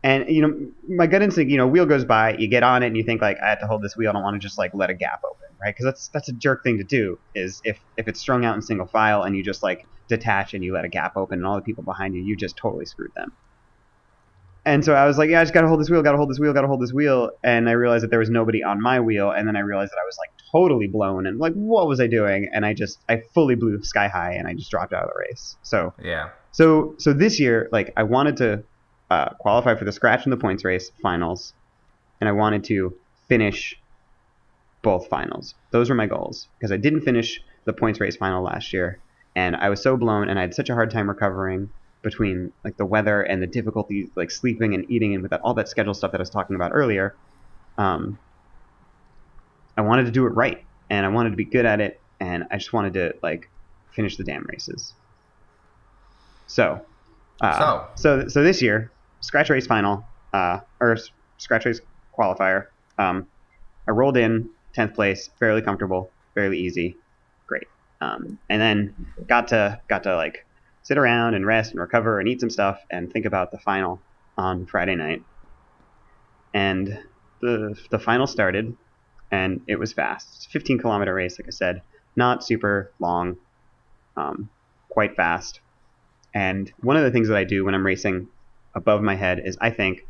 and 0.03 0.29
you 0.29 0.43
know 0.43 0.55
my 0.89 1.07
gut 1.07 1.23
instinct 1.23 1.51
you 1.51 1.57
know 1.57 1.67
wheel 1.67 1.87
goes 1.87 2.05
by 2.05 2.37
you 2.37 2.49
get 2.49 2.63
on 2.63 2.83
it 2.83 2.89
and 2.89 2.97
you 2.97 3.03
think 3.03 3.21
like 3.21 3.39
I 3.43 3.49
have 3.49 3.61
to 3.61 3.67
hold 3.67 3.83
this 3.83 3.97
wheel 3.97 4.11
I 4.11 4.13
don't 4.13 4.23
want 4.23 4.35
to 4.35 4.39
just 4.39 4.59
like 4.59 4.73
let 4.75 4.91
a 4.91 4.95
gap 4.95 5.23
open 5.25 5.57
right 5.61 5.75
because 5.75 5.87
that's 5.87 6.09
that's 6.09 6.29
a 6.29 6.33
jerk 6.33 6.63
thing 6.63 6.79
to 6.79 6.85
do 6.85 7.19
is 7.35 7.61
if 7.65 7.81
if 7.97 8.07
it's 8.07 8.21
strung 8.21 8.45
out 8.45 8.55
in 8.55 8.63
single 8.63 8.87
file 8.87 9.23
and 9.23 9.35
you 9.35 9.43
just 9.43 9.63
like 9.63 9.89
detach 10.09 10.55
and 10.55 10.63
you 10.63 10.75
let 10.75 10.85
a 10.85 10.89
gap 10.89 11.17
open 11.17 11.39
and 11.39 11.47
all 11.47 11.57
the 11.57 11.63
people 11.63 11.83
behind 11.83 12.15
you 12.15 12.23
you 12.23 12.37
just 12.37 12.57
totally 12.57 12.85
screwed 12.85 13.13
them. 13.17 13.33
And 14.67 14.83
so 14.83 14.95
I 14.95 15.07
was 15.07 15.19
like, 15.19 15.29
yeah, 15.29 15.41
I 15.41 15.43
just 15.43 15.53
gotta 15.53 15.69
hold 15.69 15.81
this 15.81 15.91
wheel, 15.91 16.03
gotta 16.03 16.17
hold 16.17 16.31
this 16.31 16.39
wheel, 16.39 16.55
gotta 16.55 16.69
hold 16.69 16.81
this 16.81 16.93
wheel. 16.93 17.31
And 17.43 17.69
I 17.69 17.73
realized 17.73 18.03
that 18.03 18.11
there 18.11 18.19
was 18.19 18.31
nobody 18.31 18.63
on 18.63 18.81
my 18.81 18.99
wheel. 19.01 19.31
And 19.31 19.47
then 19.47 19.57
I 19.57 19.61
realized 19.61 19.93
that 19.93 20.01
I 20.03 20.07
was 20.07 20.17
like 20.19 20.31
totally 20.55 20.87
blown 20.87 21.27
and 21.27 21.39
like, 21.39 21.53
what 21.55 21.89
was 21.89 22.01
I 22.01 22.07
doing? 22.07 22.49
And 22.53 22.65
I 22.65 22.75
just, 22.75 23.03
I 23.09 23.23
fully 23.35 23.57
blew 23.57 23.83
sky 23.83 24.09
high 24.09 24.35
and 24.35 24.47
I 24.47 24.55
just 24.55 24.71
dropped 24.71 24.93
out 24.93 25.03
of 25.03 25.09
the 25.09 25.19
race. 25.29 25.57
So, 25.63 25.93
Yeah. 26.03 26.31
so, 26.53 26.95
so 26.99 27.13
this 27.13 27.41
year, 27.41 27.69
like, 27.73 27.93
I 27.97 28.05
wanted 28.05 28.37
to 28.39 28.65
uh, 29.11 29.31
qualify 29.41 29.75
for 29.75 29.85
the 29.85 29.93
scratch 29.93 30.25
and 30.25 30.33
the 30.33 30.37
points 30.37 30.65
race 30.65 30.91
finals, 31.03 31.55
and 32.21 32.29
I 32.29 32.33
wanted 32.33 32.65
to 32.65 32.93
finish 33.29 33.75
both 34.83 35.09
finals. 35.09 35.55
Those 35.73 35.89
were 35.89 35.95
my 35.95 36.07
goals 36.07 36.49
because 36.59 36.73
I 36.73 36.77
didn't 36.77 37.03
finish 37.03 37.41
the 37.67 37.73
points 37.73 38.01
race 38.01 38.17
final 38.17 38.43
last 38.43 38.73
year, 38.73 39.01
and 39.35 39.57
I 39.57 39.69
was 39.69 39.83
so 39.83 39.97
blown, 39.97 40.29
and 40.29 40.39
I 40.39 40.43
had 40.43 40.55
such 40.55 40.71
a 40.71 40.75
hard 40.75 40.91
time 40.91 41.09
recovering 41.09 41.69
between 42.03 42.53
like 42.65 42.77
the 42.77 42.85
weather 42.85 43.23
and 43.23 43.43
the 43.43 43.47
difficulty 43.47 44.11
like 44.15 44.31
sleeping 44.31 44.75
and 44.75 44.85
eating 44.91 45.15
and 45.15 45.23
with 45.23 45.31
that 45.31 45.41
all 45.43 45.55
that 45.55 45.69
schedule 45.69 45.95
stuff 45.95 46.13
that 46.13 46.19
I 46.19 46.23
was 46.23 46.31
talking 46.31 46.55
about 46.55 46.73
earlier. 46.75 47.17
Um, 47.79 48.19
I 49.77 49.83
wanted 49.83 50.07
to 50.07 50.11
do 50.13 50.27
it 50.27 50.31
right, 50.31 50.65
and 50.91 51.05
I 51.05 51.09
wanted 51.09 51.31
to 51.31 51.37
be 51.37 51.45
good 51.45 51.67
at 51.67 51.81
it, 51.81 52.01
and 52.21 52.45
I 52.51 52.57
just 52.57 52.73
wanted 52.73 52.95
to 52.95 53.15
like 53.23 53.49
finish 53.93 54.17
the 54.17 54.25
damn 54.25 54.45
races. 54.45 54.95
So, 56.47 56.85
uh, 57.41 57.59
So. 57.59 57.87
so 57.95 58.29
so 58.29 58.43
this 58.43 58.63
year, 58.63 58.91
scratch 59.21 59.51
race 59.51 59.67
final, 59.67 60.05
uh, 60.33 60.61
or 60.81 60.97
scratch 61.39 61.65
race 61.65 61.81
qualifier. 62.17 62.67
Um, 62.99 63.27
I 63.89 63.91
rolled 63.91 64.17
in 64.17 64.51
tenth 64.73 64.95
place, 64.95 65.31
fairly 65.39 65.63
comfortable, 65.63 66.11
fairly 66.35 66.59
easy, 66.59 66.97
great. 67.47 67.67
Um, 68.01 68.39
and 68.49 68.61
then 68.61 69.07
got 69.27 69.49
to 69.49 69.81
got 69.89 70.03
to 70.05 70.17
like 70.17 70.47
sit 70.83 70.99
around 70.99 71.35
and 71.35 71.47
rest 71.47 71.73
and 71.73 71.81
recover 71.81 72.21
and 72.21 72.29
eat 72.29 72.41
some 72.41 72.51
stuff 72.51 72.79
and 72.91 73.13
think 73.13 73.25
about 73.25 73.51
the 73.51 73.59
final 73.59 74.01
on 74.37 74.67
Friday 74.67 74.95
night. 74.95 75.23
And 76.53 77.03
the 77.41 77.77
the 77.91 77.99
final 77.99 78.27
started, 78.27 78.77
and 79.31 79.61
it 79.67 79.79
was 79.79 79.93
fast. 79.93 80.29
It's 80.37 80.47
a 80.47 80.51
15 80.51 80.79
kilometer 80.79 81.15
race, 81.15 81.39
like 81.39 81.49
I 81.49 81.51
said, 81.51 81.83
not 82.17 82.45
super 82.45 82.93
long, 83.01 83.37
um, 84.17 84.49
quite 84.89 85.17
fast. 85.17 85.61
And 86.35 86.73
one 86.81 86.97
of 86.97 87.05
the 87.05 87.11
things 87.11 87.29
that 87.29 87.37
I 87.37 87.45
do 87.45 87.65
when 87.65 87.75
I'm 87.75 87.87
racing 87.87 88.29
above 88.75 89.03
my 89.03 89.15
head 89.15 89.41
is 89.45 89.57
I 89.61 89.71
think 89.71 90.07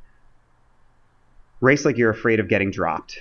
race 1.60 1.84
like 1.84 1.96
you're 1.96 2.10
afraid 2.10 2.40
of 2.40 2.48
getting 2.48 2.70
dropped. 2.70 3.18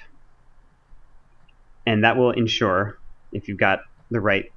And 1.85 2.03
that 2.03 2.17
will 2.17 2.31
ensure 2.31 2.97
if 3.31 3.47
you've 3.47 3.59
got 3.59 3.79
the 4.09 4.21
right 4.21 4.51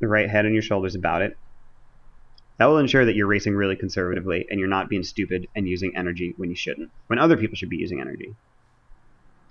the 0.00 0.08
right 0.08 0.28
head 0.30 0.46
on 0.46 0.52
your 0.52 0.62
shoulders 0.62 0.94
about 0.94 1.22
it, 1.22 1.36
that 2.58 2.66
will 2.66 2.78
ensure 2.78 3.04
that 3.04 3.14
you're 3.14 3.26
racing 3.26 3.54
really 3.54 3.76
conservatively 3.76 4.46
and 4.50 4.60
you're 4.60 4.68
not 4.68 4.88
being 4.88 5.02
stupid 5.02 5.48
and 5.56 5.68
using 5.68 5.96
energy 5.96 6.34
when 6.36 6.50
you 6.50 6.56
shouldn't. 6.56 6.90
When 7.08 7.18
other 7.18 7.36
people 7.36 7.56
should 7.56 7.68
be 7.68 7.76
using 7.76 8.00
energy. 8.00 8.34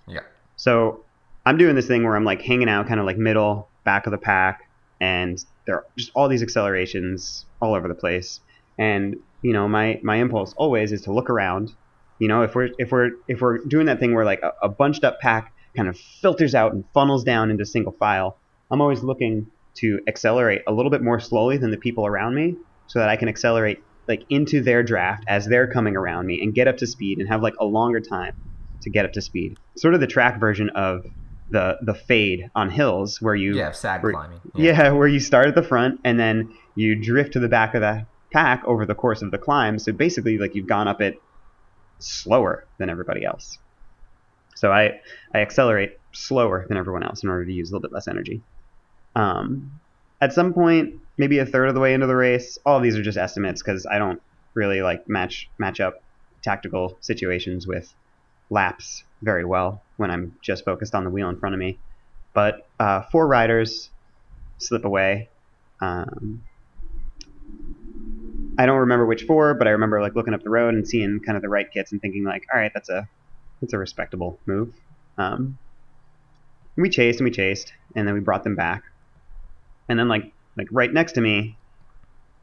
Yeah. 0.08 0.22
So 0.56 1.04
I'm 1.48 1.58
doing 1.58 1.76
this 1.76 1.88
thing 1.88 2.04
where 2.04 2.14
I'm 2.14 2.26
like 2.26 2.42
hanging 2.42 2.68
out 2.68 2.90
kind 2.90 3.00
of 3.00 3.06
like 3.06 3.18
middle, 3.18 3.70
back 3.86 4.06
of 4.06 4.12
the 4.12 4.18
pack, 4.18 4.70
and 5.00 5.42
there 5.66 5.76
are 5.76 5.86
just 5.98 6.12
all 6.14 6.28
these 6.28 6.44
accelerations 6.44 7.46
all 7.62 7.74
over 7.74 7.88
the 7.88 7.96
place. 7.96 8.42
And 8.78 9.16
you 9.42 9.54
know, 9.54 9.66
my 9.66 9.98
my 10.04 10.18
impulse 10.18 10.54
always 10.58 10.92
is 10.92 11.04
to 11.04 11.14
look 11.14 11.30
around. 11.30 11.72
You 12.20 12.28
know, 12.28 12.42
if 12.42 12.54
we're 12.54 12.72
if 12.78 12.92
we're 12.92 13.12
if 13.30 13.40
we're 13.40 13.60
doing 13.60 13.86
that 13.86 13.98
thing 13.98 14.14
where 14.14 14.26
like 14.26 14.42
a, 14.42 14.52
a 14.64 14.68
bunched 14.68 15.06
up 15.06 15.22
pack 15.22 15.54
kind 15.74 15.88
of 15.88 15.98
filters 15.98 16.54
out 16.54 16.74
and 16.74 16.84
funnels 16.94 17.24
down 17.24 17.50
into 17.50 17.66
single 17.66 17.94
file, 17.94 18.38
I'm 18.70 18.82
always 18.82 19.02
looking 19.02 19.50
to 19.76 20.02
accelerate 20.06 20.64
a 20.68 20.74
little 20.74 20.92
bit 20.92 21.02
more 21.02 21.22
slowly 21.22 21.56
than 21.56 21.72
the 21.72 21.78
people 21.78 22.06
around 22.06 22.36
me, 22.36 22.58
so 22.88 23.00
that 23.00 23.08
I 23.08 23.16
can 23.16 23.30
accelerate 23.30 23.82
like 24.06 24.24
into 24.30 24.62
their 24.62 24.84
draft 24.84 25.24
as 25.30 25.46
they're 25.46 25.72
coming 25.72 25.96
around 25.96 26.26
me 26.26 26.42
and 26.44 26.54
get 26.54 26.68
up 26.68 26.76
to 26.80 26.88
speed 26.88 27.20
and 27.20 27.30
have 27.30 27.42
like 27.42 27.56
a 27.62 27.66
longer 27.66 28.02
time 28.02 28.36
to 28.82 28.90
get 28.90 29.06
up 29.06 29.14
to 29.14 29.22
speed. 29.22 29.58
Sort 29.78 29.94
of 29.94 30.02
the 30.02 30.08
track 30.08 30.42
version 30.42 30.70
of 30.72 31.06
the 31.50 31.78
the 31.82 31.94
fade 31.94 32.50
on 32.56 32.70
hills 32.70 33.22
where 33.22 33.36
you 33.36 33.56
Yeah. 33.56 33.72
Sad 33.72 34.04
where- 34.04 34.12
climbing. 34.14 34.42
yeah. 34.56 34.92
where 34.92 35.08
you 35.08 35.20
start 35.20 35.48
at 35.48 35.56
the 35.56 35.64
front 35.64 36.00
and 36.04 36.20
then 36.20 36.54
you 36.76 36.96
drift 36.96 37.34
to 37.34 37.40
the 37.40 37.48
back 37.48 37.74
of 37.76 37.82
the 37.82 38.06
pack 38.32 38.64
over 38.66 38.86
the 38.86 38.96
course 38.96 39.22
of 39.22 39.32
the 39.32 39.38
climb. 39.38 39.80
So 39.80 39.92
basically, 39.94 40.38
like 40.38 40.56
you've 40.56 40.68
gone 40.68 40.88
up 40.88 41.02
it 41.02 41.22
slower 42.00 42.66
than 42.78 42.90
everybody 42.90 43.26
else. 43.26 43.58
So 44.56 44.72
I 44.72 45.00
I 45.34 45.40
accelerate 45.40 45.98
slower 46.12 46.66
than 46.68 46.78
everyone 46.78 47.04
else 47.04 47.24
in 47.24 47.30
order 47.30 47.46
to 47.46 47.54
use 47.54 47.70
a 47.70 47.74
little 47.74 47.88
bit 47.88 47.94
less 47.94 48.08
energy. 48.08 48.42
Um, 49.16 49.80
at 50.22 50.34
some 50.34 50.54
point, 50.54 50.96
maybe 51.18 51.40
a 51.40 51.46
third 51.46 51.68
of 51.70 51.76
the 51.76 51.80
way 51.80 51.94
into 51.94 52.08
the 52.08 52.16
race, 52.16 52.58
all 52.66 52.78
of 52.78 52.84
these 52.84 52.96
are 52.98 53.04
just 53.04 53.18
estimates 53.18 53.62
because 53.62 53.86
I 53.86 53.98
don't 54.00 54.22
really 54.54 54.82
like 54.82 55.08
match 55.08 55.50
match 55.58 55.80
up 55.80 56.02
tactical 56.42 56.98
situations 57.02 57.68
with 57.68 57.94
laps 58.50 59.04
very 59.22 59.46
well 59.46 59.82
when 59.98 60.12
I'm 60.12 60.36
just 60.42 60.66
focused 60.66 60.96
on 60.96 61.04
the 61.04 61.10
wheel 61.10 61.30
in 61.30 61.38
front 61.40 61.56
of 61.56 61.60
me. 61.60 61.80
But 62.34 62.68
uh, 62.80 63.04
four 63.04 63.28
riders 63.28 63.90
slip 64.58 64.86
away. 64.86 65.30
Um, 65.82 66.44
I 68.58 68.66
don't 68.66 68.80
remember 68.80 69.06
which 69.06 69.24
four, 69.24 69.54
but 69.54 69.68
I 69.68 69.72
remember 69.72 70.02
like 70.02 70.16
looking 70.16 70.34
up 70.34 70.44
the 70.44 70.50
road 70.50 70.74
and 70.74 70.88
seeing 70.88 71.20
kind 71.20 71.36
of 71.36 71.42
the 71.42 71.50
right 71.50 71.72
kits 71.72 71.92
and 71.92 72.02
thinking 72.02 72.24
like, 72.24 72.46
all 72.52 72.60
right, 72.60 72.72
that's 72.74 72.90
a 72.90 73.08
that's 73.62 73.74
a 73.74 73.78
respectable 73.78 74.40
move. 74.46 74.74
Um, 75.18 75.58
we 76.76 76.90
chased 76.90 77.20
and 77.20 77.26
we 77.26 77.32
chased, 77.32 77.74
and 77.96 78.08
then 78.08 78.14
we 78.14 78.20
brought 78.20 78.44
them 78.44 78.56
back, 78.56 78.84
and 79.90 79.98
then 79.98 80.08
like 80.08 80.32
like 80.58 80.68
right 80.72 80.92
next 80.92 81.14
to 81.14 81.22
me, 81.22 81.58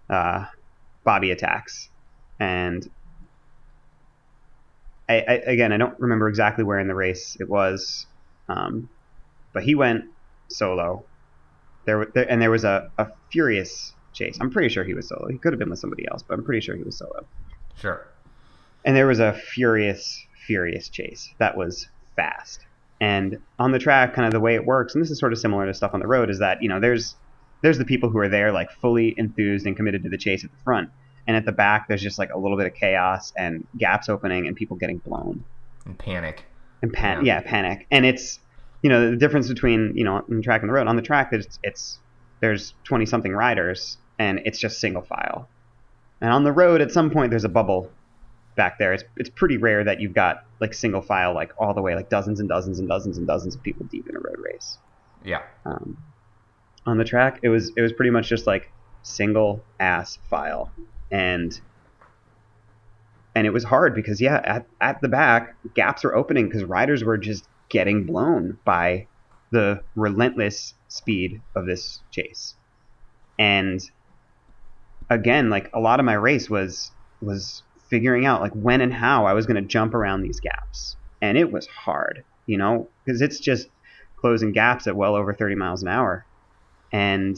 uh, 0.09 0.47
Bobby 1.05 1.31
attacks, 1.31 1.89
and 2.39 2.89
I, 5.09 5.15
I 5.15 5.33
again 5.47 5.73
I 5.73 5.77
don't 5.77 5.99
remember 6.01 6.29
exactly 6.29 6.65
where 6.65 6.79
in 6.79 6.89
the 6.89 6.95
race 6.95 7.37
it 7.41 7.49
was, 7.49 8.07
um, 8.49 8.89
but 9.53 9.63
he 9.63 9.75
went 9.75 10.07
solo, 10.49 11.05
there, 11.85 12.07
there 12.07 12.31
and 12.31 12.41
there 12.41 12.51
was 12.51 12.65
a, 12.65 12.91
a 12.99 13.09
furious 13.31 13.95
chase. 14.13 14.39
I'm 14.41 14.51
pretty 14.51 14.69
sure 14.69 14.85
he 14.85 14.95
was 14.95 15.09
solo. 15.09 15.29
He 15.29 15.39
could 15.39 15.53
have 15.53 15.59
been 15.59 15.71
with 15.71 15.79
somebody 15.79 16.07
else, 16.11 16.23
but 16.23 16.35
I'm 16.35 16.45
pretty 16.45 16.61
sure 16.61 16.77
he 16.77 16.83
was 16.83 16.97
solo. 16.97 17.27
Sure. 17.77 18.07
And 18.85 18.97
there 18.97 19.07
was 19.07 19.19
a 19.19 19.33
furious, 19.33 20.25
furious 20.47 20.89
chase 20.89 21.35
that 21.39 21.57
was 21.57 21.89
fast. 22.17 22.61
And 23.01 23.39
on 23.59 23.73
the 23.73 23.79
track, 23.79 24.15
kind 24.15 24.27
of 24.27 24.33
the 24.33 24.41
way 24.41 24.55
it 24.55 24.65
works, 24.65 24.95
and 24.95 25.03
this 25.03 25.11
is 25.11 25.19
sort 25.19 25.33
of 25.33 25.39
similar 25.39 25.67
to 25.67 25.75
stuff 25.75 25.95
on 25.95 26.01
the 26.01 26.07
road, 26.07 26.31
is 26.31 26.39
that 26.39 26.63
you 26.63 26.69
know 26.69 26.81
there's 26.81 27.17
there's 27.63 27.79
the 27.79 27.85
people 27.85 28.11
who 28.11 28.19
are 28.19 28.29
there 28.29 28.53
like 28.53 28.71
fully 28.71 29.15
enthused 29.17 29.67
and 29.67 29.77
committed 29.77 30.03
to 30.05 30.09
the 30.09 30.19
chase 30.19 30.45
at 30.45 30.51
the 30.51 30.57
front, 30.65 30.91
and 31.27 31.37
at 31.37 31.45
the 31.45 31.53
back 31.53 31.89
there's 31.89 32.03
just 32.03 32.19
like 32.19 32.31
a 32.33 32.39
little 32.39 32.57
bit 32.57 32.67
of 32.67 32.75
chaos 32.75 33.33
and 33.37 33.67
gaps 33.79 34.09
opening 34.09 34.47
and 34.47 34.57
people 34.57 34.77
getting 34.77 34.99
blown 34.99 35.45
And 35.87 35.99
panic. 35.99 36.45
and 36.83 36.93
pan- 36.93 37.25
Yeah. 37.25 37.41
yeah. 37.41 37.49
panic 37.51 37.87
and 37.91 38.05
it's 38.07 38.39
you 38.83 38.91
know 38.91 39.11
the 39.11 39.17
difference 39.17 39.49
between 39.49 39.97
you 39.97 40.05
know 40.05 40.17
on 40.17 40.25
the 40.29 40.43
track 40.43 40.61
and 40.63 40.69
the 40.69 40.75
road 40.75 40.87
on 40.87 40.97
the 40.97 41.03
track 41.03 41.31
it's 41.33 41.59
it's 41.63 41.99
there's 42.41 42.75
20 42.85 43.07
something 43.07 43.33
riders 43.33 43.97
and 44.19 44.41
it's 44.45 44.59
just 44.59 44.79
single 44.81 45.03
file 45.03 45.49
and 46.21 46.31
on 46.31 46.45
the 46.45 46.53
road 46.53 46.81
at 46.81 46.91
some 46.93 47.11
point 47.11 47.31
there's 47.31 47.45
a 47.45 47.49
bubble 47.49 47.91
back 48.57 48.79
there 48.79 48.93
it's 48.93 49.03
it's 49.17 49.31
pretty 49.31 49.57
rare 49.57 49.83
that 49.83 50.01
you've 50.01 50.15
got 50.15 50.45
like 50.61 50.73
single 50.75 51.01
file 51.01 51.35
like 51.35 51.53
all 51.59 51.75
the 51.75 51.83
way 51.83 51.95
like 51.97 52.09
dozens 52.11 52.39
and 52.39 52.49
dozens 52.49 52.79
and 52.79 52.89
dozens 52.89 53.17
and 53.19 53.27
dozens 53.27 53.55
of 53.57 53.63
people 53.63 53.85
deep 53.87 54.09
in 54.09 54.15
a 54.15 54.21
road 54.21 54.37
race 54.39 54.79
Yeah. 55.25 55.43
um, 55.65 55.97
on 56.87 56.99
the 56.99 57.05
track 57.05 57.41
it 57.43 57.49
was 57.49 57.73
it 57.77 57.81
was 57.81 57.93
pretty 57.93 58.11
much 58.11 58.29
just 58.29 58.47
like 58.47 58.71
single 59.03 59.65
ass 59.81 60.19
file 60.31 60.71
and 61.15 61.61
and 63.37 63.47
it 63.47 63.53
was 63.53 63.63
hard 63.63 63.95
because 63.95 64.21
yeah 64.21 64.41
at, 64.45 64.67
at 64.81 65.01
the 65.01 65.09
back 65.09 65.55
gaps 65.75 66.03
were 66.03 66.15
opening 66.15 66.47
because 66.47 66.65
riders 66.65 67.05
were 67.05 67.17
just 67.17 67.49
getting 67.69 68.05
blown 68.05 68.59
by 68.65 69.07
the 69.53 69.81
relentless 69.95 70.75
speed 70.89 71.41
of 71.55 71.67
this 71.67 72.01
chase. 72.11 72.57
And 73.39 73.81
again 75.09 75.51
like 75.51 75.71
a 75.73 75.79
lot 75.79 76.01
of 76.01 76.07
my 76.07 76.15
race 76.15 76.51
was 76.51 76.91
was 77.21 77.63
figuring 77.89 78.27
out 78.27 78.41
like 78.41 78.53
when 78.53 78.81
and 78.81 78.93
how 78.93 79.27
i 79.27 79.35
was 79.35 79.47
going 79.47 79.63
to 79.63 79.69
jump 79.69 79.95
around 79.95 80.23
these 80.23 80.41
gaps. 80.41 80.97
And 81.23 81.39
it 81.39 81.53
was 81.53 81.67
hard 81.67 82.25
you 82.47 82.59
know 82.59 82.89
because 83.05 83.21
it's 83.21 83.39
just 83.39 83.69
closing 84.17 84.53
gaps 84.53 84.89
at 84.89 84.97
well 84.97 85.15
over 85.15 85.33
30 85.33 85.55
miles 85.55 85.83
an 85.83 85.89
hour. 85.89 86.27
And 86.91 87.37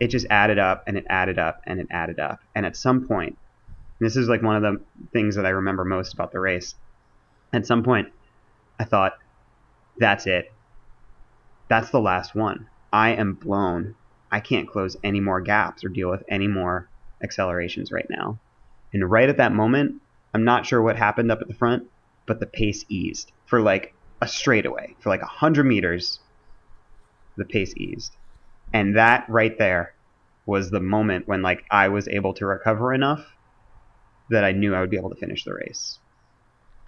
it 0.00 0.08
just 0.08 0.26
added 0.30 0.58
up 0.58 0.84
and 0.86 0.96
it 0.96 1.06
added 1.08 1.38
up 1.38 1.60
and 1.66 1.80
it 1.80 1.86
added 1.90 2.18
up. 2.18 2.40
And 2.54 2.66
at 2.66 2.76
some 2.76 3.06
point 3.06 3.38
this 4.00 4.16
is 4.16 4.28
like 4.28 4.42
one 4.42 4.56
of 4.56 4.62
the 4.62 4.80
things 5.12 5.36
that 5.36 5.46
i 5.46 5.50
remember 5.50 5.84
most 5.84 6.12
about 6.12 6.32
the 6.32 6.40
race. 6.40 6.74
At 7.52 7.66
some 7.66 7.82
point 7.82 8.08
i 8.78 8.84
thought 8.84 9.14
that's 9.98 10.26
it. 10.26 10.52
That's 11.68 11.90
the 11.90 12.00
last 12.00 12.34
one. 12.34 12.68
I 12.92 13.10
am 13.10 13.34
blown. 13.34 13.94
I 14.30 14.40
can't 14.40 14.68
close 14.68 14.96
any 15.04 15.20
more 15.20 15.40
gaps 15.40 15.84
or 15.84 15.88
deal 15.88 16.10
with 16.10 16.24
any 16.28 16.48
more 16.48 16.88
accelerations 17.22 17.92
right 17.92 18.06
now. 18.10 18.38
And 18.92 19.10
right 19.10 19.28
at 19.28 19.38
that 19.38 19.52
moment 19.52 20.00
i'm 20.34 20.44
not 20.44 20.66
sure 20.66 20.82
what 20.82 20.96
happened 20.96 21.30
up 21.30 21.40
at 21.40 21.48
the 21.48 21.54
front 21.54 21.88
but 22.26 22.40
the 22.40 22.46
pace 22.46 22.84
eased 22.88 23.32
for 23.46 23.60
like 23.60 23.94
a 24.20 24.28
straightaway 24.28 24.94
for 25.00 25.08
like 25.08 25.22
100 25.22 25.64
meters 25.64 26.18
the 27.36 27.44
pace 27.44 27.74
eased 27.76 28.16
and 28.74 28.96
that 28.96 29.24
right 29.30 29.56
there 29.58 29.94
was 30.44 30.70
the 30.70 30.80
moment 30.80 31.26
when 31.26 31.40
like 31.40 31.64
i 31.70 31.88
was 31.88 32.06
able 32.08 32.34
to 32.34 32.44
recover 32.44 32.92
enough 32.92 33.24
that 34.28 34.44
i 34.44 34.52
knew 34.52 34.74
i 34.74 34.80
would 34.80 34.90
be 34.90 34.96
able 34.98 35.08
to 35.10 35.16
finish 35.16 35.44
the 35.44 35.54
race 35.54 35.98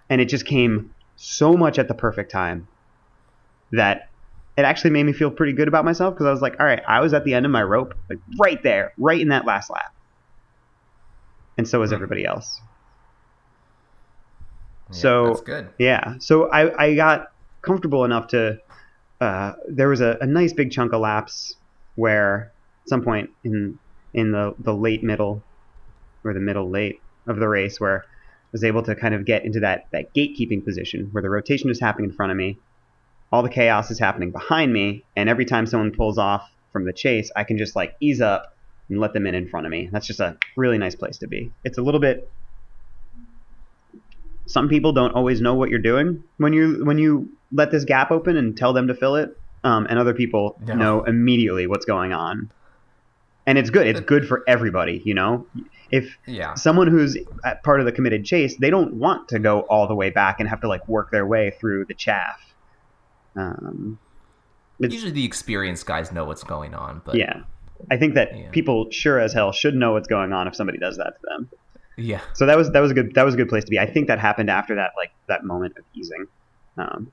and 0.09 0.21
it 0.21 0.25
just 0.25 0.45
came 0.45 0.93
so 1.15 1.57
much 1.57 1.79
at 1.79 1.87
the 1.87 1.93
perfect 1.95 2.29
time 2.31 2.67
that 3.71 4.09
it 4.57 4.63
actually 4.63 4.91
made 4.91 5.03
me 5.03 5.13
feel 5.13 5.29
pretty 5.31 5.53
good 5.53 5.67
about 5.67 5.83
myself 5.85 6.13
because 6.13 6.27
i 6.27 6.31
was 6.31 6.41
like 6.41 6.59
all 6.59 6.65
right 6.65 6.83
i 6.87 6.99
was 6.99 7.13
at 7.13 7.23
the 7.23 7.33
end 7.33 7.45
of 7.45 7.51
my 7.51 7.63
rope 7.63 7.95
like 8.09 8.19
right 8.39 8.61
there 8.61 8.93
right 8.97 9.19
in 9.21 9.29
that 9.29 9.45
last 9.45 9.69
lap 9.71 9.93
and 11.57 11.67
so 11.67 11.79
was 11.79 11.89
Hmm. 11.89 11.95
everybody 11.95 12.25
else 12.25 12.61
Yeah, 14.89 14.95
So- 14.95 15.27
that's 15.27 15.41
good. 15.41 15.67
yeah. 15.79 16.13
So 16.19 16.49
I, 16.49 16.83
I 16.85 16.95
got 16.95 17.31
comfortable 17.61 18.05
enough 18.05 18.27
to. 18.27 18.57
Uh, 19.19 19.53
there 19.67 19.89
was 19.89 19.99
a, 19.99 20.17
a 20.21 20.25
nice 20.27 20.53
big 20.53 20.71
chunk 20.71 20.93
of 20.93 21.01
laps 21.01 21.55
where 21.97 22.53
at 22.83 22.89
some 22.89 23.03
point 23.03 23.29
in 23.43 23.77
in 24.13 24.31
the, 24.31 24.55
the 24.59 24.73
late 24.73 25.03
middle 25.03 25.43
or 26.23 26.33
the 26.33 26.39
middle 26.39 26.69
late 26.69 27.01
of 27.27 27.37
the 27.37 27.47
race 27.47 27.79
where 27.79 28.03
I 28.03 28.07
was 28.51 28.63
able 28.63 28.81
to 28.83 28.95
kind 28.95 29.13
of 29.13 29.25
get 29.25 29.43
into 29.43 29.59
that, 29.59 29.87
that 29.91 30.13
gatekeeping 30.13 30.63
position 30.63 31.09
where 31.11 31.21
the 31.21 31.29
rotation 31.29 31.69
is 31.69 31.79
happening 31.79 32.09
in 32.09 32.15
front 32.15 32.31
of 32.31 32.37
me, 32.37 32.57
all 33.31 33.43
the 33.43 33.49
chaos 33.49 33.91
is 33.91 33.99
happening 33.99 34.31
behind 34.31 34.71
me, 34.71 35.03
and 35.15 35.29
every 35.29 35.45
time 35.45 35.67
someone 35.67 35.91
pulls 35.91 36.17
off 36.17 36.49
from 36.71 36.85
the 36.85 36.93
chase, 36.93 37.29
I 37.35 37.43
can 37.43 37.57
just 37.57 37.75
like 37.75 37.95
ease 37.99 38.21
up 38.21 38.55
and 38.89 38.99
let 38.99 39.13
them 39.13 39.27
in 39.27 39.35
in 39.35 39.49
front 39.49 39.65
of 39.65 39.71
me. 39.71 39.89
That's 39.91 40.07
just 40.07 40.21
a 40.21 40.37
really 40.55 40.77
nice 40.77 40.95
place 40.95 41.17
to 41.19 41.27
be. 41.27 41.51
It's 41.63 41.77
a 41.77 41.81
little 41.81 41.99
bit 41.99 42.31
some 44.47 44.69
people 44.69 44.93
don't 44.93 45.11
always 45.11 45.41
know 45.41 45.55
what 45.55 45.69
you're 45.69 45.79
doing 45.79 46.23
when 46.37 46.53
you 46.53 46.85
when 46.85 46.97
you 46.97 47.29
let 47.51 47.69
this 47.69 47.83
gap 47.83 48.11
open 48.11 48.37
and 48.37 48.57
tell 48.57 48.73
them 48.73 48.87
to 48.87 48.95
fill 48.95 49.15
it, 49.17 49.37
um, 49.67 49.85
and 49.89 49.99
other 49.99 50.13
people 50.13 50.57
No. 50.65 50.75
know 50.75 51.03
immediately 51.03 51.67
what's 51.67 51.85
going 51.85 52.13
on. 52.13 52.49
And 53.45 53.57
it's 53.57 53.69
good. 53.69 53.87
It's 53.87 54.01
good 54.01 54.27
for 54.27 54.43
everybody. 54.47 55.01
You 55.05 55.13
know, 55.13 55.47
if 55.89 56.17
Yeah. 56.25 56.53
someone 56.55 56.87
who's 56.87 57.17
part 57.63 57.79
of 57.79 57.85
the 57.85 57.91
committed 57.91 58.23
chase, 58.25 58.57
they 58.59 58.69
don't 58.69 58.93
want 58.95 59.29
to 59.29 59.39
go 59.39 59.61
all 59.69 59.87
the 59.87 59.95
way 59.95 60.09
back 60.09 60.39
and 60.39 60.49
have 60.49 60.61
to 60.61 60.67
like 60.67 60.85
work 60.87 61.09
their 61.11 61.25
way 61.25 61.51
through 61.59 61.85
the 61.87 61.93
chaff. 61.95 62.37
Um, 63.37 63.99
Usually 64.79 65.11
the 65.11 65.25
experienced 65.25 65.85
guys 65.85 66.11
know 66.11 66.25
what's 66.25 66.43
going 66.43 66.73
on, 66.75 67.01
but 67.05 67.15
yeah, 67.15 67.41
I 67.89 67.97
think 67.97 68.13
that 68.15 68.29
Yeah. 68.37 68.49
people 68.51 68.87
sure 68.91 69.19
as 69.19 69.33
hell 69.33 69.51
should 69.51 69.73
know 69.75 69.93
what's 69.93 70.07
going 70.07 70.31
on 70.33 70.47
if 70.47 70.55
somebody 70.55 70.77
does 70.77 70.97
that 70.97 71.13
to 71.15 71.19
them. 71.29 71.49
yeah. 71.97 72.21
So 72.35 72.45
that 72.45 72.57
was 72.57 72.69
that 72.71 72.79
was 72.81 72.91
a 72.91 72.93
good 72.93 73.13
that 73.15 73.23
was 73.23 73.33
a 73.33 73.37
good 73.37 73.49
place 73.49 73.63
to 73.63 73.69
be. 73.71 73.79
I 73.79 73.87
think 73.91 74.07
that 74.07 74.19
happened 74.19 74.49
after 74.49 74.75
that 74.75 74.91
like 74.97 75.11
that 75.29 75.43
moment 75.43 75.73
of 75.79 75.85
easing, 75.95 76.25
um, 76.77 77.11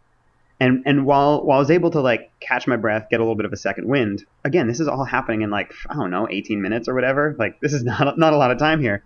and 0.61 0.83
and 0.87 1.05
while 1.05 1.45
while 1.45 1.59
I 1.59 1.61
was 1.61 1.71
able 1.71 1.91
to 1.91 2.01
like 2.01 2.31
catch 2.41 2.67
my 2.67 2.77
breath, 2.77 3.09
get 3.11 3.21
a 3.21 3.23
little 3.23 3.35
bit 3.35 3.47
of 3.47 3.53
a 3.53 3.57
second 3.57 3.89
wind. 3.89 4.25
Again, 4.45 4.67
this 4.67 4.81
is 4.81 4.89
all 4.89 5.05
happening 5.05 5.43
in 5.43 5.51
like 5.51 5.73
I 5.89 5.95
don't 5.95 6.11
know, 6.11 6.29
18 6.31 6.63
minutes 6.63 6.89
or 6.89 6.95
whatever. 6.95 7.35
Like 7.39 7.61
this 7.61 7.73
is 7.73 7.83
not 7.85 8.19
not 8.19 8.33
a 8.33 8.37
lot 8.37 8.51
of 8.51 8.59
time 8.59 8.81
here. 8.81 9.03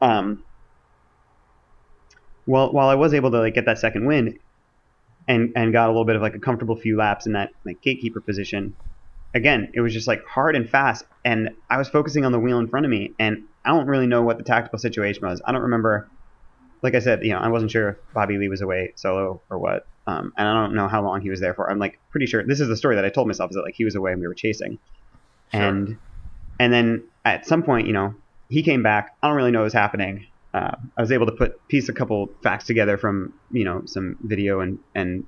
Um. 0.00 0.42
While 2.44 2.72
while 2.72 2.88
I 2.88 2.94
was 2.94 3.12
able 3.12 3.30
to 3.32 3.38
like 3.38 3.54
get 3.54 3.64
that 3.66 3.78
second 3.78 4.06
wind, 4.06 4.38
and 5.26 5.52
and 5.56 5.72
got 5.72 5.86
a 5.86 5.92
little 5.92 6.04
bit 6.04 6.16
of 6.16 6.22
like 6.22 6.34
a 6.34 6.38
comfortable 6.38 6.76
few 6.76 6.96
laps 6.96 7.26
in 7.26 7.32
that 7.32 7.50
like 7.64 7.80
gatekeeper 7.82 8.20
position, 8.20 8.76
again, 9.34 9.70
it 9.74 9.80
was 9.80 9.92
just 9.92 10.06
like 10.06 10.24
hard 10.24 10.56
and 10.56 10.68
fast, 10.68 11.04
and 11.24 11.50
I 11.68 11.78
was 11.78 11.88
focusing 11.88 12.24
on 12.24 12.32
the 12.32 12.38
wheel 12.38 12.58
in 12.58 12.68
front 12.68 12.86
of 12.86 12.90
me, 12.90 13.12
and 13.18 13.44
I 13.64 13.70
don't 13.70 13.86
really 13.86 14.06
know 14.06 14.22
what 14.22 14.38
the 14.38 14.44
tactical 14.44 14.78
situation 14.78 15.26
was. 15.26 15.40
I 15.44 15.52
don't 15.52 15.62
remember. 15.62 16.08
Like 16.82 16.94
I 16.94 17.00
said, 17.00 17.24
you 17.24 17.32
know, 17.32 17.38
I 17.38 17.48
wasn't 17.48 17.70
sure 17.70 17.88
if 17.90 17.96
Bobby 18.12 18.38
Lea 18.38 18.48
was 18.48 18.60
away 18.60 18.92
solo 18.96 19.42
or 19.50 19.58
what, 19.58 19.86
um, 20.06 20.32
and 20.36 20.46
I 20.46 20.52
don't 20.52 20.74
know 20.74 20.88
how 20.88 21.02
long 21.02 21.20
he 21.20 21.30
was 21.30 21.40
there 21.40 21.54
for. 21.54 21.70
I'm 21.70 21.78
like 21.78 21.98
pretty 22.10 22.26
sure 22.26 22.44
this 22.46 22.60
is 22.60 22.68
the 22.68 22.76
story 22.76 22.96
that 22.96 23.04
I 23.04 23.08
told 23.10 23.26
myself 23.26 23.50
is 23.50 23.56
that 23.56 23.62
like 23.62 23.74
he 23.74 23.84
was 23.84 23.94
away 23.94 24.12
and 24.12 24.20
we 24.20 24.26
were 24.28 24.34
chasing, 24.34 24.78
Sure. 25.52 25.60
and 25.62 25.98
and 26.58 26.72
then 26.72 27.08
at 27.24 27.46
some 27.46 27.62
point, 27.62 27.86
you 27.86 27.92
know, 27.92 28.14
he 28.48 28.62
came 28.62 28.82
back. 28.82 29.16
I 29.22 29.28
don't 29.28 29.36
really 29.36 29.50
know 29.50 29.60
what 29.60 29.64
was 29.64 29.72
happening. 29.72 30.26
Uh, 30.54 30.76
I 30.96 31.00
was 31.02 31.12
able 31.12 31.26
to 31.26 31.32
put 31.32 31.66
piece 31.68 31.88
a 31.88 31.92
couple 31.92 32.28
facts 32.42 32.66
together 32.66 32.96
from 32.96 33.34
you 33.50 33.64
know 33.64 33.82
some 33.86 34.16
video 34.22 34.60
and 34.60 34.78
and 34.94 35.24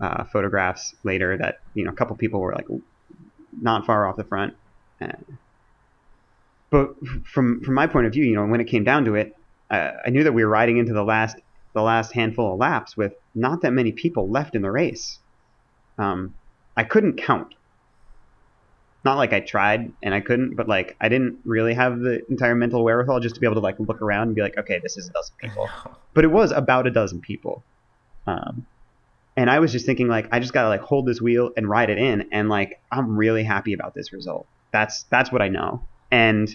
uh, 0.00 0.24
photographs 0.24 0.94
later 1.04 1.36
that 1.38 1.56
you 1.74 1.84
know 1.84 1.90
a 1.92 1.94
couple 1.94 2.16
people 2.16 2.40
were 2.40 2.54
like 2.54 2.66
not 3.60 3.86
far 3.86 4.06
off 4.06 4.16
the 4.16 4.24
front. 4.24 4.54
And, 5.00 5.38
but 6.70 6.94
from 7.32 7.60
from 7.62 7.74
my 7.74 7.86
point 7.86 8.06
of 8.06 8.12
view, 8.12 8.24
you 8.24 8.34
know, 8.34 8.46
when 8.46 8.60
it 8.60 8.66
came 8.66 8.84
down 8.84 9.04
to 9.04 9.14
it, 9.14 9.34
uh, 9.72 9.92
I 10.06 10.10
knew 10.10 10.24
that 10.24 10.32
we 10.32 10.44
were 10.44 10.50
riding 10.50 10.76
into 10.76 10.92
the 10.92 11.02
last 11.02 11.36
the 11.74 11.82
last 11.82 12.12
handful 12.12 12.52
of 12.52 12.58
laps 12.58 12.96
with 12.96 13.14
not 13.34 13.62
that 13.62 13.72
many 13.72 13.92
people 13.92 14.28
left 14.28 14.54
in 14.54 14.62
the 14.62 14.70
race. 14.70 15.18
Um, 15.98 16.34
I 16.76 16.84
couldn't 16.84 17.16
count. 17.16 17.54
Not 19.04 19.16
like 19.16 19.32
I 19.32 19.40
tried 19.40 19.90
and 20.02 20.14
I 20.14 20.20
couldn't, 20.20 20.54
but 20.54 20.68
like 20.68 20.94
I 21.00 21.08
didn't 21.08 21.38
really 21.44 21.74
have 21.74 21.98
the 21.98 22.22
entire 22.28 22.54
mental 22.54 22.84
wherewithal 22.84 23.20
just 23.20 23.34
to 23.34 23.40
be 23.40 23.46
able 23.46 23.56
to 23.56 23.60
like 23.60 23.80
look 23.80 24.02
around 24.02 24.28
and 24.28 24.34
be 24.34 24.42
like, 24.42 24.58
okay, 24.58 24.78
this 24.82 24.96
is 24.96 25.08
a 25.08 25.12
dozen 25.12 25.34
people 25.40 25.68
but 26.14 26.24
it 26.24 26.28
was 26.28 26.52
about 26.52 26.86
a 26.86 26.90
dozen 26.90 27.20
people. 27.20 27.64
Um, 28.26 28.66
and 29.36 29.50
I 29.50 29.60
was 29.60 29.72
just 29.72 29.86
thinking 29.86 30.08
like 30.08 30.28
I 30.30 30.40
just 30.40 30.52
gotta 30.52 30.68
like 30.68 30.82
hold 30.82 31.06
this 31.06 31.20
wheel 31.20 31.50
and 31.56 31.68
ride 31.68 31.90
it 31.90 31.98
in, 31.98 32.28
and 32.32 32.48
like 32.48 32.80
I'm 32.90 33.16
really 33.16 33.44
happy 33.44 33.72
about 33.72 33.94
this 33.94 34.12
result. 34.12 34.46
That's 34.72 35.04
that's 35.04 35.32
what 35.32 35.42
I 35.42 35.48
know. 35.48 35.82
And 36.10 36.54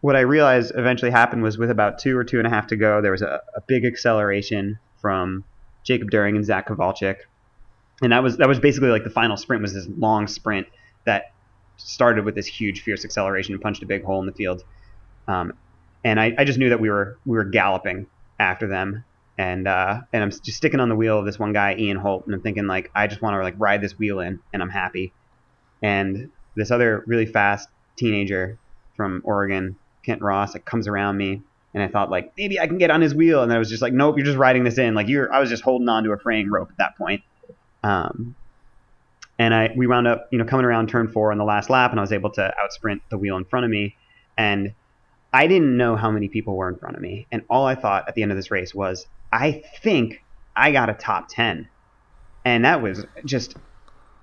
what 0.00 0.16
I 0.16 0.20
realized 0.20 0.72
eventually 0.74 1.10
happened 1.10 1.42
was 1.42 1.58
with 1.58 1.70
about 1.70 1.98
two 1.98 2.16
or 2.16 2.24
two 2.24 2.38
and 2.38 2.46
a 2.46 2.50
half 2.50 2.68
to 2.68 2.76
go, 2.76 3.00
there 3.00 3.12
was 3.12 3.22
a, 3.22 3.40
a 3.56 3.60
big 3.66 3.84
acceleration 3.84 4.78
from 5.00 5.44
Jacob 5.84 6.10
Duehring 6.10 6.36
and 6.36 6.44
Zach 6.44 6.68
Kovalcik, 6.68 7.16
and 8.02 8.12
that 8.12 8.22
was 8.22 8.36
that 8.38 8.48
was 8.48 8.60
basically 8.60 8.90
like 8.90 9.04
the 9.04 9.10
final 9.10 9.36
sprint 9.36 9.62
was 9.62 9.74
this 9.74 9.86
long 9.96 10.26
sprint 10.26 10.66
that 11.04 11.32
started 11.76 12.24
with 12.24 12.34
this 12.34 12.46
huge 12.46 12.82
fierce 12.82 13.04
acceleration 13.04 13.54
and 13.54 13.62
punched 13.62 13.82
a 13.82 13.86
big 13.86 14.04
hole 14.04 14.20
in 14.20 14.26
the 14.26 14.32
field. 14.32 14.64
Um, 15.26 15.52
and 16.04 16.20
I, 16.20 16.34
I 16.38 16.44
just 16.44 16.58
knew 16.58 16.70
that 16.70 16.80
we 16.80 16.90
were 16.90 17.18
we 17.26 17.36
were 17.36 17.44
galloping 17.44 18.06
after 18.38 18.66
them 18.66 19.04
and 19.38 19.68
uh, 19.68 20.00
and 20.12 20.22
I'm 20.22 20.30
just 20.30 20.54
sticking 20.54 20.80
on 20.80 20.88
the 20.88 20.96
wheel 20.96 21.18
of 21.18 21.24
this 21.24 21.38
one 21.38 21.52
guy, 21.52 21.76
Ian 21.78 21.96
Holt, 21.96 22.26
and 22.26 22.34
I'm 22.34 22.42
thinking 22.42 22.66
like 22.66 22.90
I 22.94 23.06
just 23.06 23.22
want 23.22 23.34
to 23.34 23.42
like 23.42 23.54
ride 23.56 23.80
this 23.80 23.96
wheel 23.96 24.18
in, 24.18 24.40
and 24.52 24.60
I'm 24.60 24.68
happy. 24.68 25.12
And 25.80 26.30
this 26.56 26.72
other 26.72 27.04
really 27.06 27.24
fast 27.24 27.68
teenager 27.94 28.58
from 28.96 29.22
Oregon, 29.24 29.76
Kent 30.08 30.22
Ross, 30.22 30.54
like 30.54 30.64
comes 30.64 30.88
around 30.88 31.18
me, 31.18 31.42
and 31.74 31.82
I 31.82 31.88
thought 31.88 32.10
like 32.10 32.32
maybe 32.38 32.58
I 32.58 32.66
can 32.66 32.78
get 32.78 32.90
on 32.90 33.02
his 33.02 33.14
wheel, 33.14 33.42
and 33.42 33.52
I 33.52 33.58
was 33.58 33.68
just 33.68 33.82
like, 33.82 33.92
nope, 33.92 34.16
you're 34.16 34.24
just 34.24 34.38
riding 34.38 34.64
this 34.64 34.78
in. 34.78 34.94
Like 34.94 35.06
you're, 35.06 35.30
I 35.30 35.38
was 35.38 35.50
just 35.50 35.62
holding 35.62 35.88
on 35.88 36.02
to 36.04 36.12
a 36.12 36.18
fraying 36.18 36.50
rope 36.50 36.70
at 36.70 36.78
that 36.78 36.96
point. 36.96 37.22
Um, 37.84 38.34
and 39.38 39.54
I 39.54 39.72
we 39.76 39.86
wound 39.86 40.08
up 40.08 40.28
you 40.30 40.38
know 40.38 40.44
coming 40.44 40.64
around 40.64 40.88
turn 40.88 41.08
four 41.08 41.30
on 41.30 41.38
the 41.38 41.44
last 41.44 41.68
lap, 41.68 41.90
and 41.90 42.00
I 42.00 42.02
was 42.02 42.12
able 42.12 42.30
to 42.30 42.54
outsprint 42.58 43.00
the 43.10 43.18
wheel 43.18 43.36
in 43.36 43.44
front 43.44 43.64
of 43.64 43.70
me, 43.70 43.96
and 44.36 44.72
I 45.32 45.46
didn't 45.46 45.76
know 45.76 45.94
how 45.94 46.10
many 46.10 46.28
people 46.28 46.56
were 46.56 46.68
in 46.68 46.76
front 46.76 46.96
of 46.96 47.02
me, 47.02 47.26
and 47.30 47.42
all 47.50 47.66
I 47.66 47.74
thought 47.74 48.08
at 48.08 48.14
the 48.14 48.22
end 48.22 48.32
of 48.32 48.38
this 48.38 48.50
race 48.50 48.74
was, 48.74 49.06
I 49.30 49.62
think 49.82 50.24
I 50.56 50.72
got 50.72 50.88
a 50.90 50.94
top 50.94 51.28
ten, 51.28 51.68
and 52.44 52.64
that 52.64 52.82
was 52.82 53.04
just 53.24 53.56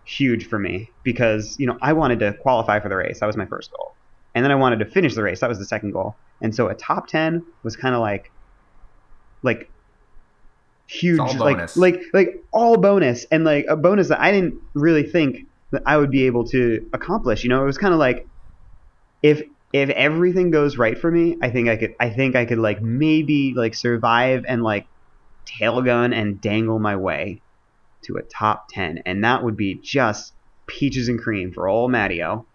huge 0.04 0.48
for 0.48 0.60
me 0.60 0.90
because 1.04 1.56
you 1.60 1.68
know 1.68 1.78
I 1.82 1.94
wanted 1.94 2.20
to 2.20 2.34
qualify 2.34 2.80
for 2.80 2.90
the 2.90 2.96
race. 2.96 3.20
That 3.20 3.28
was 3.28 3.38
my 3.38 3.46
first 3.46 3.72
goal, 3.72 3.95
and 4.36 4.44
then 4.44 4.52
I 4.52 4.56
wanted 4.56 4.80
to 4.80 4.86
finish 4.86 5.16
the 5.16 5.24
race. 5.24 5.40
That 5.40 5.50
was 5.50 5.58
the 5.58 5.66
second 5.66 5.92
goal, 5.92 6.16
and 6.42 6.54
so 6.54 6.68
a 6.68 6.76
top 6.76 7.08
ten 7.08 7.44
was 7.64 7.76
kind 7.76 7.96
of 7.96 8.02
like, 8.02 8.32
like 9.42 9.70
huge, 10.88 11.20
like 11.20 11.58
bonus. 11.58 11.78
like 11.78 12.02
like 12.14 12.44
all 12.52 12.78
bonus, 12.78 13.26
and 13.32 13.44
like 13.44 13.66
a 13.68 13.76
bonus 13.76 14.10
that 14.10 14.22
I 14.22 14.32
didn't 14.32 14.62
really 14.74 15.04
think 15.04 15.48
that 15.72 15.82
I 15.86 15.98
would 15.98 16.12
be 16.12 16.26
able 16.26 16.46
to 16.50 16.88
accomplish. 16.94 17.44
You 17.44 17.50
know, 17.50 17.64
it 17.64 17.66
was 17.66 17.78
kind 17.78 17.94
of 17.94 18.00
like 18.00 18.28
if 19.24 19.42
if 19.74 19.90
everything 19.90 20.52
goes 20.52 20.78
right 20.78 20.98
for 20.98 21.10
me, 21.10 21.38
I 21.42 21.50
think 21.50 21.70
I 21.70 21.78
could 21.78 21.96
I 22.00 22.10
think 22.10 22.36
I 22.36 22.46
could 22.46 22.60
like 22.60 22.82
maybe 22.82 23.54
like 23.56 23.74
survive 23.74 24.46
and 24.48 24.64
like 24.64 24.86
tail 25.46 25.82
gun 25.82 26.14
and 26.14 26.42
dangle 26.42 26.80
my 26.80 26.96
way 26.96 27.42
to 28.04 28.18
a 28.18 28.22
top 28.22 28.68
10 28.70 29.04
and 29.06 29.24
that 29.24 29.44
would 29.44 29.58
be 29.58 29.76
just 29.76 30.34
peaches 30.68 31.10
and 31.10 31.20
cream 31.20 31.52
for 31.52 31.68
old 31.68 31.92
Matteo. 31.92 32.46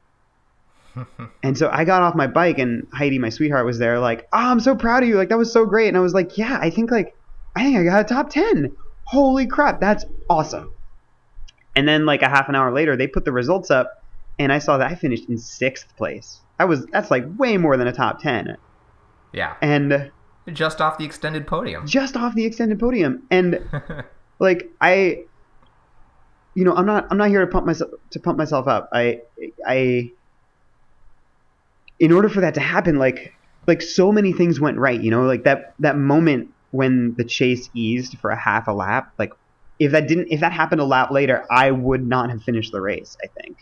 And 1.42 1.56
so 1.56 1.70
I 1.72 1.84
got 1.84 2.02
off 2.02 2.14
my 2.14 2.26
bike 2.26 2.58
and 2.58 2.86
Heidi 2.92 3.18
my 3.18 3.28
sweetheart 3.28 3.64
was 3.66 3.78
there 3.78 3.98
like, 3.98 4.28
"Oh, 4.32 4.38
I'm 4.50 4.60
so 4.60 4.74
proud 4.74 5.02
of 5.02 5.08
you. 5.08 5.16
Like 5.16 5.28
that 5.28 5.38
was 5.38 5.52
so 5.52 5.64
great." 5.66 5.88
And 5.88 5.96
I 5.96 6.00
was 6.00 6.14
like, 6.14 6.36
"Yeah, 6.36 6.58
I 6.60 6.70
think 6.70 6.90
like 6.90 7.16
I 7.56 7.62
think 7.62 7.76
I 7.78 7.84
got 7.84 8.00
a 8.00 8.04
top 8.04 8.30
10. 8.30 8.72
Holy 9.04 9.46
crap, 9.46 9.80
that's 9.80 10.04
awesome." 10.28 10.72
And 11.76 11.86
then 11.86 12.06
like 12.06 12.22
a 12.22 12.28
half 12.28 12.48
an 12.48 12.54
hour 12.54 12.72
later, 12.72 12.96
they 12.96 13.06
put 13.06 13.24
the 13.24 13.32
results 13.32 13.70
up 13.70 14.02
and 14.38 14.52
I 14.52 14.58
saw 14.58 14.78
that 14.78 14.90
I 14.90 14.94
finished 14.94 15.28
in 15.28 15.36
6th 15.36 15.84
place. 15.96 16.40
I 16.58 16.64
was 16.64 16.84
that's 16.86 17.10
like 17.10 17.24
way 17.38 17.56
more 17.56 17.76
than 17.76 17.86
a 17.86 17.92
top 17.92 18.20
10. 18.20 18.56
Yeah. 19.32 19.54
And 19.62 20.10
Just 20.52 20.80
off 20.80 20.98
the 20.98 21.04
extended 21.04 21.46
podium. 21.46 21.86
just 21.86 22.16
off 22.16 22.34
the 22.34 22.44
extended 22.44 22.80
podium 22.80 23.22
and 23.30 23.64
like 24.40 24.70
I 24.80 25.24
you 26.54 26.64
know, 26.64 26.74
I'm 26.74 26.84
not 26.86 27.06
I'm 27.10 27.16
not 27.16 27.28
here 27.28 27.40
to 27.40 27.46
pump 27.46 27.64
myself 27.66 27.90
to 28.10 28.18
pump 28.20 28.36
myself 28.36 28.66
up. 28.66 28.88
I 28.92 29.20
I 29.66 30.10
in 32.00 32.10
order 32.10 32.28
for 32.28 32.40
that 32.40 32.54
to 32.54 32.60
happen 32.60 32.98
like 32.98 33.34
like 33.66 33.82
so 33.82 34.10
many 34.10 34.32
things 34.32 34.58
went 34.58 34.78
right, 34.78 35.00
you 35.00 35.10
know, 35.10 35.22
like 35.22 35.44
that 35.44 35.74
that 35.78 35.96
moment 35.96 36.52
when 36.72 37.14
the 37.14 37.24
chase 37.24 37.68
eased 37.74 38.18
for 38.18 38.30
a 38.30 38.36
half 38.36 38.66
a 38.66 38.72
lap, 38.72 39.12
like 39.18 39.32
if 39.78 39.92
that 39.92 40.08
didn't 40.08 40.28
if 40.30 40.40
that 40.40 40.52
happened 40.52 40.80
a 40.80 40.84
lap 40.84 41.10
later, 41.10 41.46
I 41.50 41.70
would 41.70 42.06
not 42.06 42.30
have 42.30 42.42
finished 42.42 42.72
the 42.72 42.80
race, 42.80 43.16
I 43.22 43.28
think. 43.40 43.58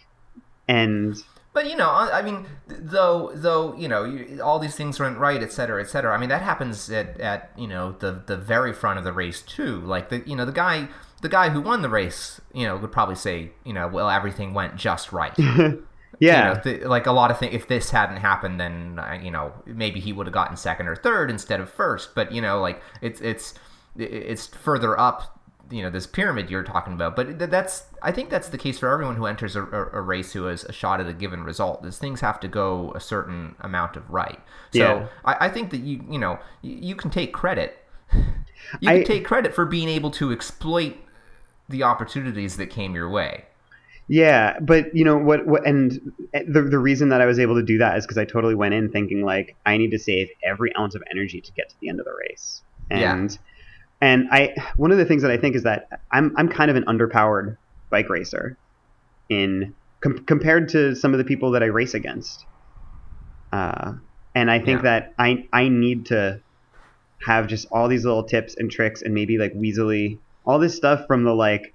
And 0.68 1.16
But 1.53 1.68
you 1.68 1.76
know, 1.76 1.91
I 1.91 2.22
mean, 2.22 2.47
though, 2.68 3.32
though, 3.34 3.74
you 3.76 3.89
know, 3.89 4.05
you, 4.05 4.41
all 4.43 4.59
these 4.59 4.76
things 4.76 5.01
went 5.01 5.18
right, 5.18 5.43
et 5.43 5.53
cetera, 5.53 5.82
et 5.82 5.89
cetera. 5.89 6.14
I 6.14 6.18
mean, 6.18 6.28
that 6.28 6.43
happens 6.43 6.91
at, 6.91 7.18
at 7.20 7.51
you 7.59 7.66
know 7.66 7.97
the 7.99 8.22
the 8.24 8.36
very 8.36 8.72
front 8.72 8.99
of 8.99 9.05
the 9.05 9.12
race 9.12 9.43
too. 9.43 9.80
Like 9.80 10.11
the 10.11 10.22
you 10.26 10.36
know 10.36 10.45
the 10.45 10.53
guy 10.53 10.89
the 11.22 11.28
guy 11.28 11.49
who 11.49 11.61
won 11.61 11.82
the 11.82 11.89
race, 11.89 12.41
you 12.55 12.66
know, 12.66 12.76
would 12.76 12.93
probably 12.93 13.16
say, 13.16 13.51
you 13.64 13.72
know, 13.72 13.89
well, 13.89 14.09
everything 14.09 14.55
went 14.55 14.76
just 14.76 15.12
right. 15.12 15.36
You 16.20 16.28
yeah. 16.28 16.52
know, 16.54 16.61
th- 16.61 16.82
like 16.84 17.06
a 17.06 17.12
lot 17.12 17.30
of 17.30 17.38
things. 17.38 17.54
If 17.54 17.68
this 17.68 17.90
hadn't 17.90 18.16
happened, 18.16 18.59
then 18.61 18.98
uh, 18.98 19.18
you 19.22 19.30
know 19.30 19.52
maybe 19.66 20.00
he 20.00 20.12
would 20.12 20.26
have 20.26 20.34
gotten 20.34 20.56
second 20.56 20.88
or 20.88 20.96
third 20.96 21.30
instead 21.30 21.61
of 21.61 21.70
first. 21.70 22.14
But 22.14 22.32
you 22.32 22.40
know, 22.40 22.61
like 22.61 22.82
it's 23.02 23.20
it's 23.20 23.54
it's 23.96 24.46
further 24.46 24.98
up. 24.98 25.34
You 25.70 25.82
know 25.82 25.90
this 25.90 26.06
pyramid 26.06 26.48
you're 26.50 26.62
talking 26.62 26.94
about, 26.94 27.14
but 27.14 27.38
th- 27.38 27.50
that's 27.50 27.84
I 28.02 28.11
think 28.11 28.30
that's 28.30 28.48
the 28.48 28.56
case 28.56 28.78
for 28.78 28.88
everyone 28.88 29.16
who 29.16 29.26
enters 29.26 29.54
a, 29.54 29.62
a, 29.62 30.00
race 30.00 30.32
who 30.32 30.44
has 30.44 30.64
a 30.64 30.72
shot 30.72 30.98
at 30.98 31.06
a 31.06 31.12
given 31.12 31.44
result. 31.44 31.84
Is 31.84 31.98
things 31.98 32.22
have 32.22 32.40
to 32.40 32.48
go 32.48 32.90
a 32.94 33.00
certain 33.00 33.54
amount 33.61 33.94
of 33.96 34.09
right. 34.09 34.40
So 34.72 34.78
Yeah. 34.78 35.06
I, 35.26 35.46
I 35.46 35.48
think 35.50 35.70
that 35.70 35.80
you 35.80 36.02
you 36.11 36.18
know 36.18 36.38
you, 36.62 36.74
you 36.80 36.94
can 36.96 37.11
take 37.11 37.32
credit. 37.34 37.84
You 38.80 38.90
I- 38.90 38.96
can 38.98 39.04
take 39.04 39.24
credit 39.26 39.54
for 39.54 39.64
being 39.66 39.88
able 39.88 40.11
to 40.12 40.32
exploit 40.32 40.96
the 41.68 41.82
opportunities 41.82 42.56
that 42.56 42.68
came 42.70 42.94
your 42.94 43.09
way. 43.11 43.44
Yeah, 44.11 44.59
but 44.61 44.96
you 44.96 45.04
know 45.04 45.18
what? 45.18 45.46
What 45.46 45.66
and 45.66 46.12
the 46.32 46.62
the 46.62 46.78
reason 46.78 47.11
that 47.11 47.20
I 47.20 47.26
was 47.26 47.38
able 47.38 47.56
to 47.56 47.62
do 47.62 47.78
that 47.78 47.98
is 47.98 48.04
because 48.06 48.16
I 48.16 48.24
totally 48.24 48.54
went 48.54 48.72
in 48.72 48.90
thinking 48.90 49.22
like 49.22 49.54
I 49.66 49.76
need 49.76 49.90
to 49.90 49.98
save 49.98 50.28
every 50.42 50.74
ounce 50.76 50.94
of 50.94 51.02
energy 51.11 51.42
to 51.42 51.52
get 51.52 51.68
to 51.68 51.74
the 51.80 51.90
end 51.90 52.00
of 52.00 52.06
the 52.06 52.12
race. 52.28 52.62
Yeah. 52.90 53.12
And 53.12 53.38
and 54.00 54.28
I 54.30 54.54
one 54.76 54.92
of 54.92 54.98
the 54.98 55.04
things 55.04 55.22
that 55.22 55.30
I 55.30 55.36
think 55.36 55.56
is 55.56 55.64
that 55.64 56.00
I'm 56.11 56.34
I'm 56.38 56.48
kind 56.48 56.70
of 56.70 56.76
an 56.76 56.84
underpowered 56.84 57.59
bike 57.90 58.09
racer 58.09 58.56
in 59.28 59.74
com- 60.00 60.24
compared 60.24 60.70
to 60.70 60.94
some 60.94 61.12
of 61.12 61.18
the 61.18 61.24
people 61.24 61.50
that 61.50 61.62
I 61.62 61.66
race 61.66 61.92
against. 61.92 62.46
Uh, 63.52 63.92
and 64.34 64.50
I 64.50 64.59
think 64.59 64.78
Yeah. 64.78 64.82
that 64.82 65.14
I 65.18 65.46
I 65.52 65.68
need 65.68 66.06
to 66.06 66.40
have 67.26 67.46
just 67.46 67.66
all 67.70 67.88
these 67.88 68.04
little 68.06 68.24
tips 68.24 68.54
and 68.56 68.70
tricks 68.70 69.02
and 69.02 69.12
maybe 69.12 69.36
like 69.36 69.52
Weaselly 69.52 70.18
all 70.46 70.59
this 70.59 70.76
stuff 70.76 71.06
from 71.06 71.24
the 71.24 71.34
like 71.34 71.74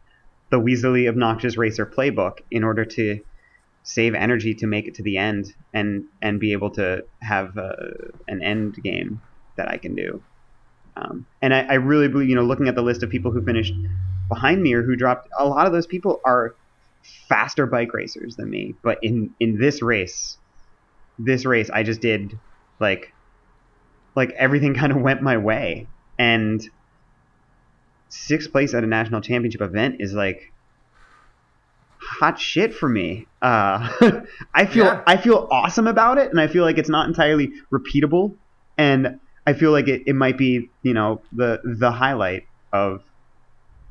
the 0.54 0.60
Weaselly 0.60 1.10
obnoxious 1.10 1.58
racer 1.58 1.84
playbook 1.84 2.38
in 2.52 2.64
order 2.64 2.86
to 2.86 3.20
save 3.82 4.14
energy 4.14 4.54
to 4.54 4.68
make 4.68 4.88
it 4.88 4.94
to 4.94 5.02
the 5.02 5.18
end 5.18 5.52
and 5.74 6.06
and 6.22 6.40
be 6.40 6.52
able 6.52 6.70
to 6.70 7.04
have 7.24 7.58
uh, 7.58 7.74
an 8.28 8.44
end 8.44 8.76
game 8.84 9.20
that 9.56 9.68
I 9.68 9.78
can 9.78 9.96
do. 9.96 10.22
Um, 10.96 11.26
and 11.42 11.56
I, 11.56 11.62
I 11.62 11.74
really 11.74 12.08
believe, 12.08 12.30
you 12.30 12.36
know, 12.36 12.44
looking 12.44 12.68
at 12.68 12.76
the 12.76 12.84
list 12.84 13.02
of 13.02 13.10
people 13.10 13.32
who 13.32 13.44
finished 13.44 13.74
behind 14.30 14.62
me 14.62 14.74
or 14.74 14.84
who 14.84 14.96
dropped, 14.96 15.28
a 15.40 15.44
lot 15.44 15.66
of 15.66 15.74
those 15.74 15.88
people 15.88 16.22
are 16.24 16.54
faster 17.28 17.66
bike 17.66 17.92
racers 17.92 18.36
than 18.36 18.48
me. 18.48 18.76
But 18.84 19.00
in 19.02 19.34
in 19.40 19.58
this 19.58 19.82
race, 19.82 20.38
this 21.18 21.46
race, 21.46 21.72
I 21.72 21.82
just 21.82 22.00
did 22.00 22.38
like 22.80 23.12
like 24.16 24.30
everything 24.38 24.76
kind 24.82 24.92
of 24.92 25.02
went 25.02 25.24
my 25.24 25.38
way, 25.38 25.88
and 26.20 26.62
sixth 28.14 28.52
place 28.52 28.74
at 28.74 28.84
a 28.84 28.88
national 28.88 29.22
championship 29.22 29.62
event 29.62 29.96
is 30.00 30.14
like 30.14 30.52
hot 31.98 32.40
shit 32.40 32.74
for 32.74 32.88
me. 32.88 33.28
Uh, 33.42 34.22
I 34.54 34.66
feel 34.66 34.86
Yeah. 34.86 35.04
I 35.08 35.18
feel 35.18 35.48
awesome 35.52 35.88
about 35.88 36.18
it, 36.18 36.30
and 36.30 36.40
I 36.40 36.48
feel 36.48 36.64
like 36.64 36.78
it's 36.78 36.90
not 36.90 37.08
entirely 37.08 37.52
repeatable, 37.72 38.36
and 38.78 39.20
I 39.48 39.54
feel 39.54 39.72
like 39.72 39.88
it, 39.88 40.04
it 40.06 40.14
might 40.14 40.38
be 40.38 40.70
you 40.84 40.94
know 40.94 41.22
the 41.32 41.60
the 41.64 41.92
highlight 41.92 42.48
of 42.72 43.04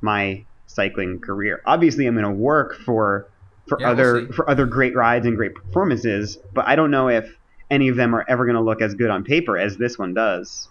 my 0.00 0.44
cycling 0.66 1.20
career. 1.20 1.60
Obviously, 1.66 2.06
I'm 2.06 2.14
going 2.14 2.24
to 2.24 2.30
work 2.30 2.76
for 2.76 3.28
for 3.68 3.80
Yeah, 3.80 3.92
we'll 3.92 4.00
other 4.00 4.26
for 4.32 4.48
other 4.48 4.66
great 4.66 4.94
rides 4.94 5.26
and 5.26 5.36
great 5.36 5.54
performances, 5.54 6.38
but 6.54 6.66
I 6.66 6.76
don't 6.76 6.90
know 6.90 7.08
if 7.08 7.28
any 7.70 7.88
of 7.88 7.96
them 7.96 8.14
are 8.14 8.24
ever 8.28 8.44
going 8.44 8.56
to 8.56 8.62
look 8.62 8.82
as 8.82 8.94
good 8.94 9.10
on 9.10 9.24
paper 9.24 9.58
as 9.58 9.76
this 9.78 9.98
one 9.98 10.14
does. 10.14 10.68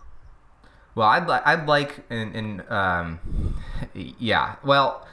Well, 0.96 1.08
I'd 1.08 1.28
like, 1.28 1.42
I'd 1.46 1.68
like, 1.68 2.04
and, 2.10 2.36
and 2.36 2.70
um, 2.70 3.20
yeah. 3.94 4.56
Well, 4.64 5.08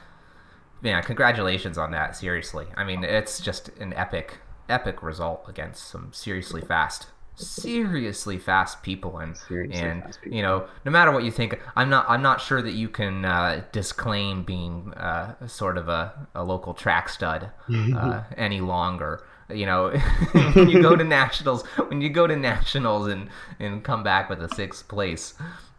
yeah. 0.83 1.01
Congratulations 1.01 1.77
on 1.77 1.91
that. 1.91 2.15
Seriously, 2.15 2.65
I 2.75 2.83
mean, 2.83 3.03
it's 3.03 3.39
just 3.39 3.69
an 3.79 3.93
epic, 3.93 4.39
epic 4.67 5.01
result 5.01 5.45
against 5.47 5.87
some 5.87 6.11
seriously 6.13 6.61
fast, 6.61 7.07
seriously 7.35 8.37
fast 8.37 8.83
people, 8.83 9.17
and 9.19 9.37
Seriously 9.37 9.79
and 9.79 10.03
fast 10.03 10.21
people. 10.21 10.35
you 10.35 10.43
know, 10.43 10.67
no 10.85 10.91
matter 10.91 11.11
what 11.11 11.23
you 11.23 11.31
think, 11.31 11.57
I'm 11.75 11.89
not, 11.89 12.05
I'm 12.09 12.21
not 12.21 12.41
sure 12.41 12.61
that 12.61 12.73
you 12.73 12.89
can 12.89 13.23
uh, 13.23 13.63
disclaim 13.71 14.43
being 14.43 14.93
uh, 14.95 15.47
sort 15.47 15.77
of 15.77 15.87
a, 15.87 16.27
a 16.35 16.43
local 16.43 16.73
track 16.73 17.07
stud 17.09 17.51
uh, 17.95 18.23
any 18.37 18.59
longer. 18.59 19.23
You 19.51 19.65
know, 19.65 19.89
when 20.53 20.69
you 20.69 20.81
go 20.81 20.95
to 20.95 21.03
nationals, 21.03 21.65
when 21.87 22.01
you 22.01 22.09
go 22.09 22.27
to 22.27 22.35
nationals 22.35 23.07
and 23.07 23.29
and 23.59 23.83
come 23.83 24.03
back 24.03 24.29
with 24.29 24.43
a 24.43 24.49
sixth 24.53 24.87
place, 24.87 25.33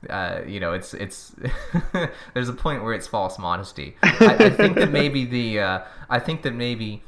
uh, 0.08 0.40
you 0.46 0.60
know, 0.60 0.72
it's 0.72 0.94
it's 0.94 1.34
there's 2.34 2.48
a 2.48 2.54
point 2.54 2.82
where 2.82 2.94
it's 2.94 3.06
false 3.06 3.38
modesty. 3.38 3.96
I, 4.02 4.36
I 4.38 4.50
think 4.50 4.76
that 4.76 4.90
maybe 4.90 5.26
the 5.26 5.60
uh, 5.60 5.80
I 6.08 6.18
think 6.18 6.42
that 6.42 6.54
maybe 6.54 7.02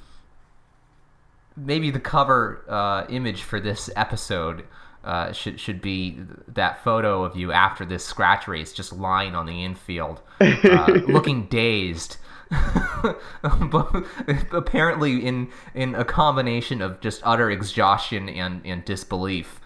maybe 1.56 1.90
the 1.90 2.00
cover 2.00 2.64
uh, 2.68 3.06
image 3.08 3.42
for 3.42 3.60
this 3.60 3.88
episode 3.96 4.64
uh, 5.04 5.32
should 5.32 5.58
should 5.58 5.80
be 5.80 6.18
that 6.48 6.82
photo 6.84 7.24
of 7.24 7.36
you 7.36 7.50
after 7.50 7.84
this 7.84 8.04
scratch 8.04 8.46
race, 8.46 8.72
just 8.72 8.92
lying 8.92 9.34
on 9.34 9.46
the 9.46 9.64
infield, 9.64 10.20
uh, 10.40 11.00
looking 11.08 11.46
dazed. 11.46 12.18
but 13.70 14.04
apparently 14.52 15.24
in 15.24 15.50
in 15.74 15.94
a 15.94 16.04
combination 16.04 16.82
of 16.82 17.00
just 17.00 17.22
utter 17.24 17.50
exhaustion 17.50 18.28
and, 18.28 18.60
and 18.66 18.84
disbelief 18.84 19.58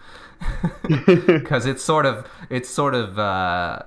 because 1.25 1.65
it's 1.65 1.83
sort 1.83 2.05
of 2.05 2.27
it's 2.49 2.69
sort 2.69 2.95
of 2.95 3.19
uh, 3.19 3.81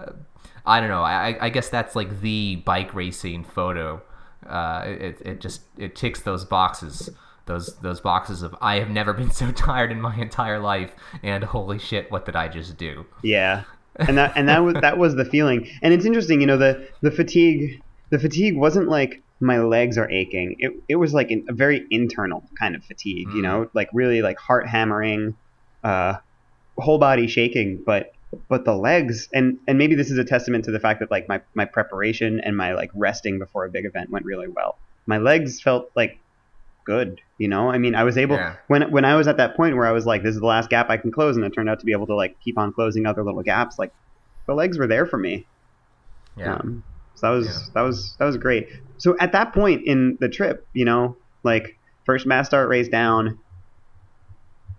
I 0.66 0.80
don't 0.80 0.88
know. 0.88 1.02
I, 1.02 1.36
I 1.40 1.48
guess 1.50 1.68
that's 1.68 1.96
like 1.96 2.20
the 2.20 2.56
bike 2.56 2.94
racing 2.94 3.44
photo. 3.44 4.02
Uh, 4.46 4.84
it, 4.86 5.20
it 5.24 5.40
just 5.40 5.62
it 5.78 5.96
ticks 5.96 6.20
those 6.22 6.44
boxes. 6.44 7.10
Those 7.46 7.76
those 7.78 8.00
boxes 8.00 8.42
of 8.42 8.54
I 8.60 8.76
have 8.76 8.90
never 8.90 9.12
been 9.12 9.30
so 9.30 9.50
tired 9.52 9.90
in 9.90 10.00
my 10.00 10.14
entire 10.16 10.58
life, 10.58 10.92
and 11.22 11.44
holy 11.44 11.78
shit, 11.78 12.10
what 12.10 12.24
did 12.24 12.36
I 12.36 12.48
just 12.48 12.76
do? 12.76 13.06
Yeah, 13.22 13.64
and 13.96 14.16
that 14.18 14.32
and 14.36 14.48
that 14.48 14.62
was 14.62 14.74
that 14.74 14.98
was 14.98 15.16
the 15.16 15.24
feeling. 15.24 15.68
And 15.82 15.92
it's 15.92 16.04
interesting, 16.04 16.40
you 16.40 16.46
know, 16.46 16.56
the 16.56 16.88
the 17.00 17.10
fatigue 17.10 17.82
the 18.10 18.18
fatigue 18.18 18.56
wasn't 18.56 18.88
like 18.88 19.22
my 19.40 19.58
legs 19.58 19.96
are 19.98 20.10
aching. 20.10 20.56
It 20.58 20.72
it 20.88 20.96
was 20.96 21.14
like 21.14 21.30
a 21.30 21.52
very 21.52 21.86
internal 21.90 22.44
kind 22.58 22.74
of 22.76 22.84
fatigue, 22.84 23.28
mm. 23.28 23.36
you 23.36 23.42
know, 23.42 23.70
like 23.72 23.88
really 23.92 24.22
like 24.22 24.38
heart 24.38 24.68
hammering, 24.68 25.34
uh, 25.82 26.16
whole 26.80 26.98
body 26.98 27.26
shaking, 27.26 27.82
but 27.84 28.12
but 28.48 28.64
the 28.64 28.74
legs 28.74 29.28
and 29.32 29.58
and 29.66 29.78
maybe 29.78 29.94
this 29.94 30.10
is 30.10 30.18
a 30.18 30.24
testament 30.24 30.64
to 30.64 30.70
the 30.70 30.80
fact 30.80 31.00
that 31.00 31.10
like 31.10 31.28
my 31.28 31.40
my 31.54 31.64
preparation 31.64 32.40
and 32.40 32.56
my 32.56 32.74
like 32.74 32.90
resting 32.94 33.38
before 33.38 33.64
a 33.64 33.70
big 33.70 33.84
event 33.84 34.10
went 34.10 34.24
really 34.24 34.48
well. 34.48 34.78
My 35.06 35.18
legs 35.18 35.60
felt 35.60 35.90
like 35.96 36.18
good. 36.84 37.20
You 37.38 37.48
know, 37.48 37.70
I 37.70 37.78
mean, 37.78 37.94
I 37.94 38.04
was 38.04 38.18
able 38.18 38.36
yeah. 38.36 38.56
when 38.66 38.90
when 38.90 39.04
I 39.04 39.16
was 39.16 39.28
at 39.28 39.36
that 39.38 39.56
point 39.56 39.76
where 39.76 39.86
I 39.86 39.92
was 39.92 40.06
like, 40.06 40.22
this 40.22 40.34
is 40.34 40.40
the 40.40 40.46
last 40.46 40.70
gap 40.70 40.90
I 40.90 40.96
can 40.96 41.10
close, 41.10 41.36
and 41.36 41.44
it 41.44 41.52
turned 41.52 41.68
out 41.68 41.80
to 41.80 41.86
be 41.86 41.92
able 41.92 42.06
to 42.06 42.14
like 42.14 42.38
keep 42.40 42.58
on 42.58 42.72
closing 42.72 43.06
other 43.06 43.24
little 43.24 43.42
gaps. 43.42 43.78
Like 43.78 43.92
the 44.46 44.54
legs 44.54 44.78
were 44.78 44.86
there 44.86 45.06
for 45.06 45.16
me. 45.16 45.46
Yeah. 46.36 46.54
Um, 46.54 46.84
so 47.14 47.26
that 47.26 47.32
was 47.32 47.46
yeah. 47.46 47.72
that 47.74 47.82
was 47.82 48.14
that 48.18 48.24
was 48.24 48.36
great. 48.36 48.68
So 48.98 49.16
at 49.18 49.32
that 49.32 49.52
point 49.52 49.86
in 49.86 50.18
the 50.20 50.28
trip, 50.28 50.66
you 50.72 50.84
know, 50.84 51.16
like 51.42 51.78
first 52.04 52.26
mass 52.26 52.46
start 52.46 52.68
race 52.68 52.88
down, 52.88 53.38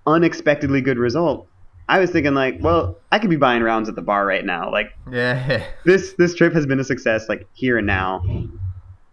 unexpectedly 0.06 0.82
good 0.82 0.98
result. 0.98 1.48
I 1.88 2.00
was 2.00 2.10
thinking 2.10 2.34
like, 2.34 2.58
well, 2.62 2.98
I 3.12 3.20
could 3.20 3.30
be 3.30 3.36
buying 3.36 3.64
rounds 3.64 3.90
at 3.90 3.96
the 3.96 4.02
bar 4.02 4.26
right 4.26 4.46
now. 4.46 4.72
Like, 4.72 4.94
yeah, 5.12 5.64
this 5.86 6.14
this 6.14 6.36
trip 6.36 6.54
has 6.54 6.66
been 6.66 6.80
a 6.80 6.84
success, 6.84 7.28
like 7.28 7.48
here 7.54 7.78
and 7.78 7.88
now. 7.88 8.24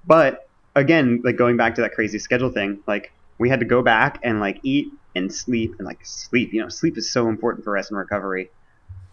But 0.07 0.49
again, 0.75 1.21
like 1.25 1.37
going 1.37 1.57
back 1.57 1.75
to 1.77 1.83
that 1.83 1.93
crazy 1.95 2.19
schedule 2.19 2.51
thing, 2.51 2.81
like 2.87 3.13
we 3.39 3.49
had 3.49 3.61
to 3.61 3.67
go 3.67 3.83
back 3.83 4.21
and 4.23 4.41
like 4.41 4.61
eat 4.63 4.93
and 5.15 5.33
sleep 5.33 5.75
and 5.79 5.87
like 5.87 6.05
sleep. 6.05 6.53
You 6.53 6.63
know, 6.63 6.69
sleep 6.69 6.97
is 6.99 7.11
so 7.11 7.29
important 7.29 7.65
for 7.65 7.73
rest 7.73 7.91
and 7.91 7.99
recovery. 7.99 8.51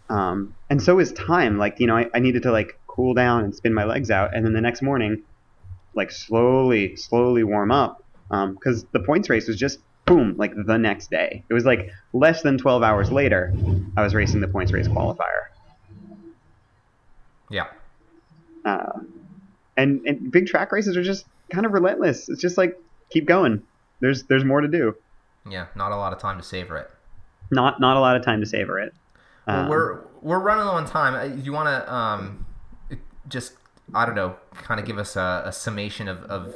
Um, 0.08 0.54
and 0.70 0.80
so 0.80 0.98
is 0.98 1.12
time. 1.12 1.58
Like, 1.58 1.80
you 1.80 1.86
know, 1.86 1.96
I, 1.96 2.08
I 2.14 2.20
needed 2.20 2.44
to 2.44 2.52
like 2.52 2.78
cool 2.86 3.14
down 3.14 3.44
and 3.44 3.54
spin 3.54 3.74
my 3.74 3.84
legs 3.84 4.10
out, 4.10 4.34
and 4.34 4.44
then 4.44 4.52
the 4.52 4.60
next 4.60 4.82
morning, 4.82 5.22
like 5.94 6.10
slowly, 6.10 6.96
slowly 6.96 7.44
warm 7.44 7.70
up. 7.70 8.02
Because 8.28 8.82
um, 8.82 8.88
the 8.92 9.00
points 9.00 9.30
race 9.30 9.46
was 9.46 9.56
just 9.56 9.78
boom, 10.06 10.34
like 10.36 10.52
the 10.54 10.78
next 10.78 11.10
day. 11.10 11.44
It 11.48 11.54
was 11.54 11.64
like 11.64 11.90
less 12.12 12.42
than 12.42 12.58
12 12.58 12.82
hours 12.82 13.10
later, 13.10 13.52
I 13.96 14.02
was 14.02 14.14
racing 14.14 14.40
the 14.40 14.48
points 14.48 14.72
race 14.72 14.88
qualifier. 14.88 15.46
Yeah. 17.50 17.66
Uh, 18.64 19.00
and 19.76 20.00
and 20.06 20.30
big 20.32 20.46
track 20.46 20.72
races 20.72 20.96
are 20.96 21.02
just 21.02 21.26
kind 21.50 21.66
of 21.66 21.72
relentless. 21.72 22.28
It's 22.28 22.40
just 22.40 22.58
like 22.58 22.78
keep 23.10 23.26
going. 23.26 23.62
There's 24.00 24.24
there's 24.24 24.44
more 24.44 24.60
to 24.60 24.68
do. 24.68 24.96
Yeah, 25.48 25.66
not 25.76 25.92
a 25.92 25.96
lot 25.96 26.12
of 26.12 26.18
time 26.18 26.38
to 26.38 26.42
savor 26.42 26.76
it. 26.76 26.90
Not 27.50 27.78
not 27.78 27.96
a 27.96 28.00
lot 28.00 28.16
of 28.16 28.24
time 28.24 28.40
to 28.40 28.46
savor 28.46 28.80
it. 28.80 28.92
Well, 29.46 29.60
um, 29.60 29.68
we're 29.68 30.00
we're 30.22 30.40
running 30.40 30.64
low 30.64 30.72
on 30.72 30.86
time. 30.86 31.14
Uh, 31.14 31.34
you 31.36 31.52
want 31.52 31.68
to 31.68 31.94
um, 31.94 32.46
just 33.28 33.52
I 33.94 34.04
don't 34.04 34.14
know, 34.14 34.36
kind 34.54 34.80
of 34.80 34.86
give 34.86 34.98
us 34.98 35.16
a, 35.16 35.44
a 35.46 35.52
summation 35.52 36.08
of, 36.08 36.22
of 36.24 36.54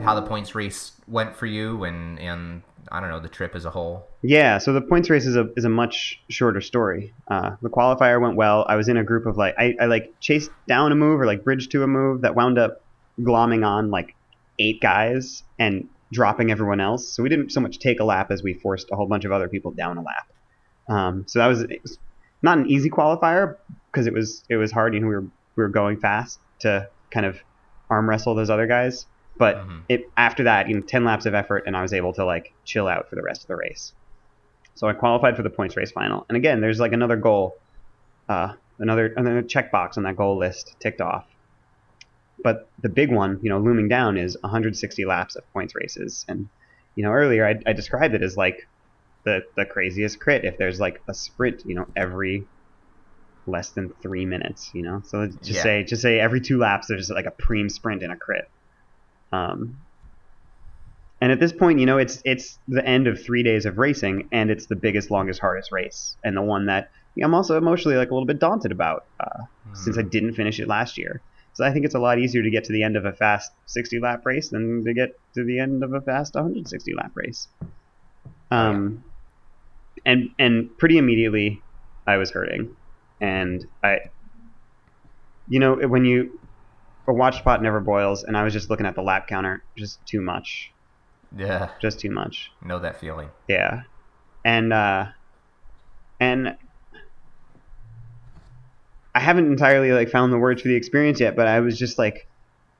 how 0.00 0.14
the 0.14 0.22
points 0.22 0.54
race 0.54 0.92
went 1.06 1.36
for 1.36 1.46
you 1.46 1.84
and 1.84 2.18
and 2.18 2.62
I 2.90 3.00
don't 3.00 3.10
know 3.10 3.20
the 3.20 3.28
trip 3.28 3.54
as 3.54 3.64
a 3.64 3.70
whole. 3.70 4.06
Yeah, 4.22 4.58
so 4.58 4.72
the 4.72 4.80
points 4.80 5.10
race 5.10 5.26
is 5.26 5.36
a 5.36 5.50
is 5.56 5.64
a 5.64 5.68
much 5.68 6.20
shorter 6.28 6.60
story. 6.60 7.14
Uh, 7.28 7.56
the 7.62 7.70
qualifier 7.70 8.20
went 8.20 8.36
well. 8.36 8.64
I 8.68 8.76
was 8.76 8.88
in 8.88 8.96
a 8.96 9.04
group 9.04 9.26
of 9.26 9.36
like 9.36 9.54
I, 9.58 9.76
I 9.80 9.86
like 9.86 10.12
chased 10.20 10.50
down 10.66 10.92
a 10.92 10.94
move 10.94 11.20
or 11.20 11.26
like 11.26 11.44
bridged 11.44 11.70
to 11.72 11.82
a 11.82 11.86
move 11.86 12.22
that 12.22 12.34
wound 12.34 12.58
up 12.58 12.82
glomming 13.20 13.66
on 13.66 13.90
like 13.90 14.14
eight 14.58 14.80
guys 14.80 15.42
and 15.58 15.88
dropping 16.12 16.50
everyone 16.50 16.80
else. 16.80 17.08
So 17.08 17.22
we 17.22 17.28
didn't 17.28 17.50
so 17.50 17.60
much 17.60 17.78
take 17.78 18.00
a 18.00 18.04
lap 18.04 18.30
as 18.30 18.42
we 18.42 18.54
forced 18.54 18.88
a 18.90 18.96
whole 18.96 19.06
bunch 19.06 19.24
of 19.24 19.32
other 19.32 19.48
people 19.48 19.70
down 19.70 19.96
a 19.96 20.02
lap. 20.02 20.32
Um, 20.88 21.24
so 21.28 21.38
that 21.38 21.46
was, 21.46 21.64
was, 21.82 21.98
not 22.42 22.58
an 22.58 22.66
easy 22.68 22.90
qualifier 22.90 23.56
because 23.92 24.06
it 24.06 24.14
was 24.14 24.42
it 24.48 24.56
was 24.56 24.72
hard. 24.72 24.94
You 24.94 25.00
know, 25.00 25.06
we 25.06 25.14
were 25.14 25.22
we 25.56 25.62
were 25.62 25.68
going 25.68 25.98
fast 25.98 26.40
to 26.60 26.88
kind 27.10 27.26
of 27.26 27.38
arm 27.88 28.08
wrestle 28.08 28.34
those 28.34 28.50
other 28.50 28.66
guys. 28.66 29.06
But 29.40 29.56
mm-hmm. 29.56 29.78
it 29.88 30.10
after 30.18 30.44
that, 30.44 30.68
you 30.68 30.74
know, 30.74 30.82
ten 30.82 31.02
laps 31.02 31.24
of 31.24 31.34
effort, 31.34 31.64
and 31.66 31.74
I 31.74 31.80
was 31.80 31.94
able 31.94 32.12
to 32.12 32.26
like 32.26 32.52
chill 32.66 32.86
out 32.86 33.08
for 33.08 33.16
the 33.16 33.22
rest 33.22 33.40
of 33.40 33.48
the 33.48 33.56
race. 33.56 33.94
So 34.74 34.86
I 34.86 34.92
qualified 34.92 35.34
for 35.34 35.42
the 35.42 35.48
points 35.48 35.78
race 35.78 35.90
final. 35.90 36.26
And 36.28 36.36
again, 36.36 36.60
there's 36.60 36.78
like 36.78 36.92
another 36.92 37.16
goal, 37.16 37.56
uh, 38.28 38.52
another 38.78 39.06
another 39.16 39.42
checkbox 39.42 39.96
on 39.96 40.02
that 40.02 40.16
goal 40.16 40.36
list 40.36 40.76
ticked 40.78 41.00
off. 41.00 41.24
But 42.44 42.68
the 42.82 42.90
big 42.90 43.10
one, 43.10 43.40
you 43.40 43.48
know, 43.48 43.58
looming 43.58 43.88
down 43.88 44.18
is 44.18 44.36
160 44.42 45.06
laps 45.06 45.36
of 45.36 45.50
points 45.54 45.74
races. 45.74 46.26
And, 46.28 46.50
you 46.94 47.02
know, 47.02 47.10
earlier 47.10 47.46
I, 47.46 47.58
I 47.66 47.72
described 47.72 48.14
it 48.14 48.22
as 48.22 48.36
like 48.36 48.68
the, 49.24 49.40
the 49.56 49.64
craziest 49.64 50.20
crit 50.20 50.44
if 50.44 50.58
there's 50.58 50.78
like 50.78 51.00
a 51.08 51.14
sprint, 51.14 51.62
you 51.64 51.74
know, 51.74 51.86
every 51.96 52.46
less 53.46 53.70
than 53.70 53.88
three 54.02 54.26
minutes, 54.26 54.70
you 54.74 54.82
know? 54.82 55.02
So 55.06 55.26
just 55.28 55.50
yeah. 55.50 55.62
say, 55.62 55.84
just 55.84 56.02
say 56.02 56.20
every 56.20 56.42
two 56.42 56.58
laps, 56.58 56.88
there's 56.88 57.08
like 57.08 57.26
a 57.26 57.30
prime 57.30 57.70
sprint 57.70 58.02
and 58.02 58.12
a 58.12 58.16
crit. 58.16 58.50
Um, 59.32 59.78
and 61.20 61.30
at 61.30 61.38
this 61.38 61.52
point, 61.52 61.80
you 61.80 61.86
know, 61.86 61.98
it's 61.98 62.22
it's 62.24 62.58
the 62.66 62.84
end 62.84 63.06
of 63.06 63.22
three 63.22 63.42
days 63.42 63.66
of 63.66 63.78
racing, 63.78 64.28
and 64.32 64.50
it's 64.50 64.66
the 64.66 64.76
biggest, 64.76 65.10
longest, 65.10 65.40
hardest 65.40 65.70
race, 65.70 66.16
and 66.24 66.36
the 66.36 66.42
one 66.42 66.66
that 66.66 66.90
I'm 67.22 67.34
also 67.34 67.58
emotionally 67.58 67.96
like 67.96 68.10
a 68.10 68.14
little 68.14 68.26
bit 68.26 68.38
daunted 68.38 68.72
about, 68.72 69.04
uh, 69.18 69.42
mm. 69.68 69.76
since 69.76 69.98
I 69.98 70.02
didn't 70.02 70.34
finish 70.34 70.58
it 70.58 70.68
last 70.68 70.96
year. 70.96 71.20
So 71.52 71.64
I 71.64 71.72
think 71.72 71.84
it's 71.84 71.94
a 71.94 71.98
lot 71.98 72.18
easier 72.18 72.42
to 72.42 72.50
get 72.50 72.64
to 72.64 72.72
the 72.72 72.82
end 72.82 72.96
of 72.96 73.04
a 73.04 73.12
fast 73.12 73.52
60 73.66 74.00
lap 74.00 74.24
race 74.24 74.48
than 74.48 74.84
to 74.84 74.94
get 74.94 75.18
to 75.34 75.44
the 75.44 75.58
end 75.58 75.82
of 75.82 75.92
a 75.92 76.00
fast 76.00 76.34
160 76.34 76.94
lap 76.94 77.10
race. 77.14 77.48
Um, 78.50 79.04
and 80.06 80.30
and 80.38 80.76
pretty 80.78 80.96
immediately, 80.96 81.62
I 82.06 82.16
was 82.16 82.30
hurting, 82.30 82.74
and 83.20 83.66
I, 83.82 84.10
you 85.48 85.58
know, 85.58 85.74
when 85.74 86.04
you 86.04 86.39
a 87.06 87.12
watch 87.12 87.42
pot 87.42 87.62
never 87.62 87.80
boils, 87.80 88.24
and 88.24 88.36
I 88.36 88.44
was 88.44 88.52
just 88.52 88.70
looking 88.70 88.86
at 88.86 88.94
the 88.94 89.02
lap 89.02 89.26
counter, 89.26 89.62
just 89.76 90.04
too 90.06 90.20
much. 90.20 90.72
Yeah. 91.36 91.70
Just 91.80 92.00
too 92.00 92.10
much. 92.10 92.50
Know 92.64 92.78
that 92.80 92.98
feeling. 93.00 93.30
Yeah, 93.48 93.82
and 94.44 94.72
uh, 94.72 95.06
and 96.18 96.56
I 99.14 99.20
haven't 99.20 99.46
entirely 99.46 99.92
like 99.92 100.10
found 100.10 100.32
the 100.32 100.38
words 100.38 100.62
for 100.62 100.68
the 100.68 100.76
experience 100.76 101.20
yet, 101.20 101.36
but 101.36 101.46
I 101.46 101.60
was 101.60 101.78
just 101.78 101.98
like 101.98 102.28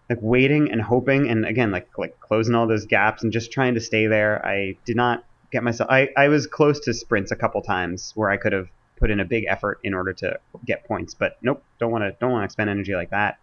like 0.08 0.18
waiting 0.20 0.70
and 0.70 0.80
hoping 0.80 1.28
and 1.28 1.44
again 1.44 1.70
like 1.70 1.88
like 1.98 2.18
closing 2.20 2.54
all 2.54 2.66
those 2.66 2.86
gaps 2.86 3.22
and 3.22 3.32
just 3.32 3.52
trying 3.52 3.74
to 3.74 3.80
stay 3.80 4.06
there. 4.06 4.44
I 4.44 4.76
did 4.84 4.96
not 4.96 5.24
get 5.50 5.62
myself 5.62 5.90
I, 5.90 6.08
I 6.16 6.28
was 6.28 6.46
close 6.46 6.80
to 6.80 6.94
sprints 6.94 7.32
a 7.32 7.36
couple 7.36 7.62
times 7.62 8.12
where 8.14 8.30
I 8.30 8.36
could 8.36 8.52
have 8.52 8.68
put 8.96 9.10
in 9.10 9.18
a 9.18 9.24
big 9.24 9.44
effort 9.48 9.80
in 9.82 9.94
order 9.94 10.12
to 10.12 10.38
get 10.66 10.84
points, 10.86 11.14
but 11.14 11.38
nope, 11.42 11.62
don't 11.78 11.90
want 11.90 12.04
to 12.04 12.12
don't 12.20 12.30
want 12.30 12.42
to 12.42 12.44
expend 12.44 12.70
energy 12.70 12.94
like 12.94 13.10
that. 13.10 13.38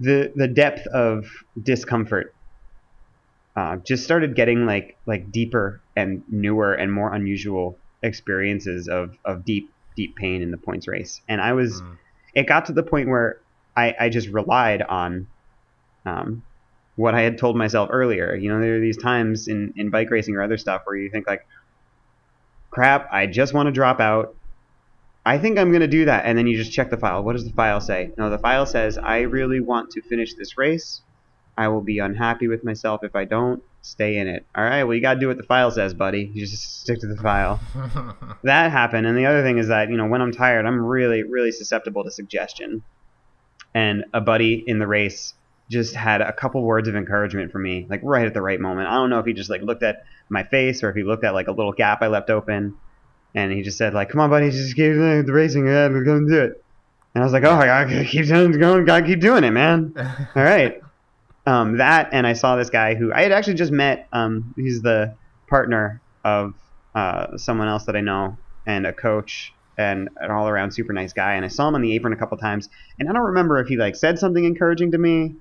The 0.00 0.32
the 0.34 0.48
depth 0.48 0.86
of 0.88 1.26
discomfort 1.60 2.34
uh, 3.56 3.76
just 3.76 4.04
started 4.04 4.34
getting 4.34 4.66
like 4.66 4.96
like 5.06 5.30
deeper 5.30 5.80
and 5.96 6.22
newer 6.28 6.74
and 6.74 6.92
more 6.92 7.12
unusual 7.14 7.78
experiences 8.02 8.88
of 8.88 9.16
of 9.24 9.44
deep 9.44 9.70
deep 9.96 10.16
pain 10.16 10.42
in 10.42 10.50
the 10.50 10.56
points 10.56 10.88
race. 10.88 11.20
And 11.28 11.40
I 11.40 11.52
was, 11.52 11.80
mm. 11.80 11.96
it 12.34 12.46
got 12.46 12.66
to 12.66 12.72
the 12.72 12.82
point 12.82 13.08
where 13.08 13.38
I, 13.76 13.94
I 13.98 14.08
just 14.08 14.28
relied 14.28 14.82
on 14.82 15.28
um, 16.04 16.42
what 16.96 17.14
I 17.14 17.22
had 17.22 17.38
told 17.38 17.56
myself 17.56 17.90
earlier. 17.92 18.34
You 18.34 18.50
know, 18.50 18.60
there 18.60 18.76
are 18.76 18.80
these 18.80 18.98
times 18.98 19.48
in, 19.48 19.72
in 19.76 19.90
bike 19.90 20.10
racing 20.10 20.34
or 20.34 20.42
other 20.42 20.58
stuff 20.58 20.82
where 20.84 20.96
you 20.96 21.10
think 21.10 21.26
like, 21.26 21.46
crap, 22.70 23.08
I 23.12 23.26
just 23.26 23.54
want 23.54 23.66
to 23.66 23.72
drop 23.72 24.00
out. 24.00 24.34
I 25.26 25.38
think 25.38 25.58
I'm 25.58 25.70
going 25.70 25.80
to 25.80 25.88
do 25.88 26.04
that. 26.04 26.26
And 26.26 26.36
then 26.36 26.46
you 26.46 26.56
just 26.56 26.72
check 26.72 26.90
the 26.90 26.96
file. 26.96 27.22
What 27.22 27.32
does 27.32 27.44
the 27.44 27.52
file 27.52 27.80
say? 27.80 28.12
No, 28.18 28.28
the 28.28 28.38
file 28.38 28.66
says, 28.66 28.98
I 28.98 29.20
really 29.20 29.60
want 29.60 29.90
to 29.92 30.02
finish 30.02 30.34
this 30.34 30.58
race. 30.58 31.00
I 31.56 31.68
will 31.68 31.80
be 31.80 31.98
unhappy 31.98 32.48
with 32.48 32.64
myself 32.64 33.04
if 33.04 33.14
I 33.16 33.24
don't 33.24 33.62
stay 33.80 34.16
in 34.16 34.26
it. 34.26 34.44
All 34.54 34.64
right, 34.64 34.84
well, 34.84 34.94
you 34.94 35.00
got 35.00 35.14
to 35.14 35.20
do 35.20 35.28
what 35.28 35.36
the 35.36 35.44
file 35.44 35.70
says, 35.70 35.94
buddy. 35.94 36.30
You 36.32 36.46
just 36.46 36.80
stick 36.80 37.00
to 37.00 37.06
the 37.06 37.16
file. 37.16 37.60
that 38.42 38.70
happened. 38.70 39.06
And 39.06 39.16
the 39.16 39.26
other 39.26 39.42
thing 39.42 39.58
is 39.58 39.68
that, 39.68 39.88
you 39.88 39.96
know, 39.96 40.06
when 40.06 40.20
I'm 40.20 40.32
tired, 40.32 40.66
I'm 40.66 40.84
really, 40.84 41.22
really 41.22 41.52
susceptible 41.52 42.04
to 42.04 42.10
suggestion. 42.10 42.82
And 43.72 44.04
a 44.12 44.20
buddy 44.20 44.62
in 44.66 44.78
the 44.78 44.86
race 44.86 45.34
just 45.70 45.94
had 45.94 46.20
a 46.20 46.32
couple 46.32 46.62
words 46.62 46.88
of 46.88 46.96
encouragement 46.96 47.50
for 47.50 47.58
me, 47.58 47.86
like 47.88 48.00
right 48.02 48.26
at 48.26 48.34
the 48.34 48.42
right 48.42 48.60
moment. 48.60 48.88
I 48.88 48.94
don't 48.94 49.10
know 49.10 49.18
if 49.18 49.26
he 49.26 49.32
just 49.32 49.50
like 49.50 49.62
looked 49.62 49.82
at 49.82 50.04
my 50.28 50.44
face 50.44 50.82
or 50.82 50.90
if 50.90 50.96
he 50.96 51.02
looked 51.02 51.24
at 51.24 51.34
like 51.34 51.48
a 51.48 51.52
little 51.52 51.72
gap 51.72 52.02
I 52.02 52.08
left 52.08 52.30
open. 52.30 52.76
And 53.34 53.50
he 53.52 53.62
just 53.62 53.78
said, 53.78 53.94
like, 53.94 54.10
come 54.10 54.20
on, 54.20 54.30
buddy, 54.30 54.50
just 54.50 54.76
keep 54.76 54.94
the 54.94 55.24
racing. 55.28 55.66
Yeah, 55.66 55.88
we're 55.88 56.04
going 56.04 56.26
to 56.26 56.32
do 56.32 56.40
it. 56.42 56.64
And 57.14 57.22
I 57.22 57.26
was 57.26 57.32
like, 57.32 57.44
oh, 57.44 57.52
I 57.52 57.66
gotta 57.66 58.04
keep 58.10 58.26
going, 58.28 58.84
gotta 58.84 59.06
keep 59.06 59.20
doing 59.20 59.44
it, 59.44 59.50
man. 59.50 59.92
All 60.36 60.42
right. 60.42 60.80
Um, 61.46 61.76
that 61.76 62.08
and 62.12 62.26
I 62.26 62.32
saw 62.32 62.56
this 62.56 62.70
guy 62.70 62.94
who 62.94 63.12
I 63.12 63.22
had 63.22 63.32
actually 63.32 63.54
just 63.54 63.70
met. 63.72 64.08
Um, 64.12 64.54
he's 64.56 64.82
the 64.82 65.14
partner 65.48 66.00
of 66.24 66.54
uh, 66.94 67.36
someone 67.36 67.68
else 67.68 67.84
that 67.84 67.96
I 67.96 68.00
know 68.00 68.36
and 68.66 68.86
a 68.86 68.92
coach. 68.92 69.52
and 69.76 70.08
an 70.20 70.30
all 70.30 70.48
around 70.48 70.72
super 70.72 70.92
nice 70.92 71.12
guy. 71.12 71.34
And 71.34 71.44
I 71.44 71.48
saw 71.48 71.68
him 71.68 71.74
on 71.74 71.82
the 71.82 71.94
apron 71.94 72.12
a 72.12 72.16
couple 72.16 72.38
times, 72.38 72.68
and 72.98 73.08
I 73.08 73.12
don't 73.12 73.22
remember 73.22 73.58
if 73.58 73.68
he 73.68 73.76
like 73.76 73.96
said 73.96 74.18
something 74.18 74.44
encouraging 74.44 74.92
to 74.92 74.98
me, 74.98 75.34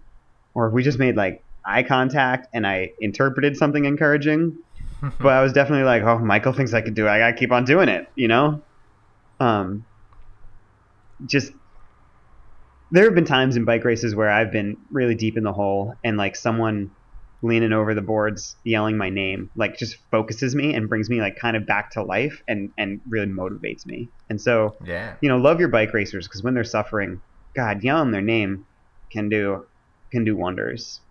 or 0.54 0.68
if 0.68 0.74
we 0.74 0.84
just 0.84 1.00
made 1.00 1.16
like 1.16 1.44
eye 1.66 1.84
contact 1.84 2.48
and 2.54 2.68
I 2.68 2.92
interpreted 3.00 3.58
something 3.58 3.86
encouraging. 3.86 4.58
but 5.20 5.34
I 5.34 5.42
was 5.42 5.54
definitely 5.54 5.84
like, 5.84 6.04
oh, 6.04 6.20
Michael 6.20 6.54
thinks 6.54 6.74
I 6.74 6.82
could 6.82 6.96
do 6.96 7.08
it. 7.08 7.10
I 7.10 7.20
gotta 7.20 7.34
keep 7.34 7.52
on 7.52 7.66
doing 7.66 7.90
it, 7.90 8.08
you 8.16 8.28
know. 8.28 8.64
Um, 9.40 9.86
just 11.26 11.52
there 12.92 13.06
have 13.06 13.16
been 13.16 13.26
times 13.26 13.56
in 13.56 13.66
bike 13.66 13.84
races 13.84 14.16
where 14.16 14.30
I've 14.30 14.52
been 14.52 14.78
really 14.92 15.16
deep 15.16 15.36
in 15.38 15.44
the 15.44 15.52
hole 15.52 15.94
and 16.04 16.16
like 16.16 16.36
someone 16.36 16.92
leaning 17.42 17.74
over 17.74 17.94
the 17.94 18.02
boards 18.02 18.56
yelling 18.64 18.98
my 18.98 19.10
name 19.10 19.50
like 19.56 19.76
just 19.78 19.98
focuses 20.12 20.56
me 20.56 20.74
and 20.74 20.88
brings 20.88 21.10
me 21.10 21.20
like 21.20 21.36
kind 21.36 21.58
of 21.58 21.66
back 21.66 21.92
to 21.92 22.02
life 22.02 22.42
and 22.48 22.70
and 22.78 23.02
really 23.10 23.28
motivates 23.28 23.86
me 23.86 24.10
and 24.30 24.40
so 24.40 24.78
yeah 24.86 25.16
you 25.22 25.28
know 25.28 25.36
love 25.36 25.60
your 25.60 25.68
bike 25.68 25.94
racers 25.94 26.26
because 26.26 26.42
when 26.42 26.54
they're 26.54 26.64
suffering 26.64 27.20
god 27.54 27.84
yelling 27.84 28.12
their 28.12 28.22
name 28.22 28.66
can 29.12 29.28
do 29.28 29.66
can 30.14 30.24
do 30.24 30.38
wonders 30.38 31.02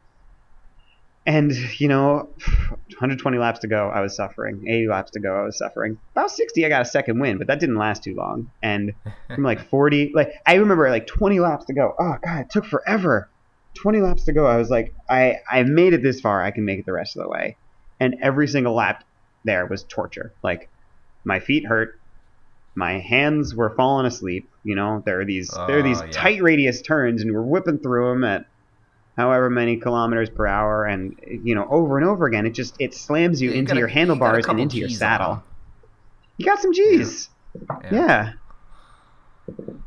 and 1.26 1.52
you 1.78 1.88
know 1.88 2.28
120 2.88 3.38
laps 3.38 3.60
to 3.60 3.68
go 3.68 3.88
i 3.88 4.00
was 4.00 4.16
suffering. 4.16 4.64
80 4.66 4.88
laps 4.88 5.10
to 5.12 5.20
go 5.20 5.34
i 5.34 5.42
was 5.44 5.56
suffering. 5.58 5.98
About 6.12 6.30
60 6.30 6.64
i 6.64 6.68
got 6.68 6.82
a 6.82 6.84
second 6.86 7.20
win 7.20 7.38
but 7.38 7.46
that 7.46 7.60
didn't 7.60 7.76
last 7.76 8.02
too 8.02 8.14
long. 8.14 8.50
And 8.62 8.92
from 9.34 9.42
like 9.44 9.68
40 9.68 10.12
like 10.14 10.32
i 10.46 10.54
remember 10.54 10.88
like 10.90 11.06
20 11.06 11.40
laps 11.40 11.66
to 11.66 11.74
go. 11.74 11.94
Oh 11.98 12.16
god 12.24 12.40
it 12.40 12.50
took 12.50 12.64
forever. 12.64 13.28
20 13.74 14.00
laps 14.00 14.24
to 14.24 14.32
go 14.32 14.46
i 14.46 14.56
was 14.56 14.68
like 14.70 14.94
i 15.08 15.36
i 15.50 15.62
made 15.62 15.92
it 15.94 16.02
this 16.02 16.20
far. 16.20 16.42
I 16.42 16.50
can 16.50 16.64
make 16.64 16.78
it 16.80 16.86
the 16.86 16.92
rest 16.92 17.16
of 17.16 17.22
the 17.22 17.28
way. 17.28 17.56
And 18.00 18.16
every 18.20 18.48
single 18.48 18.74
lap 18.74 19.04
there 19.44 19.66
was 19.66 19.84
torture. 19.84 20.32
Like 20.42 20.68
my 21.24 21.40
feet 21.40 21.66
hurt. 21.66 21.98
My 22.74 22.98
hands 23.00 23.54
were 23.54 23.70
falling 23.70 24.06
asleep. 24.06 24.48
You 24.64 24.74
know 24.74 25.02
there 25.04 25.20
are 25.20 25.24
these 25.24 25.48
there 25.48 25.76
are 25.76 25.80
oh, 25.80 25.82
these 25.82 26.00
Oh, 26.00 26.04
yeah. 26.04 26.10
tight 26.10 26.42
radius 26.42 26.82
turns 26.82 27.22
and 27.22 27.32
we're 27.32 27.42
whipping 27.42 27.78
through 27.78 28.10
them 28.10 28.24
at 28.24 28.46
however 29.16 29.50
many 29.50 29.76
kilometers 29.76 30.30
per 30.30 30.46
hour 30.46 30.84
and 30.86 31.18
you 31.26 31.54
know 31.54 31.66
over 31.70 31.98
and 31.98 32.06
over 32.06 32.26
again 32.26 32.46
it 32.46 32.50
just 32.54 32.74
it 32.80 32.94
slams 32.94 33.40
you 33.42 33.50
You 33.50 33.58
into 33.58 33.74
your 33.76 33.88
you 33.88 33.94
handlebars 33.94 34.46
and 34.46 34.58
into 34.60 34.78
your 34.78 34.88
saddle 34.88 35.30
on. 35.32 35.42
you 36.38 36.46
got 36.46 36.58
some 36.60 36.72
g's 36.72 37.28
Yeah. 37.84 37.90
yeah. 37.92 38.32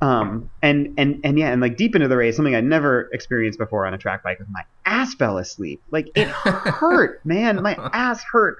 Um 0.01 0.49
and 0.61 0.93
and 0.97 1.21
and 1.23 1.39
yeah 1.39 1.51
and 1.51 1.61
like 1.61 1.77
deep 1.77 1.95
into 1.95 2.07
the 2.07 2.17
race 2.17 2.35
something 2.35 2.53
I'd 2.53 2.63
never 2.65 3.09
experienced 3.13 3.57
before 3.57 3.87
on 3.87 3.93
a 3.93 3.97
track 3.97 4.21
bike 4.23 4.37
was 4.39 4.47
my 4.51 4.61
ass 4.85 5.15
fell 5.15 5.37
asleep 5.37 5.81
like 5.91 6.07
it 6.15 6.27
hurt 6.29 7.25
man 7.25 7.63
my 7.63 7.73
ass 7.93 8.23
hurt 8.31 8.57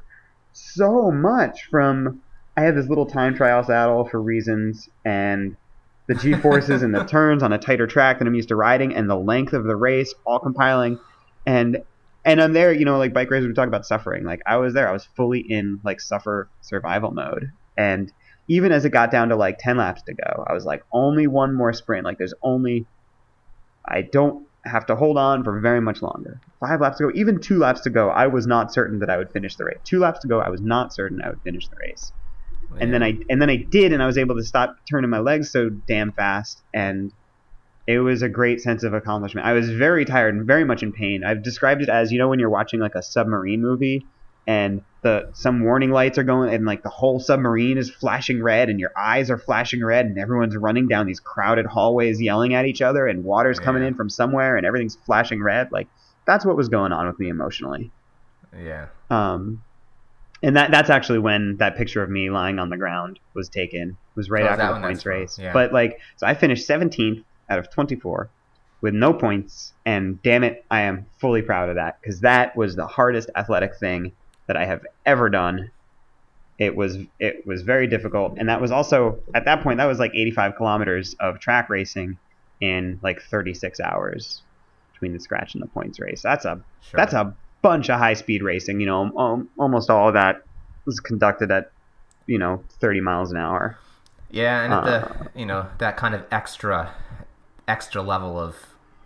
so 0.54 1.12
much 1.12 1.66
from 1.70 2.22
I 2.58 2.62
had 2.62 2.76
this 2.76 2.88
little 2.88 3.06
time 3.06 3.36
trial 3.36 3.64
saddle 3.64 4.06
for 4.06 4.22
reasons 4.22 4.88
and 5.04 5.58
the 6.08 6.16
G 6.16 6.34
forces 6.34 6.84
and 6.84 6.94
the 6.94 7.04
turns 7.04 7.44
on 7.44 7.54
a 7.54 7.58
tighter 7.58 7.88
track 7.88 8.20
than 8.20 8.28
I'm 8.28 8.36
used 8.36 8.50
to 8.50 8.56
riding 8.56 8.96
and 8.96 9.10
the 9.10 9.18
length 9.18 9.54
of 9.54 9.64
the 9.64 9.76
race 9.76 10.14
all 10.26 10.40
compiling 10.40 11.00
and 11.46 11.84
and 12.24 12.42
I'm 12.42 12.54
there 12.54 12.72
you 12.72 12.86
know 12.86 12.98
like 12.98 13.14
bike 13.14 13.30
races 13.30 13.48
we 13.48 13.54
talk 13.54 13.68
about 13.68 13.86
suffering 13.86 14.24
like 14.24 14.42
I 14.46 14.58
was 14.58 14.74
there 14.74 14.88
I 14.88 14.92
was 14.92 15.06
fully 15.16 15.40
in 15.40 15.80
like 15.84 16.02
suffer 16.02 16.50
survival 16.62 17.12
mode 17.12 17.52
and 17.78 18.12
even 18.48 18.72
as 18.72 18.86
it 18.86 18.92
got 18.92 19.12
down 19.12 19.30
to 19.30 19.36
like 19.36 19.58
10 19.60 19.78
laps 19.78 20.04
to 20.04 20.14
go 20.14 20.46
I 20.48 20.54
was 20.54 20.66
like 20.66 20.84
only 20.92 21.28
one 21.28 21.54
more 21.54 21.74
sprint 21.74 22.06
like 22.06 22.18
there's 22.18 22.34
only 22.44 22.86
I 23.84 24.02
don't 24.02 24.48
have 24.66 24.86
to 24.88 24.96
hold 24.96 25.18
on 25.18 25.44
for 25.44 25.60
very 25.60 25.82
much 25.82 26.02
longer. 26.02 26.40
Five 26.60 26.82
laps 26.82 26.98
to 26.98 27.04
go, 27.04 27.12
even 27.14 27.40
two 27.40 27.60
laps 27.60 27.82
to 27.82 27.90
go, 27.90 28.10
I 28.10 28.28
was 28.28 28.48
not 28.48 28.74
certain 28.74 29.00
that 29.00 29.10
I 29.10 29.18
would 29.18 29.32
finish 29.32 29.56
the 29.56 29.66
race. 29.66 29.78
Two 29.84 30.00
laps 30.00 30.20
to 30.22 30.28
go, 30.28 30.40
I 30.40 30.50
was 30.50 30.62
not 30.62 30.94
certain 30.94 31.22
I 31.22 31.30
would 31.30 31.42
finish 31.42 31.68
the 31.68 31.76
race. 31.76 32.12
And 32.80 32.94
then 32.94 33.04
I 33.04 33.18
and 33.30 33.42
then 33.42 33.50
I 33.50 33.58
did, 33.58 33.94
and 33.94 34.02
I 34.02 34.06
was 34.06 34.18
able 34.18 34.36
to 34.36 34.44
stop 34.44 34.76
turning 34.90 35.10
my 35.10 35.20
legs 35.20 35.52
so 35.52 35.70
damn 35.70 36.12
fast, 36.12 36.62
and 36.74 37.12
it 37.88 38.00
was 38.00 38.22
a 38.22 38.30
great 38.30 38.62
sense 38.62 38.84
of 38.84 38.94
accomplishment. 38.94 39.46
I 39.46 39.54
was 39.54 39.70
very 39.70 40.06
tired 40.06 40.34
and 40.36 40.46
very 40.46 40.66
much 40.66 40.82
in 40.82 40.92
pain. 40.92 41.24
I've 41.24 41.44
described 41.44 41.82
it 41.82 41.90
as 41.90 42.12
you 42.12 42.18
know 42.18 42.28
when 42.28 42.40
you're 42.40 42.50
watching 42.50 42.80
like 42.80 42.96
a 42.96 43.04
submarine 43.04 43.62
movie, 43.62 44.06
and 44.48 44.82
the 45.04 45.32
some 45.34 45.64
warning 45.64 45.92
lights 45.92 46.18
are 46.18 46.24
going, 46.24 46.54
and 46.54 46.66
like 46.66 46.84
the 46.84 46.90
whole 46.90 47.20
submarine 47.20 47.78
is 47.78 47.90
flashing 47.90 48.42
red, 48.42 48.70
and 48.70 48.80
your 48.80 48.92
eyes 48.98 49.30
are 49.30 49.38
flashing 49.38 49.84
red, 49.84 50.06
and 50.06 50.18
everyone's 50.18 50.58
running 50.58 50.88
down 50.88 51.06
these 51.06 51.20
crowded 51.20 51.66
hallways 51.66 52.22
yelling 52.22 52.54
at 52.54 52.66
each 52.66 52.82
other, 52.82 53.08
and 53.08 53.24
water's 53.24 53.60
coming 53.60 53.84
in 53.84 53.96
from 53.96 54.10
somewhere, 54.10 54.58
and 54.58 54.66
everything's 54.66 54.98
flashing 55.06 55.42
red. 55.42 55.72
Like 55.72 55.88
that's 56.26 56.46
what 56.46 56.58
was 56.58 56.70
going 56.70 56.92
on 56.92 57.08
with 57.08 57.20
me 57.20 57.30
emotionally. 57.30 57.92
yeah 58.58 58.88
Um, 59.10 59.62
and 60.44 60.56
that 60.58 60.72
that's 60.72 60.90
actually 60.90 61.20
when 61.20 61.58
that 61.58 61.76
picture 61.78 62.04
of 62.04 62.10
me 62.10 62.30
lying 62.30 62.60
on 62.60 62.70
the 62.70 62.78
ground 62.78 63.20
was 63.34 63.50
taken. 63.50 63.90
It 63.90 64.16
was 64.16 64.30
right 64.30 64.44
Oh, 64.44 64.48
after 64.48 64.74
the 64.74 64.80
points 64.80 65.06
race. 65.06 65.38
Yeah. 65.40 65.54
But 65.54 65.74
like, 65.74 66.00
so 66.18 66.28
I 66.28 66.34
finished 66.34 66.68
17th 66.68 67.24
out 67.50 67.60
of 67.60 67.72
24 67.72 68.30
with 68.82 68.94
no 68.94 69.14
points, 69.14 69.74
and 69.86 70.22
damn 70.22 70.44
it, 70.44 70.66
I 70.70 70.82
am 70.82 71.06
fully 71.20 71.42
proud 71.42 71.70
of 71.70 71.76
that 71.76 72.00
because 72.02 72.22
that 72.22 72.56
was 72.56 72.76
the 72.76 72.88
hardest 72.88 73.30
athletic 73.36 73.76
thing 73.78 74.12
that 74.48 74.58
I 74.58 74.66
have 74.66 74.86
ever 75.06 75.30
done. 75.30 75.72
It 76.58 76.76
was 76.76 76.98
it 77.20 77.46
was 77.46 77.64
very 77.64 77.88
difficult, 77.88 78.36
and 78.38 78.48
that 78.48 78.62
was 78.62 78.72
also 78.72 79.20
at 79.34 79.46
that 79.46 79.62
point 79.62 79.78
that 79.78 79.86
was 79.86 80.00
like 80.00 80.12
85 80.14 80.56
kilometers 80.56 81.16
of 81.20 81.40
track 81.40 81.70
racing 81.70 82.18
in 82.62 83.00
like 83.04 83.22
36 83.22 83.80
hours 83.80 84.42
between 84.94 85.14
the 85.14 85.20
scratch 85.20 85.54
and 85.54 85.64
the 85.64 85.68
points 85.68 86.00
race. 86.00 86.22
That's 86.22 86.46
a 86.46 86.62
sure. 86.82 86.98
that's 86.98 87.14
a 87.14 87.36
bunch 87.66 87.90
of 87.90 87.98
high 88.00 88.14
speed 88.14 88.44
racing. 88.44 88.80
You 88.80 88.86
know, 88.86 89.18
um, 89.18 89.50
almost 89.58 89.90
all 89.90 90.08
of 90.10 90.14
that 90.14 90.36
was 90.86 91.00
conducted 91.00 91.52
at 91.52 91.66
you 92.28 92.38
know 92.38 92.64
30 92.80 93.02
miles 93.02 93.32
an 93.32 93.38
hour. 93.38 93.78
Yeah, 94.30 94.64
and 94.64 94.74
Uh, 94.74 94.82
the 94.82 95.30
you 95.40 95.46
know 95.46 95.68
that 95.80 95.98
kind 95.98 96.14
of 96.14 96.24
extra 96.32 96.94
extra 97.68 98.02
level 98.02 98.40
of 98.40 98.56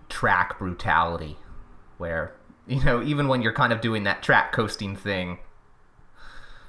track 0.09 0.59
brutality, 0.59 1.37
where 1.97 2.33
you 2.67 2.83
know 2.83 3.01
even 3.01 3.27
when 3.27 3.41
you're 3.41 3.53
kind 3.53 3.71
of 3.71 3.81
doing 3.81 4.03
that 4.03 4.21
track 4.21 4.51
coasting 4.51 4.95
thing, 4.95 5.39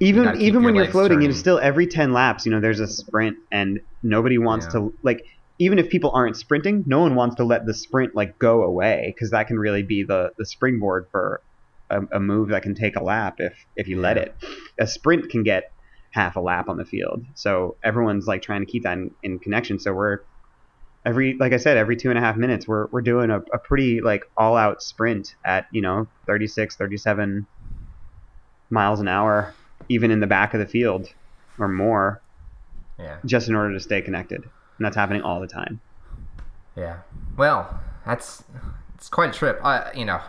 Even 0.01 0.41
even 0.41 0.62
when 0.62 0.74
you're 0.74 0.86
floating, 0.86 1.20
you 1.22 1.28
know, 1.28 1.34
still 1.34 1.59
every 1.59 1.86
10 1.86 2.12
laps, 2.12 2.47
you 2.47 2.53
know, 2.53 2.61
there's 2.61 2.80
a 2.80 2.88
sprint, 2.88 3.36
and 3.53 3.80
nobody 4.03 4.38
wants 4.38 4.66
Yeah. 4.66 4.80
to 4.80 4.95
like. 5.03 5.22
Even 5.62 5.78
if 5.78 5.91
people 5.91 6.11
aren't 6.14 6.36
sprinting, 6.38 6.84
no 6.86 7.01
one 7.01 7.14
wants 7.14 7.36
to 7.36 7.45
let 7.45 7.66
the 7.66 7.74
sprint 7.74 8.14
like 8.16 8.38
go 8.38 8.62
away 8.62 9.12
because 9.14 9.30
that 9.32 9.47
can 9.47 9.59
really 9.59 9.82
be 9.82 10.05
the 10.09 10.30
the 10.38 10.47
springboard 10.47 11.05
for 11.11 11.43
a, 11.91 12.16
a 12.16 12.20
move 12.20 12.49
that 12.51 12.62
can 12.62 12.74
take 12.74 12.97
a 12.97 13.03
lap 13.03 13.36
if 13.38 13.66
if 13.76 13.88
you 13.88 14.01
let 14.01 14.16
it. 14.16 14.34
A 14.78 14.86
sprint 14.86 15.28
can 15.30 15.43
get 15.43 15.72
half 16.12 16.36
a 16.36 16.41
lap 16.41 16.68
on 16.68 16.76
the 16.76 16.84
field, 16.84 17.24
so 17.34 17.76
everyone's 17.82 18.26
like 18.26 18.43
trying 18.43 18.64
to 18.64 18.70
keep 18.70 18.82
that 18.84 18.97
in, 18.99 19.11
in 19.22 19.38
connection. 19.38 19.78
So 19.78 19.93
we're 19.93 20.20
every 21.05 21.36
like 21.38 21.53
I 21.53 21.57
said, 21.57 21.76
every 21.76 21.97
two 21.97 22.11
and 22.11 22.18
a 22.18 22.22
half 22.22 22.36
minutes, 22.36 22.66
we're 22.66 22.86
we're 22.86 23.03
doing 23.03 23.30
a, 23.30 23.38
a 23.53 23.59
pretty 23.59 24.01
like 24.01 24.24
all 24.36 24.57
out 24.57 24.82
sprint 24.82 25.34
at 25.45 25.66
you 25.70 25.80
know 25.80 26.07
36, 26.26 26.76
37 26.76 27.47
miles 28.70 29.01
an 29.01 29.09
hour, 29.09 29.55
even 29.88 30.11
in 30.11 30.20
the 30.20 30.26
back 30.26 30.55
of 30.55 30.61
the 30.61 30.66
field 30.66 31.09
or 31.59 31.68
more, 31.68 32.20
yeah, 32.99 33.18
just 33.24 33.49
in 33.49 33.55
order 33.55 33.72
to 33.74 33.80
stay 33.80 34.01
connected. 34.01 34.43
And 34.43 34.86
that's 34.86 34.97
happening 34.97 35.22
all 35.22 35.41
the 35.41 35.47
time. 35.47 35.80
yeah. 36.76 36.99
Well, 37.36 37.80
that's 38.07 38.45
it's 38.95 39.09
quite 39.09 39.30
a 39.30 39.32
trip. 39.38 39.61
I 39.64 39.93
you 39.95 40.05
know 40.05 40.20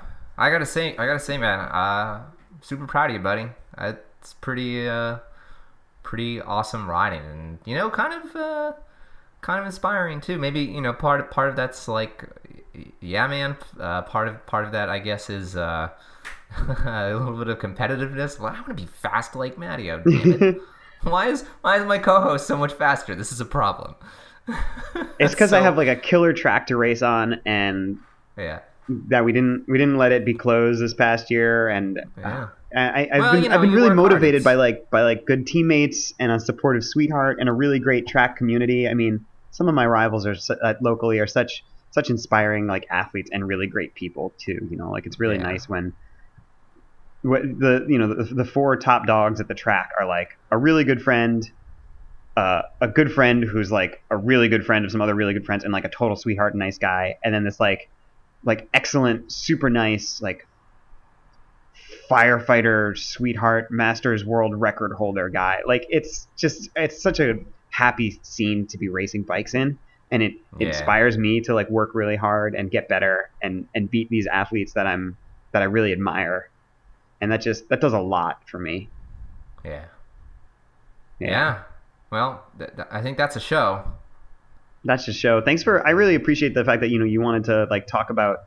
I 0.41 0.49
gotta 0.49 0.65
say 0.65 0.97
I 0.97 1.05
gotta 1.05 1.19
say 1.19 1.37
man, 1.37 1.59
uh, 1.59 2.23
super 2.61 2.87
proud 2.87 3.11
of 3.11 3.15
you, 3.15 3.21
buddy. 3.21 3.47
It's 3.77 4.33
pretty 4.33 4.87
uh 4.89 5.19
pretty 6.01 6.41
awesome 6.41 6.89
riding, 6.89 7.21
and 7.21 7.59
you 7.65 7.75
know 7.75 7.91
kind 7.91 8.13
of 8.13 8.35
uh 8.35 8.73
kind 9.41 9.59
of 9.59 9.67
inspiring 9.67 10.19
too. 10.19 10.39
Maybe 10.39 10.61
you 10.61 10.81
know 10.81 10.93
part 10.93 11.19
of 11.19 11.29
part 11.29 11.49
of 11.49 11.55
that's 11.55 11.87
like, 11.87 12.27
yeah, 13.01 13.27
man. 13.27 13.55
Uh, 13.79 14.01
part 14.01 14.27
of 14.27 14.43
part 14.47 14.65
of 14.65 14.71
that, 14.71 14.89
I 14.89 14.97
guess, 14.97 15.29
is 15.29 15.55
uh, 15.55 15.89
a 16.85 17.13
little 17.13 17.37
bit 17.37 17.47
of 17.47 17.59
competitiveness. 17.59 18.39
Well, 18.39 18.49
I 18.49 18.55
want 18.55 18.69
to 18.69 18.73
be 18.73 18.87
fast 18.87 19.35
like 19.35 19.59
Matty. 19.59 19.91
Oh, 19.91 19.99
damn 19.99 20.43
it. 20.43 20.57
why 21.03 21.27
is 21.27 21.43
why 21.61 21.77
is 21.77 21.85
my 21.85 21.99
co-host 21.99 22.47
so 22.47 22.57
much 22.57 22.73
faster? 22.73 23.13
This 23.13 23.31
is 23.31 23.41
a 23.41 23.45
problem. 23.45 23.95
It's 25.19 25.35
because 25.35 25.53
I 25.53 25.61
have 25.61 25.77
like 25.77 25.87
a 25.87 25.95
killer 25.95 26.33
track 26.33 26.65
to 26.67 26.75
race 26.75 27.03
on, 27.03 27.39
and 27.45 27.99
yeah, 28.35 28.61
that 29.09 29.23
we 29.23 29.31
didn't 29.31 29.65
we 29.67 29.77
didn't 29.77 29.97
let 29.97 30.11
it 30.11 30.25
be 30.25 30.33
closed 30.33 30.81
this 30.81 30.93
past 30.93 31.29
year, 31.29 31.67
and 31.69 31.99
yeah, 32.17 32.47
I, 32.75 33.07
I've 33.11 33.19
Well, 33.19 33.33
been 33.33 33.43
you 33.43 33.49
know, 33.49 33.55
I've 33.55 33.61
been 33.61 33.71
really 33.71 33.89
motivated 33.91 34.43
by 34.43 34.55
like 34.55 34.89
by 34.91 35.03
like 35.03 35.25
good 35.25 35.47
teammates 35.47 36.13
and 36.19 36.31
a 36.31 36.39
supportive 36.39 36.83
sweetheart 36.83 37.37
and 37.39 37.47
a 37.47 37.53
really 37.53 37.79
great 37.79 38.07
track 38.07 38.37
community. 38.37 38.87
I 38.87 38.93
mean, 38.93 39.25
some 39.51 39.67
of 39.67 39.75
my 39.75 39.85
rivals 39.85 40.25
are 40.25 40.35
uh, 40.63 40.73
locally 40.81 41.19
are 41.19 41.27
such 41.27 41.63
such 41.91 42.09
inspiring 42.09 42.67
like 42.67 42.85
athletes 42.89 43.29
and 43.31 43.47
really 43.47 43.67
great 43.67 43.95
people 43.95 44.33
too. 44.39 44.59
You 44.69 44.77
know, 44.77 44.91
like 44.91 45.05
it's 45.05 45.19
really 45.19 45.37
Yeah. 45.37 45.43
nice 45.43 45.67
when 45.69 45.93
the 47.23 47.85
you 47.87 47.99
know 47.99 48.15
the, 48.15 48.33
the 48.35 48.45
four 48.45 48.75
top 48.77 49.05
dogs 49.05 49.39
at 49.39 49.47
the 49.47 49.53
track 49.53 49.89
are 49.99 50.07
like 50.07 50.29
a 50.49 50.57
really 50.57 50.83
good 50.83 51.01
friend. 51.01 51.49
Uh, 52.37 52.61
a 52.79 52.87
good 52.87 53.11
friend 53.11 53.43
who's 53.43 53.73
like 53.73 54.01
a 54.09 54.15
really 54.15 54.47
good 54.47 54.65
friend 54.65 54.85
of 54.85 54.91
some 54.91 55.01
other 55.01 55.13
really 55.13 55.33
good 55.33 55.45
friends 55.45 55.65
and 55.65 55.73
like 55.73 55.83
a 55.83 55.89
total 55.89 56.15
sweetheart 56.15 56.53
and 56.53 56.59
nice 56.59 56.77
guy 56.77 57.15
and 57.25 57.35
then 57.35 57.43
this 57.43 57.59
like 57.59 57.89
like 58.43 58.67
excellent 58.73 59.31
super 59.31 59.69
nice 59.69 60.21
like 60.21 60.47
firefighter 62.09 62.97
sweetheart 62.97 63.71
masters 63.71 64.25
world 64.25 64.53
record 64.59 64.91
holder 64.93 65.29
guy 65.29 65.59
like 65.65 65.85
it's 65.89 66.27
just 66.37 66.69
it's 66.75 67.01
such 67.01 67.19
a 67.19 67.35
happy 67.69 68.19
scene 68.23 68.67
to 68.67 68.77
be 68.77 68.89
racing 68.89 69.23
bikes 69.23 69.53
in, 69.53 69.79
and 70.11 70.21
it 70.21 70.33
Yeah. 70.59 70.67
inspires 70.67 71.17
me 71.17 71.39
to 71.41 71.53
like 71.53 71.69
work 71.69 71.91
really 71.93 72.17
hard 72.17 72.53
and 72.53 72.69
get 72.69 72.89
better 72.89 73.29
and 73.41 73.67
and 73.73 73.89
beat 73.89 74.09
these 74.09 74.27
athletes 74.27 74.73
that 74.73 74.85
I'm 74.85 75.15
that 75.53 75.61
I 75.61 75.65
really 75.65 75.93
admire, 75.93 76.49
and 77.21 77.31
that 77.31 77.39
just 77.41 77.69
that 77.69 77.79
does 77.79 77.93
a 77.93 77.99
lot 77.99 78.41
for 78.49 78.59
me. 78.59 78.89
Yeah. 79.63 79.85
Yeah. 81.19 81.59
Well, 82.11 82.43
th- 82.57 82.71
th- 82.75 82.87
I 82.91 83.01
think 83.01 83.17
that's 83.17 83.37
a 83.37 83.39
show. 83.39 83.83
That's 84.83 85.05
just 85.05 85.19
show. 85.19 85.41
Thanks 85.41 85.63
for. 85.63 85.85
I 85.85 85.91
really 85.91 86.15
appreciate 86.15 86.53
the 86.53 86.65
fact 86.65 86.81
that 86.81 86.89
you 86.89 86.99
know 86.99 87.05
you 87.05 87.21
wanted 87.21 87.45
to 87.45 87.67
like 87.69 87.87
talk 87.87 88.09
about 88.09 88.39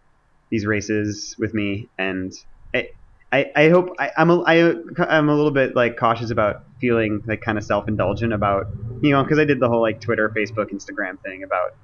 these 0.51 0.67
races 0.67 1.37
with 1.39 1.55
me, 1.55 1.89
and 1.99 2.33
I 2.75 2.89
I, 3.33 3.51
I 3.57 3.69
hope 3.69 3.95
I, 3.99 4.11
I'm 4.17 4.31
a, 4.31 4.41
I, 4.43 4.75
I'm 5.09 5.29
a 5.29 5.35
little 5.35 5.51
bit 5.51 5.75
like 5.75 5.97
cautious 5.97 6.31
about 6.31 6.65
feeling 6.81 7.23
like 7.27 7.41
kind 7.41 7.59
of 7.59 7.65
self 7.65 7.89
indulgent 7.89 8.33
about 8.33 8.67
you 9.01 9.11
know 9.11 9.23
because 9.23 9.39
I 9.39 9.45
did 9.45 9.61
the 9.61 9.69
whole 9.69 9.81
like 9.81 10.01
Twitter, 10.01 10.29
Facebook, 10.29 10.73
Instagram 10.73 11.21
thing 11.21 11.43
about 11.43 11.75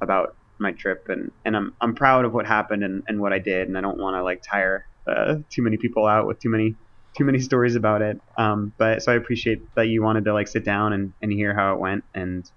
about 0.00 0.36
my 0.58 0.72
trip, 0.72 1.08
and 1.08 1.30
and 1.44 1.56
I'm 1.56 1.74
I'm 1.80 1.94
proud 1.94 2.24
of 2.24 2.32
what 2.32 2.46
happened 2.46 2.84
and 2.84 3.02
and 3.08 3.20
what 3.20 3.32
I 3.32 3.38
did, 3.38 3.68
and 3.68 3.76
I 3.76 3.80
don't 3.80 3.98
want 3.98 4.16
to 4.16 4.22
like 4.22 4.42
tire 4.42 4.86
uh, 5.06 5.36
too 5.50 5.62
many 5.62 5.76
people 5.76 6.06
out 6.06 6.26
with 6.26 6.38
too 6.38 6.48
many 6.48 6.76
too 7.16 7.24
many 7.24 7.40
stories 7.40 7.76
about 7.76 8.02
it. 8.02 8.20
Um, 8.36 8.72
but 8.76 9.02
so 9.02 9.12
I 9.12 9.16
appreciate 9.16 9.74
that 9.74 9.88
you 9.88 10.02
wanted 10.02 10.26
to 10.26 10.34
like 10.34 10.48
sit 10.48 10.64
down 10.64 10.92
and, 10.92 11.12
and 11.22 11.32
hear 11.32 11.54
how 11.54 11.72
it 11.74 11.80
went 11.80 12.04
and 12.14 12.48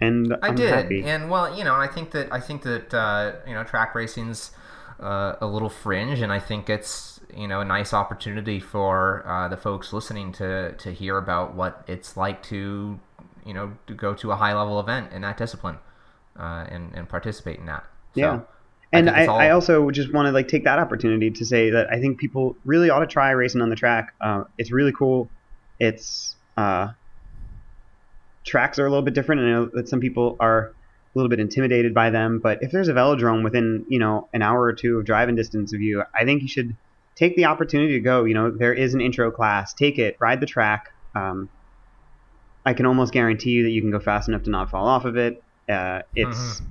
and 0.00 0.34
I 0.42 0.48
I'm 0.48 0.54
did, 0.54 0.70
happy. 0.72 1.02
and 1.04 1.30
well, 1.30 1.56
you 1.56 1.64
know, 1.64 1.74
I 1.74 1.86
think 1.86 2.10
that 2.12 2.32
I 2.32 2.40
think 2.40 2.62
that 2.62 2.92
uh, 2.94 3.32
you 3.46 3.54
know 3.54 3.64
track 3.64 3.94
racing's 3.94 4.50
uh, 5.00 5.34
a 5.40 5.46
little 5.46 5.68
fringe, 5.70 6.20
and 6.20 6.32
I 6.32 6.38
think 6.38 6.68
it's 6.70 7.20
you 7.36 7.46
know 7.48 7.60
a 7.60 7.64
nice 7.64 7.92
opportunity 7.94 8.60
for 8.60 9.24
uh, 9.26 9.48
the 9.48 9.56
folks 9.56 9.92
listening 9.92 10.32
to 10.32 10.72
to 10.72 10.92
hear 10.92 11.16
about 11.18 11.54
what 11.54 11.84
it's 11.86 12.16
like 12.16 12.42
to 12.44 12.98
you 13.46 13.54
know 13.54 13.72
to 13.86 13.94
go 13.94 14.14
to 14.14 14.32
a 14.32 14.36
high 14.36 14.54
level 14.54 14.80
event 14.80 15.12
in 15.12 15.22
that 15.22 15.36
discipline 15.36 15.78
uh, 16.38 16.66
and 16.70 16.94
and 16.94 17.08
participate 17.08 17.58
in 17.58 17.66
that. 17.66 17.84
So, 18.14 18.20
Yeah. 18.20 18.40
and 18.92 19.08
I, 19.08 19.26
all- 19.26 19.38
I 19.38 19.50
also 19.50 19.90
just 19.92 20.12
want 20.12 20.26
to 20.26 20.32
like 20.32 20.48
take 20.48 20.64
that 20.64 20.78
opportunity 20.78 21.30
to 21.30 21.44
say 21.44 21.70
that 21.70 21.90
I 21.92 22.00
think 22.00 22.18
people 22.18 22.56
really 22.64 22.90
ought 22.90 23.00
to 23.00 23.06
try 23.06 23.30
racing 23.30 23.60
on 23.62 23.70
the 23.70 23.76
track. 23.76 24.14
Uh, 24.20 24.44
it's 24.58 24.72
really 24.72 24.92
cool. 24.92 25.30
It's 25.78 26.34
uh, 26.56 26.88
tracks 28.44 28.78
are 28.78 28.86
a 28.86 28.90
little 28.90 29.04
bit 29.04 29.14
different, 29.14 29.42
and 29.42 29.50
I 29.50 29.52
know 29.52 29.70
that 29.74 29.88
some 29.88 30.00
people 30.00 30.36
are 30.40 30.68
a 30.68 31.18
little 31.18 31.28
bit 31.28 31.40
intimidated 31.40 31.92
by 31.94 32.10
them. 32.10 32.40
But 32.42 32.58
if 32.62 32.70
there's 32.72 32.88
a 32.88 32.92
velodrome 32.92 33.42
within 33.44 33.84
you 33.88 33.98
know 33.98 34.28
an 34.32 34.42
hour 34.42 34.62
or 34.62 34.72
two 34.72 34.98
of 34.98 35.06
driving 35.06 35.36
distance 35.36 35.72
of 35.74 35.80
you, 35.80 36.02
I 36.18 36.24
think 36.24 36.42
you 36.42 36.48
should 36.48 36.76
take 37.16 37.36
the 37.36 37.46
opportunity 37.46 37.94
to 37.94 38.00
go. 38.00 38.24
You 38.24 38.34
know, 38.34 38.52
there 38.56 38.72
is 38.72 38.94
an 38.94 39.00
intro 39.00 39.30
class. 39.30 39.74
Take 39.74 39.98
it, 39.98 40.16
ride 40.20 40.40
the 40.40 40.46
track. 40.46 40.84
Um, 41.14 41.48
I 42.64 42.74
can 42.74 42.86
almost 42.86 43.12
guarantee 43.12 43.50
you 43.50 43.62
that 43.64 43.70
you 43.70 43.80
can 43.80 43.90
go 43.90 44.00
fast 44.00 44.28
enough 44.28 44.42
to 44.42 44.50
not 44.50 44.70
fall 44.70 44.86
off 44.86 45.04
of 45.04 45.16
it. 45.16 45.42
Uh, 45.68 46.00
it's 46.14 46.60
Mhm. 46.60 46.66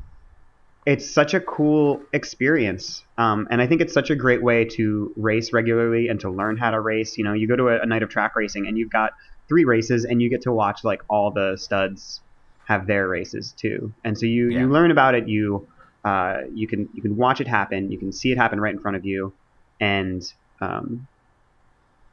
it's 0.85 1.13
such 1.13 1.33
a 1.33 1.39
cool 1.39 2.01
experience, 2.13 3.03
um, 3.17 3.47
and 3.51 3.61
I 3.61 3.67
think 3.67 3.81
it's 3.81 3.93
such 3.93 4.09
a 4.09 4.15
great 4.15 4.41
way 4.41 4.65
to 4.65 5.13
race 5.17 5.51
regularly 5.53 6.07
and 6.07 6.19
to 6.21 6.31
learn 6.31 6.57
how 6.57 6.71
to 6.71 6.79
race. 6.79 7.17
You 7.17 7.25
know, 7.25 7.33
you 7.33 7.47
go 7.47 7.55
to 7.55 7.67
a, 7.67 7.81
a 7.81 7.85
night 7.85 8.01
of 8.01 8.09
track 8.09 8.31
racing 8.35 8.65
and 8.65 8.77
you've 8.77 8.91
got 8.91 9.11
three 9.49 9.65
races, 9.65 10.05
and 10.05 10.21
you 10.21 10.29
get 10.29 10.41
to 10.43 10.53
watch 10.53 10.79
like 10.83 10.99
all 11.09 11.31
the 11.33 11.57
studs 11.57 12.21
have 12.67 12.87
their 12.87 13.07
races 13.07 13.53
too, 13.59 13.93
and 14.03 14.17
so 14.17 14.25
you 14.25 14.49
Yeah. 14.49 14.59
you 14.61 14.69
learn 14.69 14.91
about 14.91 15.15
it. 15.15 15.27
You 15.27 15.67
uh, 16.05 16.37
you 16.53 16.67
can 16.67 16.87
you 16.93 17.01
can 17.01 17.17
watch 17.17 17.41
it 17.41 17.47
happen. 17.47 17.91
You 17.91 17.99
can 17.99 18.11
see 18.13 18.31
it 18.31 18.37
happen 18.37 18.59
right 18.59 18.73
in 18.73 18.79
front 18.79 18.95
of 18.95 19.03
you, 19.03 19.35
and 19.79 20.21
um, 20.61 21.07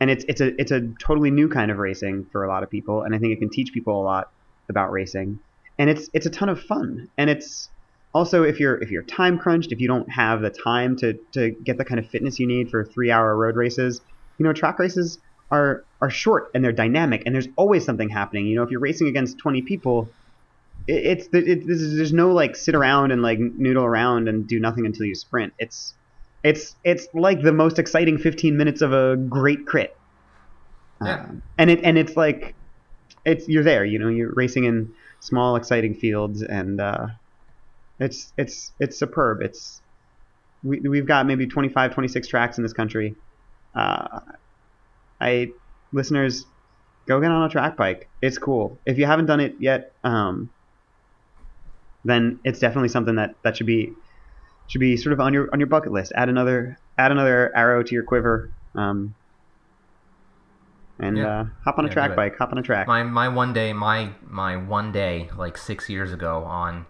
and 0.00 0.10
it's 0.10 0.24
it's 0.28 0.40
a 0.40 0.50
it's 0.58 0.72
a 0.72 0.80
totally 1.04 1.30
new 1.30 1.48
kind 1.48 1.70
of 1.70 1.78
racing 1.78 2.26
for 2.32 2.44
a 2.44 2.48
lot 2.48 2.62
of 2.62 2.70
people, 2.70 3.02
and 3.02 3.14
I 3.14 3.18
think 3.18 3.32
it 3.32 3.38
can 3.38 3.50
teach 3.50 3.70
people 3.72 4.00
a 4.00 4.04
lot 4.04 4.26
about 4.70 4.90
racing, 4.90 5.38
and 5.78 5.88
it's 5.88 6.08
it's 6.12 6.26
a 6.26 6.30
ton 6.30 6.48
of 6.48 6.60
fun, 6.60 7.08
and 7.16 7.30
it's 7.30 7.70
also 8.12 8.42
if 8.42 8.58
you're 8.60 8.82
if 8.82 8.90
you're 8.90 9.04
time 9.04 9.38
crunched, 9.38 9.72
if 9.72 9.80
you 9.80 9.88
don't 9.88 10.10
have 10.10 10.40
the 10.42 10.54
time 10.64 10.96
to 10.98 11.14
to 11.34 11.52
get 11.64 11.78
the 11.78 11.84
kind 11.84 11.98
of 11.98 12.06
fitness 12.08 12.38
you 12.38 12.46
need 12.46 12.68
for 12.70 12.84
three 12.94 13.10
hour 13.10 13.36
road 13.36 13.56
races, 13.56 14.02
you 14.38 14.46
know 14.46 14.52
track 14.52 14.78
races 14.78 15.20
are 15.50 15.84
are 16.00 16.10
short 16.10 16.46
and 16.54 16.64
they're 16.64 16.72
dynamic, 16.72 17.22
and 17.26 17.34
there's 17.34 17.48
always 17.56 17.84
something 17.84 18.08
happening. 18.10 18.46
You 18.46 18.56
know 18.56 18.62
if 18.64 18.70
you're 18.70 18.80
racing 18.80 19.08
against 19.08 19.38
20 19.38 19.62
people. 19.62 20.14
it- 20.88 21.06
It's 21.18 21.28
it, 21.34 21.48
it, 21.48 21.60
there's 21.66 21.96
there's 21.96 22.12
no 22.12 22.32
like 22.32 22.56
sit 22.56 22.74
around 22.74 23.12
and 23.12 23.22
like 23.22 23.38
noodle 23.40 23.84
around 23.84 24.28
and 24.28 24.46
do 24.48 24.60
nothing 24.60 24.86
until 24.86 25.06
you 25.06 25.14
sprint. 25.14 25.54
It's 25.58 25.96
it's 26.44 26.76
it's 26.84 27.08
like 27.14 27.42
the 27.42 27.52
most 27.52 27.78
exciting 27.78 28.18
15 28.18 28.56
minutes 28.56 28.82
of 28.82 28.92
a 28.92 29.16
great 29.16 29.66
crit. 29.66 29.92
Yeah. 31.02 31.24
Um, 31.24 31.42
and 31.58 31.70
it 31.70 31.80
and 31.84 31.98
it's 31.98 32.16
like 32.16 32.56
it's 33.24 33.46
you're 33.48 33.64
there, 33.64 33.84
you 33.84 33.98
know, 33.98 34.08
you're 34.08 34.32
racing 34.34 34.64
in 34.64 34.92
small 35.20 35.56
exciting 35.56 35.94
fields 35.94 36.42
and 36.42 36.80
uh, 36.80 37.08
it's 38.00 38.32
it's 38.36 38.74
it's 38.80 38.98
superb. 38.98 39.38
It's 39.42 39.82
we 40.62 40.80
we've 40.88 41.06
got 41.08 41.26
maybe 41.26 41.46
25 41.48 41.94
26 41.94 42.28
tracks 42.28 42.58
in 42.58 42.64
this 42.64 42.72
country. 42.74 43.16
Uh, 43.74 44.20
I 45.20 45.48
listeners 45.92 46.44
go 47.08 47.20
get 47.20 47.30
on 47.30 47.44
a 47.44 47.48
track 47.48 47.76
bike. 47.76 48.10
It's 48.20 48.38
cool. 48.38 48.80
If 48.86 48.98
you 48.98 49.06
haven't 49.06 49.26
done 49.26 49.40
it 49.40 49.56
yet, 49.58 49.92
um, 50.04 50.50
then 52.04 52.40
it's 52.44 52.58
definitely 52.58 52.88
something 52.88 53.16
that 53.16 53.30
that 53.44 53.56
should 53.56 53.66
be 53.66 53.94
should 54.68 54.80
be 54.80 54.96
sort 54.96 55.12
of 55.12 55.20
on 55.20 55.32
your 55.32 55.48
on 55.52 55.60
your 55.60 55.68
bucket 55.68 55.92
list. 55.92 56.12
Add 56.14 56.28
another 56.28 56.78
add 56.98 57.12
another 57.12 57.52
arrow 57.56 57.82
to 57.82 57.94
your 57.94 58.04
quiver. 58.04 58.52
Um, 58.74 59.14
and 60.98 61.16
Yeah. 61.16 61.40
uh, 61.40 61.44
hop 61.64 61.78
on 61.78 61.84
a 61.84 61.88
track 61.88 62.16
bike. 62.16 62.36
Hop 62.38 62.52
on 62.52 62.58
a 62.58 62.62
track. 62.62 62.86
my 62.86 63.02
my 63.02 63.28
one 63.28 63.52
day 63.52 63.72
my 63.72 64.10
my 64.26 64.56
one 64.56 64.92
day 64.92 65.30
like 65.36 65.58
six 65.58 65.88
years 65.88 66.12
ago 66.12 66.42
on 66.44 66.86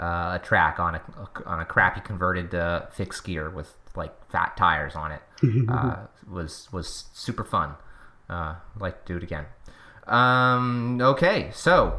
uh, 0.00 0.38
a 0.40 0.40
track 0.42 0.78
on 0.78 0.94
a 0.96 1.02
on 1.46 1.60
a 1.60 1.64
crappy 1.64 2.00
converted 2.00 2.54
uh, 2.54 2.86
fixed 2.86 3.24
gear 3.24 3.50
with 3.50 3.74
like 3.96 4.12
fat 4.30 4.56
tires 4.56 4.94
on 4.94 5.12
it 5.12 5.22
uh, 5.68 5.96
was 6.30 6.68
was 6.72 7.06
super 7.12 7.44
fun. 7.44 7.74
Uh, 8.30 8.54
I'd 8.74 8.80
like 8.80 9.04
to 9.04 9.12
do 9.12 9.16
it 9.16 9.22
again. 9.22 9.46
Um, 10.06 11.00
okay, 11.00 11.50
so 11.52 11.98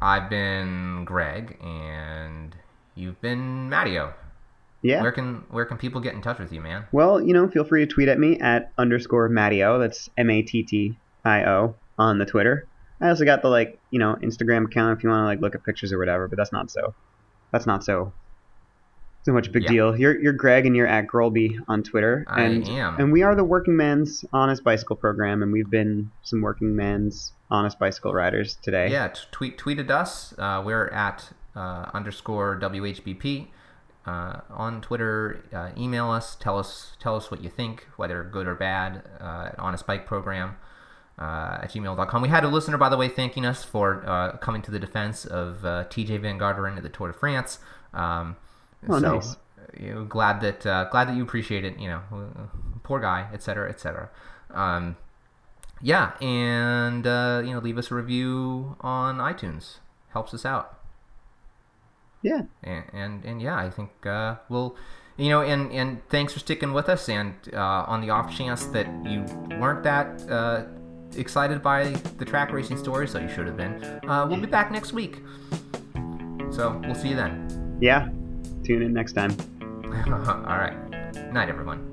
I've 0.00 0.28
been 0.30 1.04
Greg 1.04 1.58
and 1.62 2.54
you've 2.94 3.20
been 3.20 3.68
Matteo. 3.68 4.12
yeah. 4.82 5.02
Where 5.02 5.12
can 5.12 5.44
where 5.50 5.64
can 5.64 5.76
people 5.78 6.00
get 6.00 6.14
in 6.14 6.22
touch 6.22 6.38
with 6.38 6.52
you, 6.52 6.60
man? 6.60 6.84
Well, 6.92 7.20
you 7.20 7.32
know, 7.32 7.48
feel 7.48 7.64
free 7.64 7.84
to 7.84 7.92
tweet 7.92 8.08
at 8.08 8.18
me 8.18 8.38
at 8.40 8.72
underscore 8.78 9.28
Mattio. 9.28 9.78
That's 9.78 10.08
M 10.16 10.30
A 10.30 10.42
T 10.42 10.62
T 10.62 10.98
I 11.24 11.44
O 11.44 11.74
on 11.98 12.18
the 12.18 12.26
Twitter. 12.26 12.66
I 13.00 13.08
also 13.08 13.24
got 13.24 13.40
the 13.42 13.48
like, 13.48 13.78
you 13.90 13.98
know, 13.98 14.16
Instagram 14.22 14.66
account 14.66 14.98
if 14.98 15.02
you 15.02 15.08
want 15.08 15.22
to 15.22 15.24
like 15.24 15.40
look 15.40 15.54
at 15.54 15.64
pictures 15.64 15.92
or 15.92 15.98
whatever. 15.98 16.28
But 16.28 16.36
that's 16.36 16.52
not 16.52 16.70
so. 16.70 16.94
That's 17.52 17.66
not 17.66 17.84
so. 17.84 18.12
So 19.22 19.32
much 19.32 19.48
a 19.48 19.50
big 19.50 19.64
Yeah. 19.64 19.68
deal. 19.70 19.96
You're 19.98 20.18
you're 20.18 20.32
Greg 20.32 20.64
and 20.64 20.74
you're 20.74 20.86
at 20.86 21.06
Grolby 21.06 21.58
on 21.68 21.82
Twitter. 21.82 22.24
I 22.26 22.42
and 22.42 22.66
am. 22.68 22.96
and 22.98 23.12
we 23.12 23.22
are 23.22 23.34
the 23.34 23.44
Working 23.44 23.76
Man's 23.76 24.24
Honest 24.32 24.64
Bicycle 24.64 24.96
Program, 24.96 25.42
and 25.42 25.52
we've 25.52 25.68
been 25.68 26.10
some 26.22 26.40
Working 26.40 26.74
Man's 26.74 27.32
Honest 27.50 27.78
Bicycle 27.78 28.14
riders 28.14 28.56
today. 28.62 28.90
Yeah, 28.90 29.08
t- 29.08 29.20
tweet 29.30 29.58
tweeted 29.58 29.90
us. 29.90 30.32
Uh, 30.38 30.62
we're 30.64 30.88
at 30.88 31.32
uh, 31.54 31.90
underscore 31.92 32.58
WHBP 32.58 33.48
uh, 34.06 34.40
on 34.48 34.80
Twitter. 34.80 35.42
Uh, 35.52 35.68
email 35.76 36.10
us. 36.10 36.34
Tell 36.34 36.58
us 36.58 36.96
tell 36.98 37.14
us 37.14 37.30
what 37.30 37.42
you 37.44 37.50
think, 37.50 37.88
whether 37.96 38.24
good 38.24 38.46
or 38.46 38.54
bad. 38.54 39.02
Uh, 39.20 39.48
at 39.52 39.58
Honest 39.58 39.86
Bike 39.86 40.06
Program 40.06 40.56
uh, 41.20 41.60
at 41.62 41.70
gmail.com. 41.72 42.22
We 42.22 42.28
had 42.28 42.44
a 42.44 42.48
listener, 42.48 42.78
by 42.78 42.88
the 42.88 42.96
way, 42.96 43.08
thanking 43.08 43.44
us 43.44 43.62
for 43.62 44.02
uh, 44.06 44.36
coming 44.38 44.62
to 44.62 44.70
the 44.70 44.78
defense 44.78 45.24
of 45.24 45.64
uh, 45.64 45.84
Tejay 45.90 46.20
van 46.20 46.38
Garderen 46.38 46.76
at 46.76 46.82
the 46.82 46.88
Tour 46.88 47.08
de 47.08 47.14
France. 47.14 47.58
Um, 47.92 48.36
Oh, 48.88 48.98
so, 48.98 49.14
nice. 49.14 49.36
You 49.78 49.94
know, 49.94 50.04
glad 50.04 50.40
that 50.40 50.66
uh, 50.66 50.84
glad 50.90 51.08
that 51.08 51.16
you 51.16 51.22
appreciate 51.22 51.64
it. 51.64 51.78
You 51.78 51.88
know, 51.88 52.02
poor 52.82 53.00
guy, 53.00 53.28
etc., 53.32 53.68
etc. 53.68 54.10
Um, 54.52 54.96
yeah, 55.80 56.12
and 56.20 57.06
uh, 57.06 57.42
you 57.44 57.52
know, 57.52 57.60
leave 57.60 57.78
us 57.78 57.90
a 57.90 57.94
review 57.94 58.76
on 58.80 59.18
iTunes. 59.18 59.78
Helps 60.12 60.34
us 60.34 60.44
out. 60.44 60.78
Yeah. 62.22 62.42
And 62.62 62.84
and, 62.92 63.24
and 63.24 63.42
yeah, 63.42 63.56
I 63.56 63.70
think 63.70 63.90
uh, 64.04 64.36
we'll, 64.48 64.76
you 65.16 65.28
know, 65.28 65.42
and 65.42 65.70
and 65.70 66.02
thanks 66.08 66.32
for 66.32 66.40
sticking 66.40 66.72
with 66.72 66.88
us. 66.88 67.08
And 67.08 67.34
uh, 67.52 67.84
on 67.86 68.00
the 68.00 68.10
off 68.10 68.36
chance 68.36 68.64
that 68.66 68.86
you 69.04 69.24
weren't 69.58 69.84
that 69.84 70.28
uh, 70.28 70.64
excited 71.16 71.62
by 71.62 71.88
the 72.18 72.24
track 72.24 72.52
racing 72.52 72.76
story, 72.76 73.06
so 73.08 73.18
you 73.18 73.28
should 73.28 73.46
have 73.46 73.56
been, 73.56 73.82
uh, 74.08 74.26
we'll 74.28 74.40
be 74.40 74.46
back 74.46 74.70
next 74.70 74.92
week. 74.92 75.22
So 76.50 76.80
we'll 76.84 76.94
see 76.94 77.08
you 77.08 77.16
then. 77.16 77.78
Yeah. 77.80 78.08
Tune 78.64 78.82
in 78.82 78.92
next 78.92 79.12
time. 79.14 79.36
All 79.84 80.58
right. 80.58 80.76
Night, 81.32 81.48
everyone. 81.48 81.89